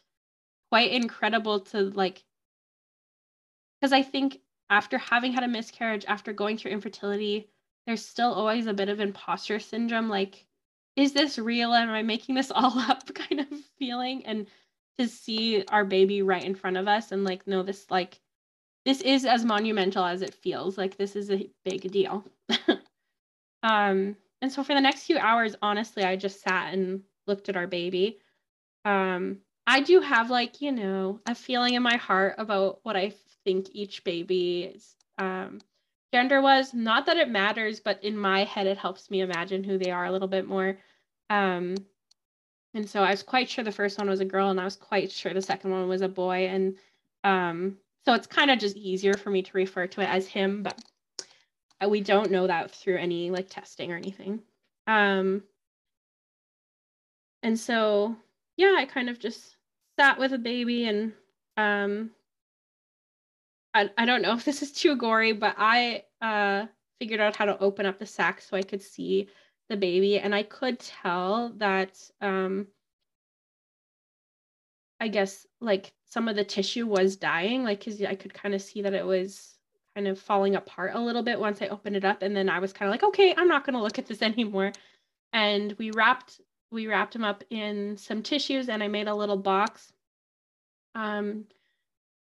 quite 0.71 0.91
incredible 0.91 1.59
to 1.59 1.81
like 1.91 2.23
because 3.79 3.93
I 3.93 4.01
think 4.01 4.39
after 4.71 4.97
having 4.97 5.33
had 5.33 5.43
a 5.43 5.47
miscarriage, 5.47 6.03
after 6.07 6.33
going 6.33 6.57
through 6.57 6.71
infertility, 6.71 7.47
there's 7.85 8.03
still 8.03 8.33
always 8.33 8.65
a 8.65 8.73
bit 8.73 8.89
of 8.89 8.99
imposter 8.99 9.59
syndrome 9.59 10.09
like 10.09 10.47
is 10.95 11.13
this 11.13 11.37
real 11.37 11.73
am 11.73 11.89
i 11.89 12.01
making 12.01 12.35
this 12.35 12.51
all 12.55 12.77
up 12.79 13.13
kind 13.13 13.41
of 13.41 13.47
feeling 13.77 14.25
and 14.25 14.47
to 14.99 15.07
see 15.07 15.63
our 15.69 15.85
baby 15.85 16.21
right 16.21 16.43
in 16.43 16.55
front 16.55 16.77
of 16.77 16.87
us 16.87 17.11
and 17.11 17.23
like 17.23 17.47
know 17.47 17.63
this 17.63 17.89
like 17.89 18.19
this 18.85 19.01
is 19.01 19.25
as 19.25 19.45
monumental 19.45 20.05
as 20.05 20.21
it 20.21 20.33
feels 20.33 20.77
like 20.77 20.97
this 20.97 21.15
is 21.15 21.31
a 21.31 21.49
big 21.63 21.91
deal 21.91 22.25
um 23.63 24.15
and 24.43 24.51
so 24.51 24.61
for 24.61 24.73
the 24.73 24.81
next 24.81 25.05
few 25.05 25.17
hours, 25.17 25.55
honestly, 25.61 26.03
I 26.03 26.17
just 26.17 26.41
sat 26.41 26.73
and 26.73 27.01
looked 27.27 27.47
at 27.47 27.55
our 27.55 27.65
baby. 27.65 28.19
Um, 28.83 29.37
I 29.65 29.79
do 29.79 30.01
have 30.01 30.29
like, 30.29 30.59
you 30.59 30.73
know, 30.73 31.21
a 31.25 31.33
feeling 31.33 31.75
in 31.75 31.81
my 31.81 31.95
heart 31.95 32.35
about 32.37 32.81
what 32.83 32.97
I 32.97 33.13
think 33.45 33.69
each 33.71 34.03
baby's 34.03 34.97
um, 35.17 35.61
gender 36.13 36.41
was. 36.41 36.73
Not 36.73 37.05
that 37.05 37.15
it 37.15 37.29
matters, 37.29 37.79
but 37.79 38.03
in 38.03 38.17
my 38.17 38.43
head, 38.43 38.67
it 38.67 38.77
helps 38.77 39.09
me 39.09 39.21
imagine 39.21 39.63
who 39.63 39.77
they 39.77 39.91
are 39.91 40.03
a 40.03 40.11
little 40.11 40.27
bit 40.27 40.45
more. 40.45 40.77
Um, 41.29 41.75
and 42.73 42.89
so 42.89 43.03
I 43.03 43.11
was 43.11 43.23
quite 43.23 43.49
sure 43.49 43.63
the 43.63 43.71
first 43.71 43.97
one 43.97 44.09
was 44.09 44.19
a 44.19 44.25
girl, 44.25 44.49
and 44.49 44.59
I 44.59 44.65
was 44.65 44.75
quite 44.75 45.11
sure 45.11 45.33
the 45.33 45.41
second 45.41 45.71
one 45.71 45.87
was 45.87 46.01
a 46.01 46.07
boy. 46.07 46.47
And 46.47 46.75
um, 47.23 47.77
so 48.05 48.13
it's 48.13 48.27
kind 48.27 48.49
of 48.49 48.59
just 48.59 48.75
easier 48.75 49.13
for 49.13 49.29
me 49.29 49.43
to 49.43 49.51
refer 49.53 49.87
to 49.87 50.01
it 50.01 50.09
as 50.09 50.27
him, 50.27 50.63
but 50.63 50.81
we 51.87 52.01
don't 52.01 52.31
know 52.31 52.47
that 52.47 52.71
through 52.71 52.97
any 52.97 53.29
like 53.29 53.49
testing 53.49 53.91
or 53.91 53.97
anything. 53.97 54.41
Um, 54.87 55.43
and 57.41 57.59
so, 57.59 58.15
yeah, 58.57 58.75
I 58.77 58.85
kind 58.85 59.09
of 59.09 59.19
just 59.19 59.57
sat 59.99 60.17
with 60.17 60.33
a 60.33 60.37
baby 60.37 60.85
and 60.85 61.13
um, 61.57 62.11
I, 63.73 63.89
I 63.97 64.05
don't 64.05 64.21
know 64.21 64.33
if 64.33 64.45
this 64.45 64.61
is 64.61 64.71
too 64.71 64.95
gory, 64.95 65.33
but 65.33 65.55
I 65.57 66.03
uh, 66.21 66.67
figured 66.99 67.19
out 67.19 67.35
how 67.35 67.45
to 67.45 67.59
open 67.59 67.85
up 67.85 67.99
the 67.99 68.05
sac 68.05 68.41
so 68.41 68.55
I 68.57 68.61
could 68.61 68.81
see 68.81 69.29
the 69.73 69.77
baby. 69.77 70.19
And 70.19 70.33
I 70.33 70.43
could 70.43 70.79
tell 70.79 71.51
that, 71.57 71.99
um, 72.21 72.67
I 74.99 75.07
guess, 75.07 75.45
like 75.59 75.93
some 76.05 76.27
of 76.27 76.35
the 76.35 76.43
tissue 76.43 76.85
was 76.85 77.17
dying, 77.17 77.63
like, 77.63 77.79
because 77.79 78.01
I 78.01 78.15
could 78.15 78.33
kind 78.33 78.55
of 78.55 78.61
see 78.61 78.81
that 78.83 78.93
it 78.93 79.05
was 79.05 79.57
kind 79.95 80.07
of 80.07 80.19
falling 80.19 80.55
apart 80.55 80.91
a 80.93 80.99
little 80.99 81.23
bit 81.23 81.39
once 81.39 81.61
I 81.61 81.67
opened 81.67 81.95
it 81.95 82.05
up. 82.05 82.21
And 82.21 82.35
then 82.35 82.49
I 82.49 82.59
was 82.59 82.73
kind 82.73 82.87
of 82.87 82.93
like, 82.93 83.03
okay, 83.03 83.33
I'm 83.35 83.47
not 83.47 83.65
going 83.65 83.75
to 83.75 83.81
look 83.81 83.99
at 83.99 84.05
this 84.05 84.21
anymore. 84.31 84.71
And 85.33 85.73
we 85.77 85.91
wrapped 85.91 86.39
we 86.71 86.87
wrapped 86.87 87.15
him 87.15 87.23
up 87.23 87.43
in 87.51 87.95
some 87.97 88.23
tissues 88.23 88.67
and 88.67 88.81
I 88.81 88.87
made 88.87 89.07
a 89.07 89.13
little 89.13 89.37
box 89.37 89.93
um, 90.95 91.45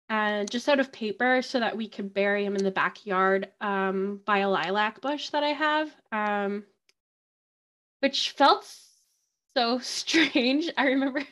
and 0.09 0.51
just 0.51 0.69
out 0.69 0.81
of 0.81 0.91
paper 0.91 1.43
so 1.43 1.61
that 1.61 1.77
we 1.77 1.87
could 1.87 2.15
bury 2.15 2.45
him 2.45 2.57
in 2.57 2.65
the 2.65 2.71
backyard 2.71 3.49
um, 3.61 4.21
by 4.25 4.39
a 4.39 4.49
lilac 4.49 5.01
bush 5.03 5.29
that 5.31 5.45
I 5.45 5.49
have, 5.49 5.95
um, 6.13 6.65
which 8.01 8.31
felt 8.31 8.67
so 9.55 9.79
strange. 9.83 10.71
I 10.77 10.87
remember 10.89 11.23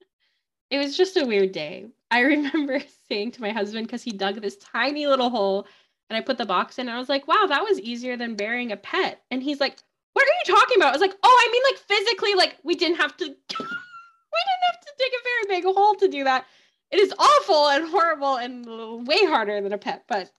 it 0.70 0.78
was 0.78 0.96
just 0.96 1.16
a 1.16 1.26
weird 1.26 1.52
day. 1.52 1.86
I 2.10 2.20
remember 2.20 2.80
saying 3.08 3.32
to 3.32 3.40
my 3.40 3.50
husband, 3.50 3.86
because 3.86 4.02
he 4.02 4.12
dug 4.12 4.40
this 4.40 4.56
tiny 4.56 5.06
little 5.06 5.30
hole 5.30 5.66
and 6.10 6.16
I 6.16 6.20
put 6.20 6.36
the 6.36 6.44
box 6.44 6.78
in, 6.78 6.88
and 6.88 6.94
I 6.94 6.98
was 6.98 7.08
like, 7.08 7.26
wow, 7.26 7.46
that 7.48 7.62
was 7.62 7.80
easier 7.80 8.18
than 8.18 8.36
burying 8.36 8.70
a 8.70 8.76
pet. 8.76 9.22
And 9.30 9.42
he's 9.42 9.60
like, 9.60 9.78
what 10.12 10.26
are 10.26 10.34
you 10.46 10.54
talking 10.54 10.76
about? 10.76 10.88
I 10.88 10.92
was 10.92 11.00
like, 11.00 11.16
oh, 11.22 11.42
I 11.42 11.50
mean, 11.50 11.62
like 11.70 11.78
physically, 11.78 12.34
like 12.34 12.58
we 12.64 12.74
didn't 12.74 12.98
have 12.98 13.16
to. 13.16 13.24
We 13.24 14.40
didn't 14.48 14.66
have 14.66 14.80
to 14.80 14.92
dig 14.98 15.12
a 15.12 15.24
very 15.24 15.56
big 15.56 15.64
hole 15.64 15.94
to 15.94 16.08
do 16.08 16.24
that. 16.24 16.44
It 16.90 17.00
is 17.00 17.14
awful 17.18 17.68
and 17.68 17.88
horrible 17.88 18.36
and 18.36 19.06
way 19.06 19.24
harder 19.24 19.60
than 19.62 19.72
a 19.72 19.78
pet, 19.78 20.04
but 20.06 20.30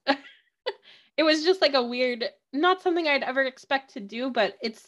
it 1.18 1.24
was 1.24 1.44
just 1.44 1.62
like 1.62 1.74
a 1.74 1.84
weird, 1.84 2.26
not 2.52 2.82
something 2.82 3.08
I'd 3.08 3.24
ever 3.24 3.44
expect 3.44 3.94
to 3.94 4.00
do, 4.00 4.30
but 4.30 4.56
it's, 4.62 4.88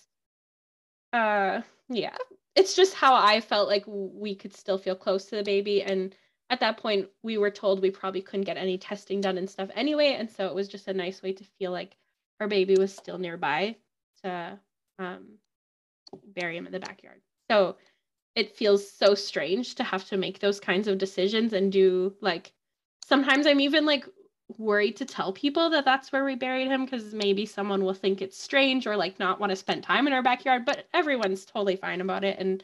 uh, 1.14 1.62
yeah, 1.90 2.16
it's 2.56 2.76
just 2.76 2.94
how 2.94 3.16
I 3.16 3.42
felt 3.42 3.68
like 3.68 3.84
we 3.88 4.36
could 4.36 4.56
still 4.56 4.78
feel 4.78 4.96
close 4.96 5.26
to 5.26 5.36
the 5.36 5.44
baby. 5.44 5.84
And 5.84 6.16
at 6.50 6.60
that 6.60 6.78
point, 6.78 7.10
we 7.24 7.38
were 7.38 7.52
told 7.52 7.82
we 7.82 7.92
probably 7.92 8.22
couldn't 8.22 8.46
get 8.46 8.58
any 8.58 8.78
testing 8.78 9.22
done 9.22 9.38
and 9.38 9.50
stuff 9.50 9.70
anyway. 9.76 10.16
And 10.18 10.30
so 10.30 10.48
it 10.48 10.56
was 10.56 10.68
just 10.68 10.88
a 10.88 10.94
nice 10.94 11.22
way 11.22 11.34
to 11.34 11.44
feel 11.60 11.72
like 11.72 11.96
our 12.40 12.48
baby 12.48 12.76
was 12.78 12.94
still 12.94 13.18
nearby 13.18 13.76
to 14.24 14.60
um, 15.00 15.38
bury 16.36 16.58
him 16.58 16.66
in 16.66 16.72
the 16.72 16.80
backyard. 16.80 17.22
So 17.50 17.78
it 18.36 18.56
feels 18.56 18.90
so 18.90 19.16
strange 19.16 19.76
to 19.76 19.84
have 19.84 20.06
to 20.10 20.18
make 20.18 20.40
those 20.40 20.60
kinds 20.60 20.88
of 20.88 20.98
decisions 20.98 21.54
and 21.54 21.72
do 21.72 22.14
like 22.22 22.52
sometimes 23.06 23.48
I'm 23.48 23.60
even 23.62 23.86
like 23.86 24.06
worried 24.58 24.96
to 24.98 25.06
tell 25.06 25.34
people 25.34 25.70
that 25.72 25.86
that's 25.86 26.12
where 26.12 26.24
we 26.24 26.36
buried 26.36 26.68
him 26.68 26.86
because 26.86 27.14
maybe 27.14 27.46
someone 27.46 27.84
will 27.84 27.94
think 27.94 28.22
it's 28.22 28.38
strange 28.38 28.86
or 28.86 28.96
like 28.96 29.20
not 29.20 29.40
want 29.40 29.50
to 29.50 29.56
spend 29.56 29.84
time 29.84 30.08
in 30.08 30.14
our 30.14 30.22
backyard 30.22 30.66
but 30.66 30.88
everyone's 30.94 31.46
totally 31.46 31.76
fine 31.76 32.00
about 32.02 32.24
it 32.24 32.38
and 32.40 32.64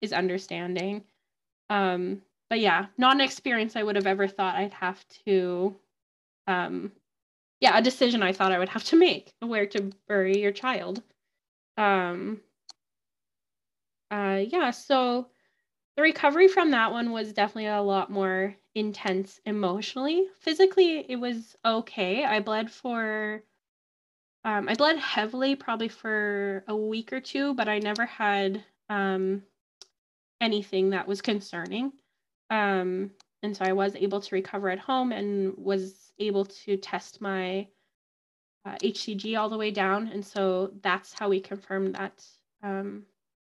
is 0.00 0.12
understanding. 0.12 1.02
Um 1.70 2.22
but 2.48 2.60
yeah 2.60 2.86
not 2.96 3.14
an 3.16 3.20
experience 3.20 3.74
i 3.76 3.82
would 3.82 3.96
have 3.96 4.06
ever 4.06 4.28
thought 4.28 4.54
i'd 4.54 4.72
have 4.72 5.04
to 5.26 5.74
um 6.46 6.92
yeah 7.60 7.76
a 7.76 7.82
decision 7.82 8.22
i 8.22 8.32
thought 8.32 8.52
i 8.52 8.58
would 8.58 8.68
have 8.68 8.84
to 8.84 8.96
make 8.96 9.32
where 9.40 9.66
to 9.66 9.90
bury 10.08 10.40
your 10.40 10.52
child. 10.52 11.02
Um 11.76 12.40
uh 14.10 14.42
yeah 14.46 14.70
so 14.70 15.26
the 15.96 16.02
recovery 16.02 16.48
from 16.48 16.70
that 16.72 16.92
one 16.92 17.10
was 17.10 17.32
definitely 17.32 17.66
a 17.66 17.80
lot 17.80 18.10
more 18.10 18.54
intense 18.74 19.40
emotionally. 19.46 20.26
Physically, 20.40 21.06
it 21.08 21.16
was 21.16 21.56
okay. 21.64 22.24
I 22.24 22.40
bled 22.40 22.70
for 22.70 23.42
um, 24.44 24.68
I 24.68 24.74
bled 24.74 24.98
heavily 24.98 25.56
probably 25.56 25.88
for 25.88 26.62
a 26.68 26.76
week 26.76 27.12
or 27.12 27.20
two, 27.20 27.54
but 27.54 27.68
I 27.68 27.80
never 27.80 28.06
had 28.06 28.62
um, 28.88 29.42
anything 30.40 30.90
that 30.90 31.08
was 31.08 31.20
concerning. 31.20 31.92
Um, 32.50 33.10
and 33.42 33.56
so 33.56 33.64
I 33.64 33.72
was 33.72 33.96
able 33.96 34.20
to 34.20 34.34
recover 34.34 34.70
at 34.70 34.78
home 34.78 35.10
and 35.10 35.54
was 35.56 36.12
able 36.20 36.44
to 36.44 36.76
test 36.76 37.20
my 37.20 37.66
uh, 38.64 38.76
HCG 38.82 39.36
all 39.36 39.48
the 39.48 39.58
way 39.58 39.72
down. 39.72 40.08
And 40.08 40.24
so 40.24 40.72
that's 40.80 41.12
how 41.12 41.28
we 41.28 41.40
confirmed 41.40 41.96
that 41.96 42.24
um, 42.62 43.04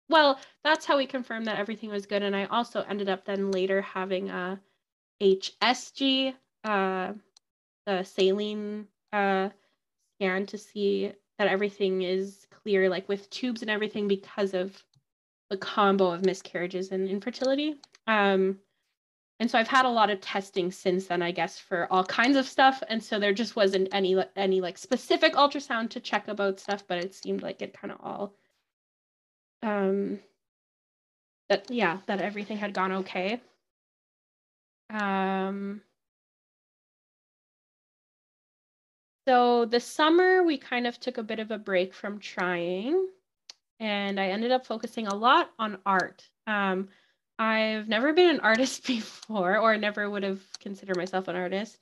well, 0.08 0.38
that's 0.62 0.84
how 0.84 0.96
we 0.96 1.06
confirmed 1.06 1.46
that 1.46 1.58
everything 1.58 1.90
was 1.90 2.06
good. 2.06 2.22
And 2.22 2.36
I 2.36 2.44
also 2.46 2.84
ended 2.88 3.08
up 3.08 3.24
then 3.24 3.50
later 3.50 3.80
having 3.80 4.30
a 4.30 4.60
HSG, 5.22 6.34
uh, 6.64 7.12
the 7.86 8.02
saline 8.02 8.86
uh, 9.12 9.48
scan 10.16 10.46
to 10.46 10.58
see 10.58 11.12
that 11.38 11.48
everything 11.48 12.02
is 12.02 12.46
clear, 12.50 12.88
like 12.88 13.08
with 13.08 13.30
tubes 13.30 13.62
and 13.62 13.70
everything, 13.70 14.08
because 14.08 14.54
of 14.54 14.82
the 15.50 15.56
combo 15.56 16.10
of 16.10 16.24
miscarriages 16.24 16.90
and 16.90 17.08
infertility. 17.08 17.76
Um, 18.06 18.58
and 19.40 19.50
so 19.50 19.58
I've 19.58 19.68
had 19.68 19.84
a 19.84 19.90
lot 19.90 20.10
of 20.10 20.20
testing 20.20 20.70
since 20.70 21.06
then, 21.06 21.20
I 21.20 21.32
guess, 21.32 21.58
for 21.58 21.92
all 21.92 22.04
kinds 22.04 22.36
of 22.36 22.46
stuff. 22.46 22.82
And 22.88 23.02
so 23.02 23.18
there 23.18 23.32
just 23.32 23.56
wasn't 23.56 23.88
any 23.92 24.16
any 24.36 24.60
like 24.60 24.78
specific 24.78 25.34
ultrasound 25.34 25.90
to 25.90 26.00
check 26.00 26.28
about 26.28 26.60
stuff, 26.60 26.84
but 26.86 26.98
it 26.98 27.14
seemed 27.14 27.42
like 27.42 27.60
it 27.60 27.74
kind 27.74 27.92
of 27.92 27.98
all 28.02 28.34
um, 29.64 30.20
that 31.48 31.70
yeah 31.70 31.98
that 32.06 32.20
everything 32.20 32.58
had 32.58 32.74
gone 32.74 32.92
okay. 32.92 33.40
Um, 34.90 35.80
so 39.26 39.64
the 39.64 39.80
summer 39.80 40.42
we 40.42 40.58
kind 40.58 40.86
of 40.86 41.00
took 41.00 41.18
a 41.18 41.22
bit 41.22 41.38
of 41.38 41.50
a 41.50 41.58
break 41.58 41.94
from 41.94 42.18
trying, 42.18 43.08
and 43.80 44.20
I 44.20 44.28
ended 44.28 44.52
up 44.52 44.66
focusing 44.66 45.06
a 45.06 45.14
lot 45.14 45.50
on 45.58 45.78
art. 45.86 46.28
Um, 46.46 46.88
I've 47.38 47.88
never 47.88 48.12
been 48.12 48.30
an 48.30 48.40
artist 48.42 48.86
before, 48.86 49.58
or 49.58 49.76
never 49.78 50.08
would 50.10 50.22
have 50.24 50.42
considered 50.60 50.96
myself 50.96 51.28
an 51.28 51.36
artist. 51.36 51.78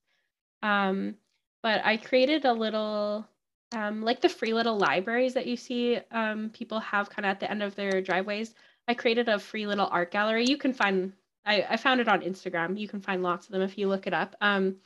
Um, 0.62 1.16
but 1.62 1.84
I 1.84 1.96
created 1.96 2.44
a 2.44 2.52
little 2.52 3.26
um, 3.72 4.02
like 4.02 4.20
the 4.20 4.28
free 4.28 4.54
little 4.54 4.76
libraries 4.76 5.34
that 5.34 5.46
you 5.46 5.56
see 5.56 5.98
um, 6.10 6.50
people 6.50 6.80
have 6.80 7.10
kind 7.10 7.26
of 7.26 7.30
at 7.30 7.40
the 7.40 7.50
end 7.50 7.62
of 7.62 7.74
their 7.74 8.00
driveways. 8.00 8.54
I 8.88 8.94
created 8.94 9.28
a 9.28 9.38
free 9.38 9.66
little 9.66 9.88
art 9.90 10.10
gallery. 10.10 10.44
You 10.46 10.56
can 10.56 10.72
find, 10.72 11.12
I, 11.46 11.66
I 11.70 11.76
found 11.76 12.00
it 12.00 12.08
on 12.08 12.22
Instagram. 12.22 12.78
You 12.78 12.88
can 12.88 13.00
find 13.00 13.22
lots 13.22 13.46
of 13.46 13.52
them 13.52 13.62
if 13.62 13.78
you 13.78 13.88
look 13.88 14.06
it 14.06 14.14
up, 14.14 14.36
um, 14.40 14.76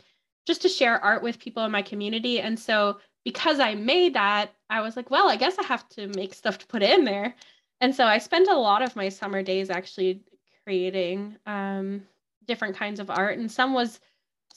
just 0.46 0.62
to 0.62 0.68
share 0.68 1.02
art 1.02 1.22
with 1.22 1.38
people 1.38 1.64
in 1.64 1.70
my 1.70 1.82
community. 1.82 2.40
And 2.40 2.58
so 2.58 2.98
because 3.24 3.58
I 3.58 3.74
made 3.74 4.14
that, 4.14 4.52
I 4.70 4.82
was 4.82 4.96
like, 4.96 5.10
well, 5.10 5.28
I 5.28 5.36
guess 5.36 5.58
I 5.58 5.64
have 5.64 5.88
to 5.90 6.08
make 6.08 6.34
stuff 6.34 6.58
to 6.58 6.66
put 6.66 6.82
in 6.82 7.04
there. 7.04 7.34
And 7.80 7.94
so 7.94 8.04
I 8.04 8.18
spent 8.18 8.48
a 8.48 8.56
lot 8.56 8.82
of 8.82 8.96
my 8.96 9.08
summer 9.08 9.42
days 9.42 9.70
actually 9.70 10.22
creating 10.64 11.36
um, 11.46 12.02
different 12.46 12.76
kinds 12.76 13.00
of 13.00 13.10
art. 13.10 13.38
And 13.38 13.50
some 13.50 13.74
was 13.74 14.00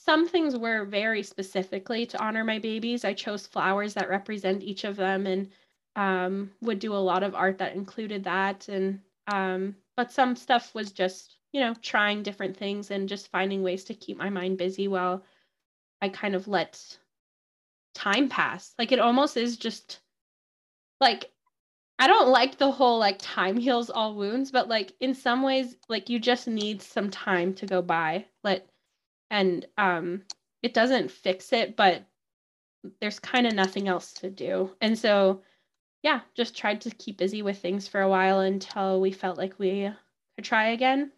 some 0.06 0.28
things 0.28 0.56
were 0.56 0.86
very 0.86 1.24
specifically 1.24 2.06
to 2.06 2.24
honor 2.24 2.44
my 2.44 2.58
babies. 2.58 3.04
I 3.04 3.14
chose 3.14 3.46
flowers 3.46 3.94
that 3.96 4.10
represent 4.10 4.64
each 4.64 4.86
of 4.86 4.96
them 4.96 5.28
and 5.28 5.50
um, 5.96 6.52
would 6.62 6.80
do 6.80 6.94
a 6.94 6.98
lot 6.98 7.22
of 7.22 7.36
art 7.36 7.58
that 7.58 7.76
included 7.76 8.24
that. 8.24 8.70
And 8.70 9.02
um, 9.28 9.76
but 9.98 10.12
some 10.12 10.36
stuff 10.36 10.74
was 10.74 10.92
just 10.92 11.36
you 11.52 11.60
know 11.60 11.74
trying 11.82 12.24
different 12.24 12.56
things 12.56 12.92
and 12.92 13.10
just 13.10 13.30
finding 13.30 13.62
ways 13.62 13.84
to 13.86 13.94
keep 13.94 14.18
my 14.18 14.30
mind 14.30 14.58
busy 14.58 14.88
while 14.88 15.24
I 16.02 16.10
kind 16.10 16.34
of 16.34 16.48
let 16.48 16.82
time 17.94 18.30
pass. 18.30 18.74
Like 18.80 18.92
it 18.94 19.00
almost 19.00 19.36
is 19.36 19.58
just 19.58 20.00
like 21.02 21.30
I 22.00 22.08
don't 22.08 22.30
like 22.30 22.58
the 22.58 22.72
whole 22.72 23.00
like 23.00 23.18
time 23.20 23.58
heals 23.58 23.90
all 23.90 24.16
wounds, 24.16 24.52
but 24.52 24.70
like 24.70 24.94
in 25.02 25.14
some 25.14 25.44
ways, 25.44 25.76
like 25.90 26.10
you 26.10 26.20
just 26.20 26.48
need 26.48 26.82
some 26.82 27.10
time 27.10 27.54
to 27.56 27.66
go 27.66 27.82
by. 27.82 28.26
Let 28.46 28.69
and 29.30 29.66
um, 29.78 30.24
it 30.62 30.74
doesn't 30.74 31.12
fix 31.12 31.54
it, 31.54 31.76
but 31.76 32.04
there's 33.02 33.20
kind 33.20 33.46
of 33.46 33.54
nothing 33.54 33.88
else 33.88 34.14
to 34.14 34.30
do. 34.30 34.72
And 34.82 34.98
so, 34.98 35.42
yeah, 36.04 36.22
just 36.36 36.58
tried 36.58 36.82
to 36.82 36.92
keep 36.92 37.18
busy 37.18 37.42
with 37.42 37.60
things 37.60 37.88
for 37.88 38.02
a 38.02 38.10
while 38.10 38.40
until 38.40 39.02
we 39.02 39.12
felt 39.12 39.38
like 39.38 39.60
we 39.60 39.92
could 40.36 40.46
try 40.46 40.70
again. 40.70 41.12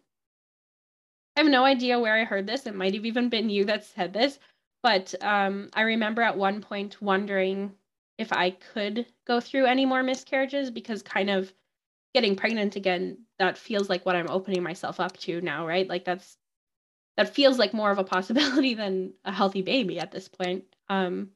I 1.36 1.40
have 1.40 1.50
no 1.50 1.64
idea 1.64 1.98
where 1.98 2.14
I 2.14 2.24
heard 2.24 2.46
this. 2.46 2.66
It 2.66 2.74
might 2.74 2.94
have 2.94 3.06
even 3.06 3.28
been 3.28 3.48
you 3.48 3.64
that 3.64 3.84
said 3.84 4.12
this, 4.12 4.38
but 4.82 5.14
um, 5.22 5.70
I 5.72 5.82
remember 5.82 6.20
at 6.22 6.36
one 6.36 6.60
point 6.60 7.00
wondering 7.00 7.72
if 8.18 8.32
I 8.32 8.50
could 8.50 9.06
go 9.26 9.40
through 9.40 9.66
any 9.66 9.86
more 9.86 10.02
miscarriages 10.02 10.70
because 10.70 11.02
kind 11.02 11.30
of 11.30 11.52
getting 12.14 12.36
pregnant 12.36 12.76
again, 12.76 13.18
that 13.38 13.56
feels 13.56 13.88
like 13.88 14.04
what 14.04 14.16
I'm 14.16 14.28
opening 14.28 14.62
myself 14.62 15.00
up 15.00 15.16
to 15.18 15.40
now, 15.40 15.66
right? 15.66 15.88
Like 15.88 16.04
that's 16.04 16.36
that 17.16 17.34
feels 17.34 17.58
like 17.58 17.74
more 17.74 17.90
of 17.90 17.98
a 17.98 18.04
possibility 18.04 18.74
than 18.82 19.12
a 19.24 19.32
healthy 19.32 19.62
baby 19.62 19.98
at 19.98 20.12
this 20.12 20.28
point. 20.28 20.64
Um, 20.88 21.30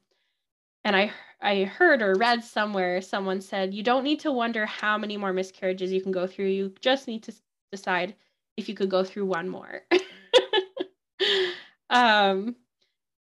and 0.83 0.95
I 0.95 1.11
I 1.41 1.65
heard 1.65 2.01
or 2.01 2.15
read 2.15 2.43
somewhere 2.43 3.01
someone 3.01 3.41
said 3.41 3.73
you 3.73 3.83
don't 3.83 4.03
need 4.03 4.21
to 4.21 4.31
wonder 4.31 4.65
how 4.65 4.97
many 4.97 5.17
more 5.17 5.33
miscarriages 5.33 5.91
you 5.91 6.01
can 6.01 6.11
go 6.11 6.25
through. 6.25 6.47
You 6.47 6.73
just 6.81 7.07
need 7.07 7.23
to 7.23 7.33
decide 7.71 8.15
if 8.55 8.67
you 8.67 8.75
could 8.75 8.89
go 8.89 9.03
through 9.03 9.25
one 9.25 9.49
more. 9.49 9.83
um, 11.89 12.55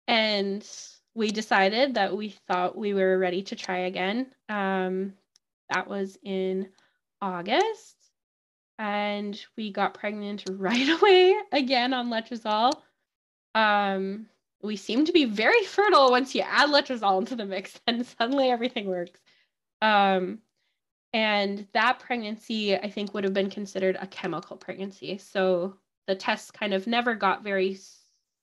and 0.07 0.67
we 1.13 1.31
decided 1.31 1.95
that 1.95 2.15
we 2.15 2.29
thought 2.47 2.77
we 2.77 2.93
were 2.93 3.17
ready 3.17 3.41
to 3.43 3.55
try 3.55 3.79
again. 3.79 4.27
Um, 4.47 5.13
that 5.69 5.87
was 5.87 6.17
in 6.23 6.69
August 7.21 8.04
and 8.79 9.39
we 9.57 9.71
got 9.71 9.93
pregnant 9.93 10.43
right 10.51 10.89
away 10.89 11.35
again 11.51 11.93
on 11.93 12.09
letrozole. 12.09 12.73
Um, 13.53 14.27
we 14.61 14.75
seem 14.75 15.05
to 15.05 15.11
be 15.11 15.25
very 15.25 15.63
fertile 15.63 16.11
once 16.11 16.33
you 16.35 16.41
add 16.41 16.69
letrozole 16.69 17.19
into 17.19 17.35
the 17.35 17.45
mix, 17.45 17.79
and 17.87 18.05
suddenly 18.05 18.49
everything 18.49 18.87
works. 18.87 19.19
Um, 19.81 20.39
and 21.13 21.65
that 21.73 21.99
pregnancy, 21.99 22.75
I 22.75 22.89
think, 22.89 23.13
would 23.13 23.23
have 23.23 23.33
been 23.33 23.49
considered 23.49 23.97
a 23.99 24.07
chemical 24.07 24.57
pregnancy. 24.57 25.17
So 25.17 25.75
the 26.07 26.15
tests 26.15 26.51
kind 26.51 26.73
of 26.73 26.87
never 26.87 27.15
got 27.15 27.43
very 27.43 27.77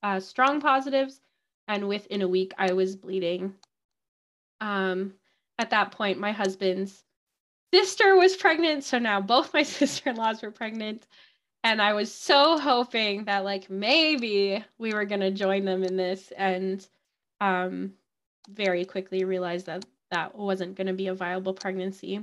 uh, 0.03 0.21
strong 0.21 0.61
positives, 0.61 1.21
and 1.69 1.89
within 1.89 2.23
a 2.23 2.29
week, 2.29 2.53
I 2.57 2.73
was 2.73 2.97
bleeding. 2.97 3.55
Um, 4.61 5.15
at 5.59 5.71
that 5.71 5.91
point, 5.93 6.19
my 6.19 6.33
husband's 6.33 7.05
sister 7.73 8.17
was 8.17 8.37
pregnant. 8.37 8.85
So 8.85 8.99
now 8.99 9.21
both 9.21 9.55
my 9.55 9.63
sister 9.79 10.11
in 10.11 10.17
laws 10.17 10.43
were 10.43 10.51
pregnant. 10.51 11.07
And 11.65 11.81
I 11.81 11.93
was 11.93 12.13
so 12.13 12.59
hoping 12.59 13.25
that, 13.27 13.45
like, 13.45 13.71
maybe 13.71 14.65
we 14.79 14.93
were 14.93 15.05
going 15.05 15.21
to 15.21 15.31
join 15.31 15.65
them 15.65 15.85
in 15.85 15.97
this. 15.97 16.33
And 16.37 16.85
um, 17.41 17.93
very 18.49 18.85
quickly 18.85 19.25
realized 19.25 19.67
that 19.67 19.85
that 20.11 20.37
wasn't 20.37 20.77
going 20.77 20.89
to 20.89 20.93
be 20.93 21.07
a 21.07 21.15
viable 21.15 21.55
pregnancy. 21.55 22.21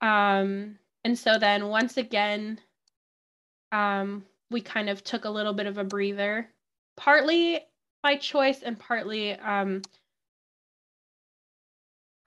Um, 0.00 0.78
and 1.04 1.18
so 1.18 1.38
then 1.38 1.68
once 1.68 1.96
again, 1.96 2.60
um, 3.72 4.24
we 4.50 4.60
kind 4.60 4.88
of 4.88 5.04
took 5.04 5.24
a 5.24 5.30
little 5.30 5.52
bit 5.52 5.66
of 5.66 5.78
a 5.78 5.84
breather, 5.84 6.48
partly 6.96 7.60
by 8.02 8.16
choice 8.16 8.62
and 8.62 8.78
partly 8.78 9.32
um, 9.32 9.82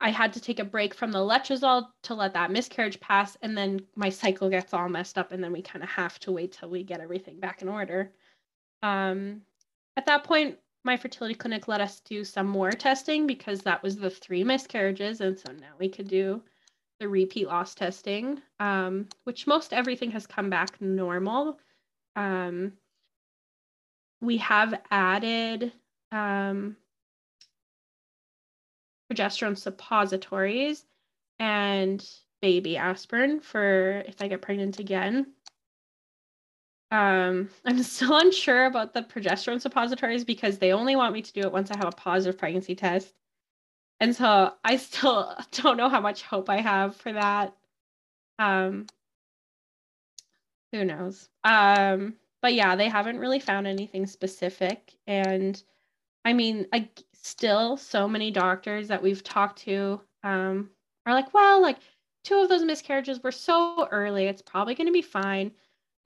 I 0.00 0.10
had 0.10 0.32
to 0.34 0.40
take 0.40 0.60
a 0.60 0.64
break 0.64 0.94
from 0.94 1.10
the 1.10 1.18
letrozole 1.18 1.88
to 2.02 2.14
let 2.14 2.34
that 2.34 2.50
miscarriage 2.50 3.00
pass, 3.00 3.36
and 3.42 3.58
then 3.58 3.80
my 3.96 4.08
cycle 4.08 4.48
gets 4.48 4.72
all 4.72 4.88
messed 4.88 5.18
up, 5.18 5.32
and 5.32 5.42
then 5.42 5.52
we 5.52 5.62
kind 5.62 5.82
of 5.82 5.88
have 5.90 6.18
to 6.20 6.32
wait 6.32 6.52
till 6.52 6.70
we 6.70 6.84
get 6.84 7.00
everything 7.00 7.40
back 7.40 7.62
in 7.62 7.68
order. 7.68 8.12
Um, 8.82 9.42
at 9.96 10.06
that 10.06 10.22
point, 10.22 10.56
my 10.84 10.96
fertility 10.96 11.34
clinic 11.34 11.66
let 11.66 11.80
us 11.80 12.00
do 12.00 12.24
some 12.24 12.46
more 12.46 12.70
testing 12.70 13.26
because 13.26 13.60
that 13.62 13.82
was 13.82 13.96
the 13.96 14.10
three 14.10 14.44
miscarriages, 14.44 15.20
and 15.20 15.36
so 15.38 15.52
now 15.52 15.72
we 15.78 15.88
could 15.88 16.08
do 16.08 16.42
the 17.00 17.08
repeat 17.08 17.48
loss 17.48 17.74
testing, 17.74 18.40
um, 18.60 19.08
which 19.24 19.46
most 19.46 19.72
everything 19.72 20.12
has 20.12 20.26
come 20.26 20.48
back 20.48 20.80
normal. 20.80 21.58
Um, 22.14 22.72
we 24.20 24.36
have 24.38 24.80
added 24.90 25.72
um, 26.12 26.76
progesterone 29.10 29.56
suppositories 29.56 30.84
and 31.38 32.06
baby 32.40 32.76
aspirin 32.76 33.40
for 33.40 34.02
if 34.06 34.20
I 34.20 34.28
get 34.28 34.42
pregnant 34.42 34.78
again. 34.78 35.32
Um, 36.90 37.50
I'm 37.64 37.82
still 37.82 38.16
unsure 38.16 38.66
about 38.66 38.94
the 38.94 39.02
progesterone 39.02 39.60
suppositories 39.60 40.24
because 40.24 40.58
they 40.58 40.72
only 40.72 40.96
want 40.96 41.14
me 41.14 41.22
to 41.22 41.32
do 41.32 41.40
it 41.40 41.52
once 41.52 41.70
I 41.70 41.76
have 41.76 41.88
a 41.88 41.96
positive 41.96 42.38
pregnancy 42.38 42.74
test. 42.74 43.14
And 44.00 44.14
so 44.14 44.52
I 44.64 44.76
still 44.76 45.34
don't 45.52 45.76
know 45.76 45.88
how 45.88 46.00
much 46.00 46.22
hope 46.22 46.48
I 46.48 46.60
have 46.60 46.96
for 46.96 47.12
that. 47.12 47.54
Um, 48.38 48.86
who 50.72 50.84
knows? 50.84 51.28
Um, 51.44 52.14
but 52.40 52.54
yeah, 52.54 52.76
they 52.76 52.88
haven't 52.88 53.18
really 53.18 53.40
found 53.40 53.66
anything 53.66 54.06
specific. 54.06 54.94
And 55.06 55.60
I 56.24 56.32
mean, 56.34 56.66
I 56.72 56.88
still 57.22 57.76
so 57.76 58.08
many 58.08 58.30
doctors 58.30 58.88
that 58.88 59.02
we've 59.02 59.22
talked 59.22 59.60
to 59.62 60.00
um, 60.22 60.70
are 61.06 61.14
like, 61.14 61.32
well, 61.34 61.60
like 61.60 61.78
two 62.24 62.36
of 62.36 62.48
those 62.48 62.64
miscarriages 62.64 63.22
were 63.22 63.32
so 63.32 63.88
early, 63.90 64.26
it's 64.26 64.42
probably 64.42 64.74
going 64.74 64.86
to 64.86 64.92
be 64.92 65.02
fine. 65.02 65.52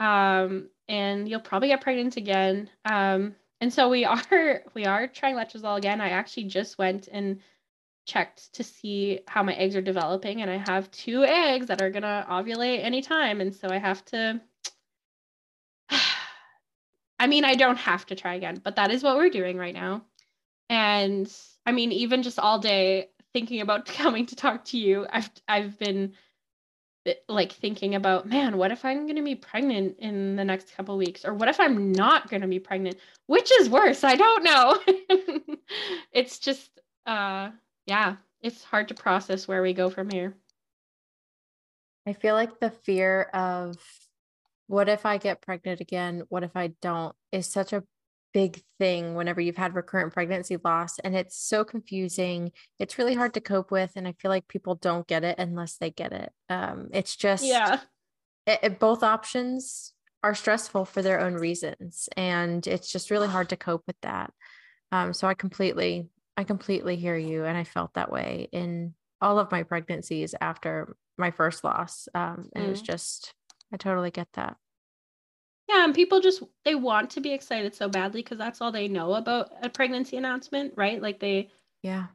Um, 0.00 0.68
and 0.88 1.28
you'll 1.28 1.40
probably 1.40 1.68
get 1.68 1.80
pregnant 1.80 2.16
again. 2.16 2.68
Um, 2.84 3.34
and 3.60 3.72
so 3.72 3.88
we 3.88 4.04
are 4.30 4.62
we 4.74 4.84
are 4.84 5.06
trying 5.06 5.36
letrozole 5.36 5.78
again. 5.78 6.00
I 6.00 6.10
actually 6.10 6.44
just 6.44 6.78
went 6.78 7.08
and 7.10 7.40
checked 8.04 8.52
to 8.54 8.64
see 8.64 9.20
how 9.28 9.42
my 9.42 9.54
eggs 9.54 9.76
are 9.76 9.82
developing, 9.82 10.42
and 10.42 10.50
I 10.50 10.58
have 10.66 10.90
two 10.90 11.24
eggs 11.24 11.66
that 11.66 11.80
are 11.80 11.90
gonna 11.90 12.26
ovulate 12.28 12.84
anytime, 12.84 13.40
and 13.40 13.54
so 13.54 13.68
I 13.70 13.78
have 13.78 14.04
to. 14.06 14.40
I 17.18 17.28
mean, 17.28 17.44
I 17.44 17.54
don't 17.54 17.78
have 17.78 18.04
to 18.06 18.16
try 18.16 18.34
again, 18.34 18.60
but 18.64 18.74
that 18.76 18.90
is 18.90 19.04
what 19.04 19.16
we're 19.16 19.30
doing 19.30 19.56
right 19.56 19.74
now. 19.74 20.02
And 20.68 21.32
I 21.66 21.72
mean, 21.72 21.92
even 21.92 22.22
just 22.22 22.38
all 22.38 22.58
day 22.58 23.08
thinking 23.32 23.60
about 23.60 23.86
coming 23.86 24.26
to 24.26 24.36
talk 24.36 24.64
to 24.66 24.78
you, 24.78 25.06
I've 25.10 25.30
I've 25.48 25.78
been 25.78 26.14
eh, 27.06 27.14
like 27.28 27.52
thinking 27.52 27.94
about, 27.94 28.28
man, 28.28 28.56
what 28.56 28.72
if 28.72 28.84
I'm 28.84 29.06
going 29.06 29.16
to 29.16 29.22
be 29.22 29.34
pregnant 29.34 29.96
in 29.98 30.36
the 30.36 30.44
next 30.44 30.74
couple 30.76 30.96
weeks 30.96 31.24
or 31.24 31.34
what 31.34 31.48
if 31.48 31.60
I'm 31.60 31.92
not 31.92 32.28
going 32.30 32.42
to 32.42 32.48
be 32.48 32.60
pregnant? 32.60 32.96
Which 33.26 33.50
is 33.60 33.68
worse? 33.68 34.04
I 34.04 34.16
don't 34.16 34.44
know. 34.44 34.78
it's 36.12 36.38
just 36.38 36.70
uh 37.06 37.50
yeah, 37.86 38.16
it's 38.40 38.62
hard 38.62 38.88
to 38.88 38.94
process 38.94 39.48
where 39.48 39.62
we 39.62 39.72
go 39.72 39.90
from 39.90 40.10
here. 40.10 40.34
I 42.06 42.12
feel 42.12 42.34
like 42.34 42.58
the 42.58 42.70
fear 42.70 43.22
of 43.32 43.76
what 44.66 44.88
if 44.88 45.06
I 45.06 45.18
get 45.18 45.42
pregnant 45.42 45.80
again? 45.80 46.22
What 46.28 46.42
if 46.42 46.56
I 46.56 46.68
don't 46.80 47.14
is 47.30 47.46
such 47.46 47.72
a 47.72 47.84
big 48.32 48.62
thing 48.78 49.14
whenever 49.14 49.40
you've 49.40 49.56
had 49.56 49.74
recurrent 49.74 50.12
pregnancy 50.12 50.56
loss 50.62 50.98
and 50.98 51.14
it's 51.14 51.36
so 51.36 51.64
confusing. 51.64 52.52
It's 52.78 52.98
really 52.98 53.14
hard 53.14 53.34
to 53.34 53.40
cope 53.40 53.70
with 53.70 53.92
and 53.96 54.08
i 54.08 54.12
feel 54.12 54.30
like 54.30 54.48
people 54.48 54.74
don't 54.74 55.06
get 55.06 55.24
it 55.24 55.38
unless 55.38 55.76
they 55.76 55.90
get 55.90 56.12
it. 56.12 56.32
Um 56.48 56.88
it's 56.92 57.16
just 57.16 57.44
yeah. 57.44 57.80
it, 58.46 58.60
it, 58.62 58.78
both 58.78 59.02
options 59.02 59.92
are 60.22 60.34
stressful 60.34 60.84
for 60.84 61.02
their 61.02 61.20
own 61.20 61.34
reasons 61.34 62.08
and 62.16 62.66
it's 62.66 62.90
just 62.90 63.10
really 63.10 63.28
hard 63.28 63.48
to 63.50 63.56
cope 63.56 63.84
with 63.86 64.00
that. 64.02 64.32
Um 64.90 65.12
so 65.12 65.28
i 65.28 65.34
completely 65.34 66.08
i 66.36 66.44
completely 66.44 66.96
hear 66.96 67.16
you 67.16 67.44
and 67.44 67.56
i 67.56 67.64
felt 67.64 67.94
that 67.94 68.10
way 68.10 68.48
in 68.52 68.94
all 69.20 69.38
of 69.38 69.52
my 69.52 69.62
pregnancies 69.62 70.34
after 70.40 70.96
my 71.18 71.30
first 71.30 71.64
loss. 71.64 72.08
Um 72.14 72.48
and 72.54 72.64
mm. 72.64 72.68
it 72.68 72.70
was 72.70 72.82
just 72.82 73.34
i 73.72 73.76
totally 73.76 74.10
get 74.10 74.28
that 74.34 74.56
yeah, 75.72 75.84
and 75.84 75.94
people 75.94 76.20
just 76.20 76.42
they 76.64 76.74
want 76.74 77.10
to 77.10 77.20
be 77.20 77.32
excited 77.32 77.74
so 77.74 77.88
badly 77.88 78.22
because 78.22 78.38
that's 78.38 78.60
all 78.60 78.72
they 78.72 78.88
know 78.88 79.14
about 79.14 79.50
a 79.62 79.68
pregnancy 79.68 80.16
announcement, 80.16 80.74
right? 80.76 81.00
Like 81.00 81.20
they 81.20 81.50
Yeah. 81.82 82.06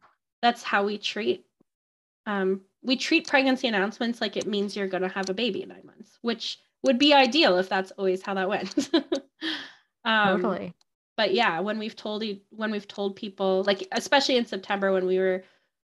That's 0.41 0.63
how 0.63 0.85
we 0.85 0.97
treat 0.97 1.45
um 2.25 2.61
we 2.83 2.95
treat 2.95 3.27
pregnancy 3.27 3.67
announcements 3.67 4.21
like 4.21 4.37
it 4.37 4.47
means 4.47 4.75
you're 4.75 4.87
going 4.87 5.03
to 5.03 5.09
have 5.09 5.29
a 5.29 5.33
baby 5.33 5.63
in 5.63 5.69
9 5.69 5.81
months, 5.85 6.19
which 6.21 6.59
would 6.83 6.99
be 6.99 7.13
ideal 7.13 7.57
if 7.57 7.67
that's 7.67 7.91
always 7.91 8.21
how 8.21 8.35
that 8.35 8.49
went. 8.49 8.89
um, 10.05 10.41
totally. 10.41 10.73
But 11.15 11.33
yeah, 11.33 11.59
when 11.59 11.79
we've 11.79 11.95
told 11.95 12.23
when 12.51 12.71
we've 12.71 12.87
told 12.87 13.15
people 13.15 13.63
like 13.63 13.87
especially 13.91 14.37
in 14.37 14.45
September 14.45 14.91
when 14.91 15.07
we 15.07 15.17
were 15.17 15.43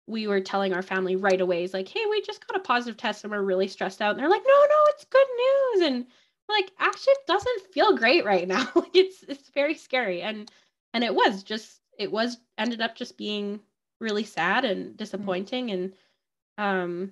we 0.07 0.27
were 0.27 0.39
telling 0.39 0.71
our 0.73 0.83
family 0.83 1.15
right 1.15 1.41
away 1.41 1.63
is 1.63 1.73
like, 1.73 1.87
"Hey, 1.87 2.05
we 2.07 2.21
just 2.21 2.45
got 2.47 2.57
a 2.57 2.63
positive 2.63 2.95
test 2.95 3.23
and 3.23 3.31
we're 3.31 3.41
really 3.41 3.67
stressed 3.67 4.03
out." 4.03 4.11
And 4.11 4.19
they're 4.19 4.29
like, 4.29 4.43
"No, 4.45 4.53
no, 4.53 4.83
it's 4.89 5.05
good 5.05 5.27
news." 5.37 5.87
And 5.87 6.05
like 6.49 6.71
actually 6.79 7.13
doesn't 7.27 7.73
feel 7.73 7.97
great 7.97 8.25
right 8.25 8.47
now. 8.47 8.69
Like 8.75 8.95
it's 8.95 9.23
it's 9.23 9.49
very 9.49 9.75
scary. 9.75 10.21
And 10.21 10.49
and 10.93 11.03
it 11.03 11.13
was 11.13 11.43
just 11.43 11.81
it 11.97 12.11
was 12.11 12.37
ended 12.57 12.81
up 12.81 12.95
just 12.95 13.17
being 13.17 13.59
really 13.99 14.23
sad 14.23 14.65
and 14.65 14.87
mm-hmm. 14.87 14.95
disappointing. 14.95 15.71
And 15.71 15.93
um 16.57 17.11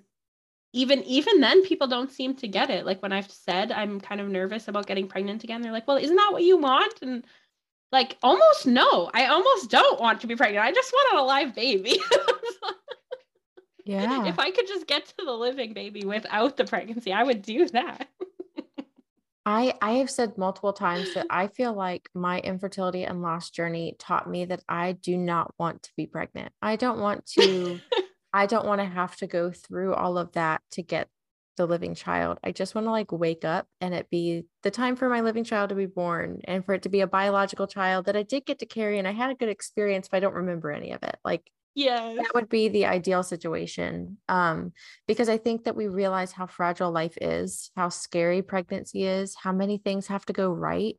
even 0.73 1.03
even 1.03 1.39
then 1.39 1.63
people 1.63 1.87
don't 1.87 2.11
seem 2.11 2.35
to 2.35 2.47
get 2.47 2.69
it. 2.69 2.85
Like 2.85 3.01
when 3.01 3.13
i've 3.13 3.31
said 3.31 3.71
i'm 3.71 3.99
kind 3.99 4.21
of 4.21 4.29
nervous 4.29 4.67
about 4.67 4.87
getting 4.87 5.07
pregnant 5.07 5.43
again 5.43 5.61
they're 5.61 5.71
like 5.71 5.87
well 5.87 5.97
isn't 5.97 6.15
that 6.15 6.31
what 6.31 6.43
you 6.43 6.57
want? 6.57 7.01
And 7.01 7.25
like 7.91 8.17
almost 8.23 8.65
no. 8.65 9.09
I 9.13 9.27
almost 9.27 9.69
don't 9.69 9.99
want 9.99 10.21
to 10.21 10.27
be 10.27 10.35
pregnant. 10.35 10.65
I 10.65 10.71
just 10.71 10.91
want 10.91 11.19
a 11.19 11.23
live 11.23 11.53
baby. 11.55 11.99
Yeah. 13.85 14.25
If 14.25 14.39
i 14.39 14.49
could 14.51 14.67
just 14.67 14.87
get 14.87 15.05
to 15.07 15.25
the 15.25 15.33
living 15.33 15.73
baby 15.73 16.05
without 16.05 16.55
the 16.57 16.65
pregnancy 16.65 17.11
i 17.11 17.23
would 17.23 17.41
do 17.41 17.67
that 17.69 18.07
I 19.45 19.73
I 19.81 19.93
have 19.93 20.09
said 20.09 20.37
multiple 20.37 20.73
times 20.73 21.13
that 21.15 21.27
I 21.29 21.47
feel 21.47 21.73
like 21.73 22.09
my 22.13 22.39
infertility 22.39 23.03
and 23.03 23.21
loss 23.21 23.49
journey 23.49 23.95
taught 23.99 24.29
me 24.29 24.45
that 24.45 24.63
I 24.69 24.93
do 24.93 25.17
not 25.17 25.53
want 25.57 25.83
to 25.83 25.91
be 25.97 26.07
pregnant. 26.07 26.53
I 26.61 26.75
don't 26.75 26.99
want 26.99 27.25
to 27.37 27.79
I 28.33 28.45
don't 28.45 28.65
want 28.65 28.79
to 28.81 28.85
have 28.85 29.15
to 29.17 29.27
go 29.27 29.51
through 29.51 29.93
all 29.93 30.17
of 30.17 30.31
that 30.33 30.61
to 30.71 30.81
get 30.81 31.09
the 31.57 31.67
living 31.67 31.93
child. 31.93 32.39
I 32.43 32.51
just 32.51 32.73
want 32.73 32.87
to 32.87 32.91
like 32.91 33.11
wake 33.11 33.45
up 33.45 33.67
and 33.79 33.93
it 33.93 34.09
be 34.09 34.45
the 34.63 34.71
time 34.71 34.95
for 34.95 35.07
my 35.07 35.21
living 35.21 35.43
child 35.43 35.69
to 35.69 35.75
be 35.75 35.85
born 35.85 36.41
and 36.45 36.65
for 36.65 36.73
it 36.73 36.81
to 36.83 36.89
be 36.89 37.01
a 37.01 37.07
biological 37.07 37.67
child 37.67 38.05
that 38.05 38.15
I 38.15 38.23
did 38.23 38.45
get 38.45 38.59
to 38.59 38.65
carry 38.65 38.97
and 38.97 39.07
I 39.07 39.11
had 39.11 39.29
a 39.29 39.35
good 39.35 39.49
experience, 39.49 40.07
but 40.09 40.17
I 40.17 40.19
don't 40.21 40.33
remember 40.33 40.71
any 40.71 40.91
of 40.93 41.03
it. 41.03 41.17
Like 41.23 41.51
yeah 41.75 42.13
that 42.15 42.31
would 42.35 42.49
be 42.49 42.67
the 42.67 42.85
ideal 42.85 43.23
situation 43.23 44.17
um 44.29 44.71
because 45.07 45.29
i 45.29 45.37
think 45.37 45.63
that 45.63 45.75
we 45.75 45.87
realize 45.87 46.31
how 46.31 46.45
fragile 46.45 46.91
life 46.91 47.17
is 47.19 47.71
how 47.75 47.89
scary 47.89 48.41
pregnancy 48.41 49.05
is 49.05 49.35
how 49.35 49.51
many 49.51 49.77
things 49.77 50.07
have 50.07 50.25
to 50.25 50.33
go 50.33 50.51
right 50.51 50.97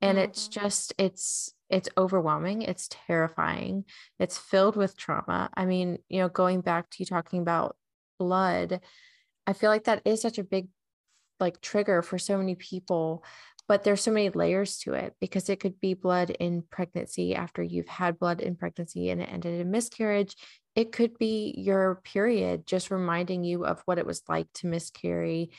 and 0.00 0.18
mm-hmm. 0.18 0.28
it's 0.28 0.48
just 0.48 0.92
it's 0.98 1.54
it's 1.70 1.88
overwhelming 1.96 2.62
it's 2.62 2.88
terrifying 2.90 3.84
it's 4.18 4.36
filled 4.36 4.76
with 4.76 4.96
trauma 4.96 5.48
i 5.54 5.64
mean 5.64 5.98
you 6.08 6.20
know 6.20 6.28
going 6.28 6.60
back 6.60 6.90
to 6.90 6.96
you 6.98 7.06
talking 7.06 7.40
about 7.40 7.76
blood 8.18 8.80
i 9.46 9.52
feel 9.54 9.70
like 9.70 9.84
that 9.84 10.02
is 10.04 10.20
such 10.20 10.38
a 10.38 10.44
big 10.44 10.68
like 11.40 11.60
trigger 11.60 12.02
for 12.02 12.18
so 12.18 12.38
many 12.38 12.54
people 12.54 13.24
but 13.68 13.84
there's 13.84 14.00
so 14.00 14.10
many 14.10 14.28
layers 14.30 14.78
to 14.78 14.94
it 14.94 15.14
because 15.20 15.48
it 15.48 15.60
could 15.60 15.80
be 15.80 15.94
blood 15.94 16.30
in 16.30 16.62
pregnancy 16.70 17.34
after 17.34 17.62
you've 17.62 17.88
had 17.88 18.18
blood 18.18 18.40
in 18.40 18.56
pregnancy 18.56 19.10
and 19.10 19.20
it 19.20 19.32
ended 19.32 19.60
in 19.60 19.70
miscarriage 19.70 20.36
it 20.74 20.92
could 20.92 21.18
be 21.18 21.54
your 21.56 22.00
period 22.04 22.66
just 22.66 22.90
reminding 22.90 23.44
you 23.44 23.64
of 23.64 23.82
what 23.84 23.98
it 23.98 24.06
was 24.06 24.22
like 24.28 24.46
to 24.54 24.66
miscarry 24.66 25.50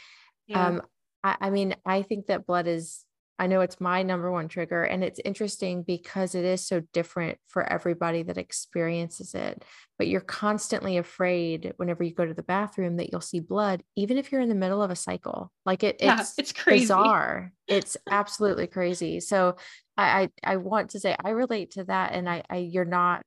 yeah. 0.47 0.68
um 0.68 0.82
I, 1.24 1.38
I 1.41 1.49
mean 1.49 1.76
i 1.86 2.01
think 2.01 2.28
that 2.28 2.45
blood 2.45 2.68
is 2.68 3.06
I 3.39 3.47
know 3.47 3.61
it's 3.61 3.81
my 3.81 4.03
number 4.03 4.31
one 4.31 4.47
trigger. 4.47 4.84
And 4.84 5.03
it's 5.03 5.19
interesting 5.25 5.84
because 5.84 6.36
it 6.36 6.45
is 6.45 6.65
so 6.65 6.81
different 6.93 7.39
for 7.47 7.63
everybody 7.63 8.23
that 8.23 8.38
experiences 8.38 9.34
it. 9.34 9.63
But 9.97 10.07
you're 10.07 10.21
constantly 10.21 10.97
afraid 10.97 11.73
whenever 11.77 12.03
you 12.03 12.13
go 12.13 12.25
to 12.25 12.34
the 12.34 12.43
bathroom 12.43 12.97
that 12.97 13.11
you'll 13.11 13.21
see 13.21 13.39
blood, 13.39 13.84
even 13.95 14.17
if 14.17 14.31
you're 14.31 14.41
in 14.41 14.49
the 14.49 14.55
middle 14.55 14.84
of 14.84 14.91
a 14.91 14.95
cycle. 14.95 15.51
Like 15.65 15.84
it, 15.84 15.97
yeah, 15.99 16.19
it's, 16.19 16.38
it's 16.38 16.53
crazy. 16.53 16.84
bizarre. 16.84 17.51
It's 17.65 17.95
absolutely 18.11 18.67
crazy. 18.67 19.21
So 19.21 19.55
I, 19.97 20.29
I, 20.43 20.53
I 20.53 20.57
want 20.57 20.89
to 20.91 20.99
say 20.99 21.15
I 21.23 21.29
relate 21.29 21.71
to 21.71 21.86
that. 21.86 22.11
And 22.11 22.29
I, 22.29 22.43
I 22.49 22.57
you're 22.57 22.84
not 22.84 23.23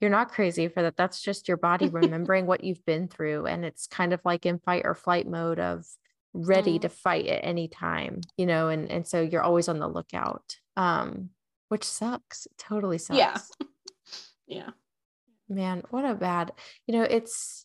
you're 0.00 0.10
not 0.10 0.30
crazy 0.30 0.68
for 0.68 0.82
that. 0.82 0.96
That's 0.96 1.20
just 1.20 1.48
your 1.48 1.56
body 1.56 1.88
remembering 1.92 2.46
what 2.46 2.62
you've 2.62 2.84
been 2.86 3.08
through. 3.08 3.46
And 3.46 3.64
it's 3.64 3.86
kind 3.86 4.12
of 4.12 4.20
like 4.24 4.46
in 4.46 4.60
fight 4.60 4.82
or 4.84 4.94
flight 4.94 5.26
mode 5.26 5.58
of 5.58 5.84
ready 6.38 6.78
mm. 6.78 6.82
to 6.82 6.88
fight 6.88 7.26
at 7.26 7.44
any 7.44 7.68
time, 7.68 8.20
you 8.36 8.46
know, 8.46 8.68
and 8.68 8.90
and 8.90 9.06
so 9.06 9.20
you're 9.20 9.42
always 9.42 9.68
on 9.68 9.78
the 9.78 9.88
lookout. 9.88 10.56
Um, 10.76 11.30
which 11.68 11.84
sucks. 11.84 12.46
It 12.46 12.56
totally 12.58 12.98
sucks. 12.98 13.18
Yeah. 13.18 13.36
yeah. 14.46 14.70
Man, 15.48 15.82
what 15.90 16.04
a 16.04 16.14
bad, 16.14 16.52
you 16.86 16.94
know, 16.94 17.02
it's 17.02 17.64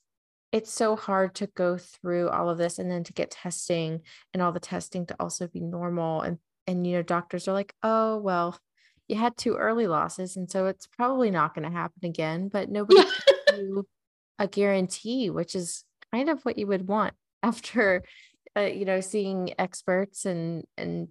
it's 0.52 0.72
so 0.72 0.96
hard 0.96 1.34
to 1.36 1.48
go 1.48 1.78
through 1.78 2.30
all 2.30 2.48
of 2.50 2.60
this 2.60 2.78
and 2.78 2.90
then 2.90 3.04
to 3.04 3.14
get 3.14 3.32
testing 3.32 4.02
and 4.34 4.42
all 4.42 4.52
the 4.52 4.60
testing 4.60 5.06
to 5.08 5.16
also 5.20 5.48
be 5.48 5.60
normal 5.60 6.22
and 6.22 6.38
and 6.68 6.86
you 6.88 6.94
know 6.94 7.02
doctors 7.02 7.48
are 7.48 7.54
like 7.54 7.74
oh 7.82 8.18
well 8.20 8.58
you 9.08 9.18
had 9.18 9.36
two 9.36 9.56
early 9.56 9.88
losses 9.88 10.38
and 10.38 10.50
so 10.50 10.68
it's 10.68 10.88
probably 10.88 11.32
not 11.32 11.56
going 11.56 11.68
to 11.68 11.76
happen 11.76 12.06
again 12.06 12.50
but 12.50 12.70
nobody 12.70 13.02
you 13.58 13.86
a 14.38 14.48
guarantee 14.48 15.30
which 15.30 15.56
is 15.56 15.84
kind 16.14 16.30
of 16.30 16.42
what 16.44 16.58
you 16.58 16.68
would 16.68 16.88
want 16.88 17.16
after 17.42 18.04
uh, 18.58 18.62
you 18.62 18.86
know 18.86 19.02
seeing 19.02 19.54
experts 19.60 20.26
and 20.26 20.66
and 20.78 21.10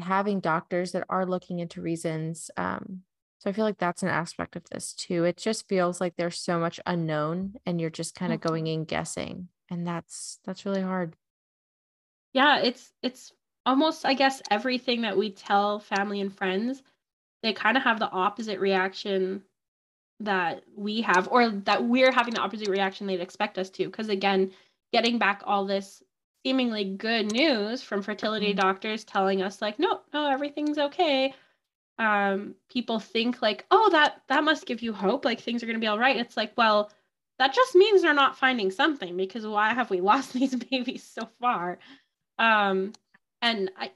having 0.00 0.40
doctors 0.40 0.92
that 0.92 1.04
are 1.08 1.26
looking 1.26 1.58
into 1.58 1.82
reasons 1.82 2.50
um 2.56 3.02
so 3.40 3.48
I 3.48 3.54
feel 3.54 3.64
like 3.64 3.78
that's 3.78 4.02
an 4.02 4.10
aspect 4.10 4.54
of 4.54 4.64
this 4.70 4.92
too. 4.92 5.24
It 5.24 5.38
just 5.38 5.66
feels 5.66 5.98
like 5.98 6.14
there's 6.16 6.38
so 6.38 6.58
much 6.58 6.78
unknown 6.84 7.54
and 7.64 7.80
you're 7.80 7.88
just 7.88 8.14
kind 8.14 8.34
of 8.34 8.40
mm-hmm. 8.40 8.48
going 8.48 8.66
in 8.66 8.84
guessing. 8.84 9.48
And 9.70 9.86
that's 9.86 10.38
that's 10.44 10.66
really 10.66 10.82
hard. 10.82 11.16
Yeah, 12.34 12.58
it's 12.58 12.92
it's 13.02 13.32
almost 13.64 14.04
I 14.04 14.12
guess 14.12 14.42
everything 14.50 15.02
that 15.02 15.16
we 15.16 15.30
tell 15.30 15.80
family 15.80 16.20
and 16.20 16.36
friends, 16.36 16.82
they 17.42 17.54
kind 17.54 17.78
of 17.78 17.82
have 17.82 17.98
the 17.98 18.10
opposite 18.10 18.60
reaction 18.60 19.42
that 20.20 20.62
we 20.76 21.00
have 21.00 21.26
or 21.30 21.48
that 21.48 21.82
we're 21.82 22.12
having 22.12 22.34
the 22.34 22.42
opposite 22.42 22.68
reaction 22.68 23.06
they'd 23.06 23.22
expect 23.22 23.56
us 23.56 23.70
to 23.70 23.86
because 23.86 24.10
again, 24.10 24.52
getting 24.92 25.18
back 25.18 25.42
all 25.46 25.64
this 25.64 26.02
seemingly 26.44 26.84
good 26.84 27.32
news 27.32 27.82
from 27.82 28.02
fertility 28.02 28.50
mm-hmm. 28.50 28.60
doctors 28.60 29.04
telling 29.04 29.42
us 29.42 29.60
like 29.60 29.78
no, 29.78 30.00
no, 30.12 30.30
everything's 30.30 30.78
okay 30.78 31.34
um, 32.00 32.54
people 32.70 32.98
think 32.98 33.42
like, 33.42 33.66
oh, 33.70 33.90
that 33.92 34.22
that 34.28 34.42
must 34.42 34.64
give 34.64 34.80
you 34.80 34.94
hope, 34.94 35.26
like 35.26 35.38
things 35.38 35.62
are 35.62 35.66
going 35.66 35.76
to 35.76 35.84
be 35.84 35.86
all 35.86 35.98
right. 35.98 36.16
It's 36.16 36.36
like, 36.36 36.52
well, 36.56 36.90
that 37.38 37.54
just 37.54 37.74
means 37.74 38.00
they're 38.00 38.14
not 38.14 38.38
finding 38.38 38.70
something 38.70 39.16
because 39.18 39.46
why 39.46 39.74
have 39.74 39.90
we 39.90 40.00
lost 40.12 40.32
these 40.32 40.54
babies 40.56 41.04
so 41.04 41.28
far? 41.40 41.78
Um, 42.38 42.94
and 43.42 43.70
I 43.78 43.90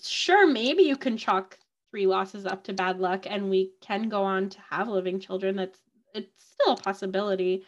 sure 0.00 0.46
maybe 0.46 0.84
you 0.84 0.96
can 0.96 1.16
chalk 1.16 1.58
three 1.90 2.06
losses 2.06 2.46
up 2.46 2.62
to 2.64 2.72
bad 2.72 3.00
luck, 3.00 3.26
and 3.28 3.50
we 3.50 3.72
can 3.80 4.08
go 4.08 4.22
on 4.22 4.50
to 4.50 4.58
have 4.70 4.86
living 4.86 5.18
children. 5.18 5.56
That's 5.56 5.80
it's 6.14 6.30
still 6.38 6.74
a 6.74 6.76
possibility, 6.76 7.64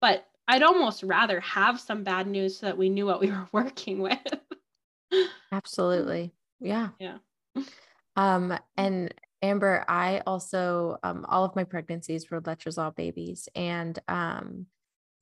but 0.00 0.24
I'd 0.48 0.62
almost 0.62 1.02
rather 1.02 1.40
have 1.40 1.80
some 1.80 2.02
bad 2.02 2.26
news 2.26 2.58
so 2.58 2.66
that 2.66 2.78
we 2.78 2.88
knew 2.88 3.06
what 3.06 3.20
we 3.20 3.30
were 3.30 3.48
working 3.52 4.00
with. 4.00 4.18
Absolutely. 5.52 6.32
Yeah. 6.60 6.90
Yeah. 6.98 7.18
Um, 8.16 8.56
and 8.76 9.12
Amber, 9.42 9.84
I 9.88 10.22
also 10.26 10.98
um, 11.02 11.26
all 11.28 11.44
of 11.44 11.56
my 11.56 11.64
pregnancies 11.64 12.30
were 12.30 12.40
letrozole 12.40 12.94
babies, 12.94 13.48
and 13.54 13.98
um, 14.06 14.66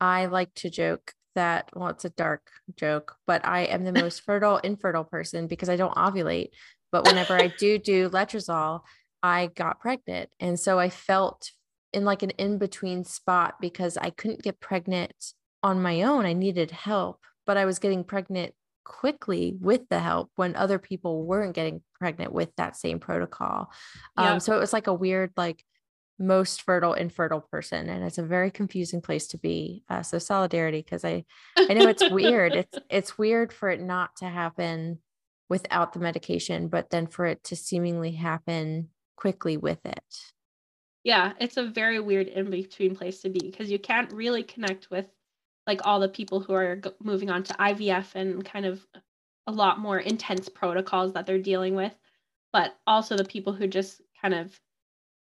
I 0.01 0.27
like 0.27 0.53
to 0.57 0.71
joke 0.71 1.13
that 1.35 1.71
well, 1.75 1.89
it's 1.89 2.05
a 2.05 2.11
dark 2.11 2.51
joke, 2.77 3.17
but 3.27 3.45
I 3.47 3.63
am 3.63 3.85
the 3.85 3.93
most 3.93 4.21
fertile 4.27 4.59
infertile 4.59 5.05
person 5.05 5.47
because 5.47 5.69
I 5.69 5.77
don't 5.77 5.95
ovulate. 5.95 6.51
But 6.93 7.07
whenever 7.07 7.35
I 7.35 7.49
do 7.59 7.79
do 7.79 8.11
letrozole, 8.11 8.81
I 9.23 9.47
got 9.47 9.81
pregnant, 9.81 10.31
and 10.39 10.59
so 10.59 10.79
I 10.79 10.91
felt 10.91 11.51
in 11.93 12.05
like 12.05 12.23
an 12.23 12.31
in 12.31 12.59
between 12.59 13.05
spot 13.05 13.57
because 13.61 13.97
I 13.97 14.11
couldn't 14.11 14.43
get 14.43 14.61
pregnant 14.61 15.33
on 15.63 15.83
my 15.83 16.03
own. 16.03 16.27
I 16.27 16.33
needed 16.33 16.71
help, 16.71 17.21
but 17.47 17.57
I 17.57 17.65
was 17.65 17.79
getting 17.79 18.05
pregnant 18.05 18.55
quickly 18.85 19.57
with 19.61 19.89
the 19.89 20.01
help 20.01 20.31
when 20.37 20.57
other 20.57 20.79
people 20.79 21.25
weren't 21.25 21.55
getting 21.55 21.83
pregnant 21.99 22.33
with 22.33 22.51
that 22.57 22.77
same 22.77 22.99
protocol. 22.99 23.71
Um, 24.17 24.41
so 24.41 24.57
it 24.57 24.61
was 24.61 24.73
like 24.73 24.87
a 24.87 24.95
weird, 24.95 25.33
like 25.37 25.65
most 26.19 26.63
fertile 26.63 26.95
infertile 26.95 27.41
person, 27.41 27.89
and 27.89 28.05
it's 28.05 28.19
a 28.19 28.23
very 28.23 28.51
confusing 28.51 29.01
place 29.01 29.29
to 29.29 29.39
be. 29.39 29.85
Uh, 29.89 30.03
so 30.03 30.19
solidarity, 30.19 30.83
because 30.83 31.05
I, 31.05 31.25
I 31.57 31.75
know 31.75 31.89
it's 31.89 32.09
weird. 32.11 32.53
It's 32.53 32.79
it's 32.91 33.19
weird 33.19 33.53
for 33.53 33.71
it 33.71 33.81
not 33.81 34.17
to 34.17 34.27
happen 34.27 34.99
without 35.49 35.93
the 35.93 35.99
medication, 35.99 36.69
but 36.69 36.91
then 36.91 37.07
for 37.07 37.27
it 37.27 37.43
to 37.45 37.57
seemingly 37.57 38.13
happen 38.13 38.89
quickly 39.17 39.57
with 39.57 39.85
it. 39.85 40.33
Yeah, 41.05 41.33
it's 41.41 41.57
a 41.57 41.67
very 41.67 41.99
weird 42.01 42.29
in 42.29 42.51
between 42.51 42.95
place 42.95 43.23
to 43.23 43.31
be 43.31 43.41
because 43.41 43.71
you 43.71 43.79
can't 43.79 44.13
really 44.13 44.43
connect 44.43 44.91
with 44.91 45.07
like 45.67 45.87
all 45.87 46.01
the 46.01 46.09
people 46.09 46.41
who 46.41 46.53
are 46.53 46.81
moving 47.03 47.31
on 47.31 47.43
to 47.45 47.55
IVF 47.55 48.15
and 48.15 48.45
kind 48.45 48.67
of 48.67 48.87
a 49.47 49.53
lot 49.53 49.79
more 49.79 49.99
intense 49.99 50.49
protocols 50.49 51.13
that 51.15 51.27
they're 51.27 51.39
dealing 51.39 51.75
with, 51.75 51.95
but 52.53 52.79
also 52.87 53.17
the 53.17 53.25
people 53.25 53.53
who 53.53 53.67
just 53.67 54.03
kind 54.21 54.35
of 54.35 54.61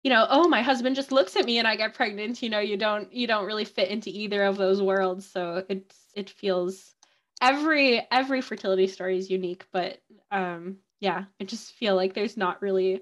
you 0.04 0.10
know, 0.12 0.26
oh, 0.30 0.48
my 0.50 0.62
husband 0.64 0.96
just 0.96 1.12
looks 1.12 1.36
at 1.36 1.46
me 1.46 1.60
and 1.60 1.68
I 1.68 1.76
get 1.76 1.94
pregnant, 1.94 2.42
you 2.42 2.50
know, 2.50 2.60
you 2.60 2.78
don't 2.78 3.12
you 3.14 3.28
don't 3.28 3.46
really 3.46 3.66
fit 3.66 3.90
into 3.90 4.10
either 4.12 4.44
of 4.44 4.58
those 4.58 4.82
worlds, 4.82 5.28
so 5.30 5.66
it's 5.70 6.08
it 6.16 6.30
feels 6.30 6.96
every 7.42 8.08
every 8.12 8.42
fertility 8.42 8.88
story 8.88 9.18
is 9.18 9.30
unique, 9.32 9.66
but 9.74 10.02
um 10.32 10.78
yeah, 11.02 11.26
I 11.42 11.46
just 11.46 11.74
feel 11.74 11.96
like 11.96 12.14
there's 12.14 12.38
not 12.38 12.62
really 12.62 13.02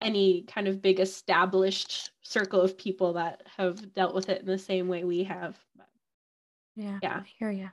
any 0.00 0.42
kind 0.42 0.68
of 0.68 0.82
big 0.82 1.00
established 1.00 2.10
circle 2.22 2.60
of 2.60 2.76
people 2.76 3.14
that 3.14 3.42
have 3.56 3.94
dealt 3.94 4.14
with 4.14 4.28
it 4.28 4.40
in 4.40 4.46
the 4.46 4.58
same 4.58 4.88
way 4.88 5.04
we 5.04 5.24
have. 5.24 5.56
Yeah. 6.76 6.98
Yeah. 7.02 7.16
I 7.18 7.26
hear 7.38 7.50
you. 7.50 7.70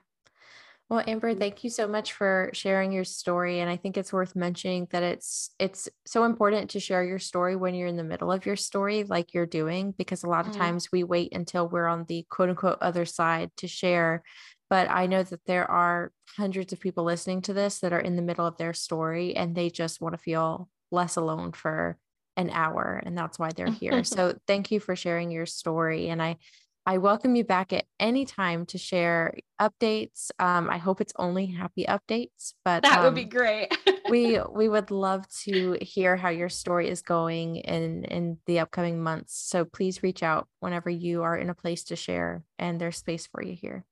Well, 0.91 1.03
Amber, 1.07 1.33
thank 1.33 1.63
you 1.63 1.69
so 1.69 1.87
much 1.87 2.11
for 2.11 2.49
sharing 2.51 2.91
your 2.91 3.05
story. 3.05 3.61
And 3.61 3.69
I 3.69 3.77
think 3.77 3.95
it's 3.95 4.11
worth 4.11 4.35
mentioning 4.35 4.89
that 4.91 5.03
it's 5.03 5.51
it's 5.57 5.87
so 6.05 6.25
important 6.25 6.71
to 6.71 6.81
share 6.81 7.01
your 7.01 7.17
story 7.17 7.55
when 7.55 7.75
you're 7.75 7.87
in 7.87 7.95
the 7.95 8.03
middle 8.03 8.29
of 8.29 8.45
your 8.45 8.57
story, 8.57 9.05
like 9.05 9.33
you're 9.33 9.45
doing, 9.45 9.93
because 9.97 10.23
a 10.23 10.27
lot 10.27 10.45
of 10.45 10.51
mm-hmm. 10.51 10.63
times 10.63 10.91
we 10.91 11.05
wait 11.05 11.33
until 11.33 11.65
we're 11.65 11.87
on 11.87 12.03
the 12.09 12.25
quote 12.29 12.49
unquote 12.49 12.79
other 12.81 13.05
side 13.05 13.51
to 13.55 13.69
share. 13.69 14.21
But 14.69 14.89
I 14.89 15.07
know 15.07 15.23
that 15.23 15.45
there 15.45 15.69
are 15.71 16.11
hundreds 16.35 16.73
of 16.73 16.81
people 16.81 17.05
listening 17.05 17.41
to 17.43 17.53
this 17.53 17.79
that 17.79 17.93
are 17.93 17.99
in 17.99 18.17
the 18.17 18.21
middle 18.21 18.45
of 18.45 18.57
their 18.57 18.73
story 18.73 19.33
and 19.33 19.55
they 19.55 19.69
just 19.69 20.01
want 20.01 20.13
to 20.13 20.21
feel 20.21 20.67
less 20.91 21.15
alone 21.15 21.53
for 21.53 21.97
an 22.41 22.49
hour. 22.49 23.01
And 23.05 23.17
that's 23.17 23.39
why 23.39 23.49
they're 23.55 23.67
here. 23.67 24.03
so 24.03 24.35
thank 24.47 24.71
you 24.71 24.79
for 24.79 24.95
sharing 24.95 25.31
your 25.31 25.45
story. 25.45 26.09
And 26.09 26.21
I 26.21 26.37
I 26.85 26.97
welcome 26.97 27.35
you 27.35 27.43
back 27.43 27.73
at 27.73 27.85
any 27.99 28.25
time 28.25 28.65
to 28.67 28.77
share 28.79 29.35
updates. 29.61 30.31
Um, 30.39 30.67
I 30.69 30.79
hope 30.79 30.99
it's 30.99 31.13
only 31.15 31.45
happy 31.45 31.85
updates, 31.85 32.53
but 32.65 32.81
that 32.81 32.97
um, 32.97 33.05
would 33.05 33.15
be 33.15 33.23
um, 33.23 33.29
great. 33.29 33.77
we 34.09 34.39
we 34.51 34.67
would 34.67 34.89
love 34.89 35.27
to 35.43 35.77
hear 35.79 36.17
how 36.17 36.29
your 36.29 36.49
story 36.49 36.89
is 36.89 37.03
going 37.03 37.57
in 37.57 38.05
in 38.05 38.39
the 38.47 38.59
upcoming 38.59 39.01
months. 39.01 39.35
So 39.35 39.63
please 39.63 40.01
reach 40.01 40.23
out 40.23 40.47
whenever 40.59 40.89
you 40.89 41.21
are 41.21 41.37
in 41.37 41.51
a 41.51 41.55
place 41.55 41.83
to 41.85 41.95
share, 41.95 42.43
and 42.57 42.81
there's 42.81 42.97
space 42.97 43.27
for 43.27 43.43
you 43.43 43.53
here. 43.53 43.85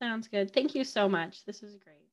Sounds 0.00 0.28
good. 0.28 0.52
Thank 0.52 0.74
you 0.76 0.84
so 0.84 1.08
much. 1.08 1.44
This 1.44 1.62
is 1.62 1.76
great. 1.76 2.05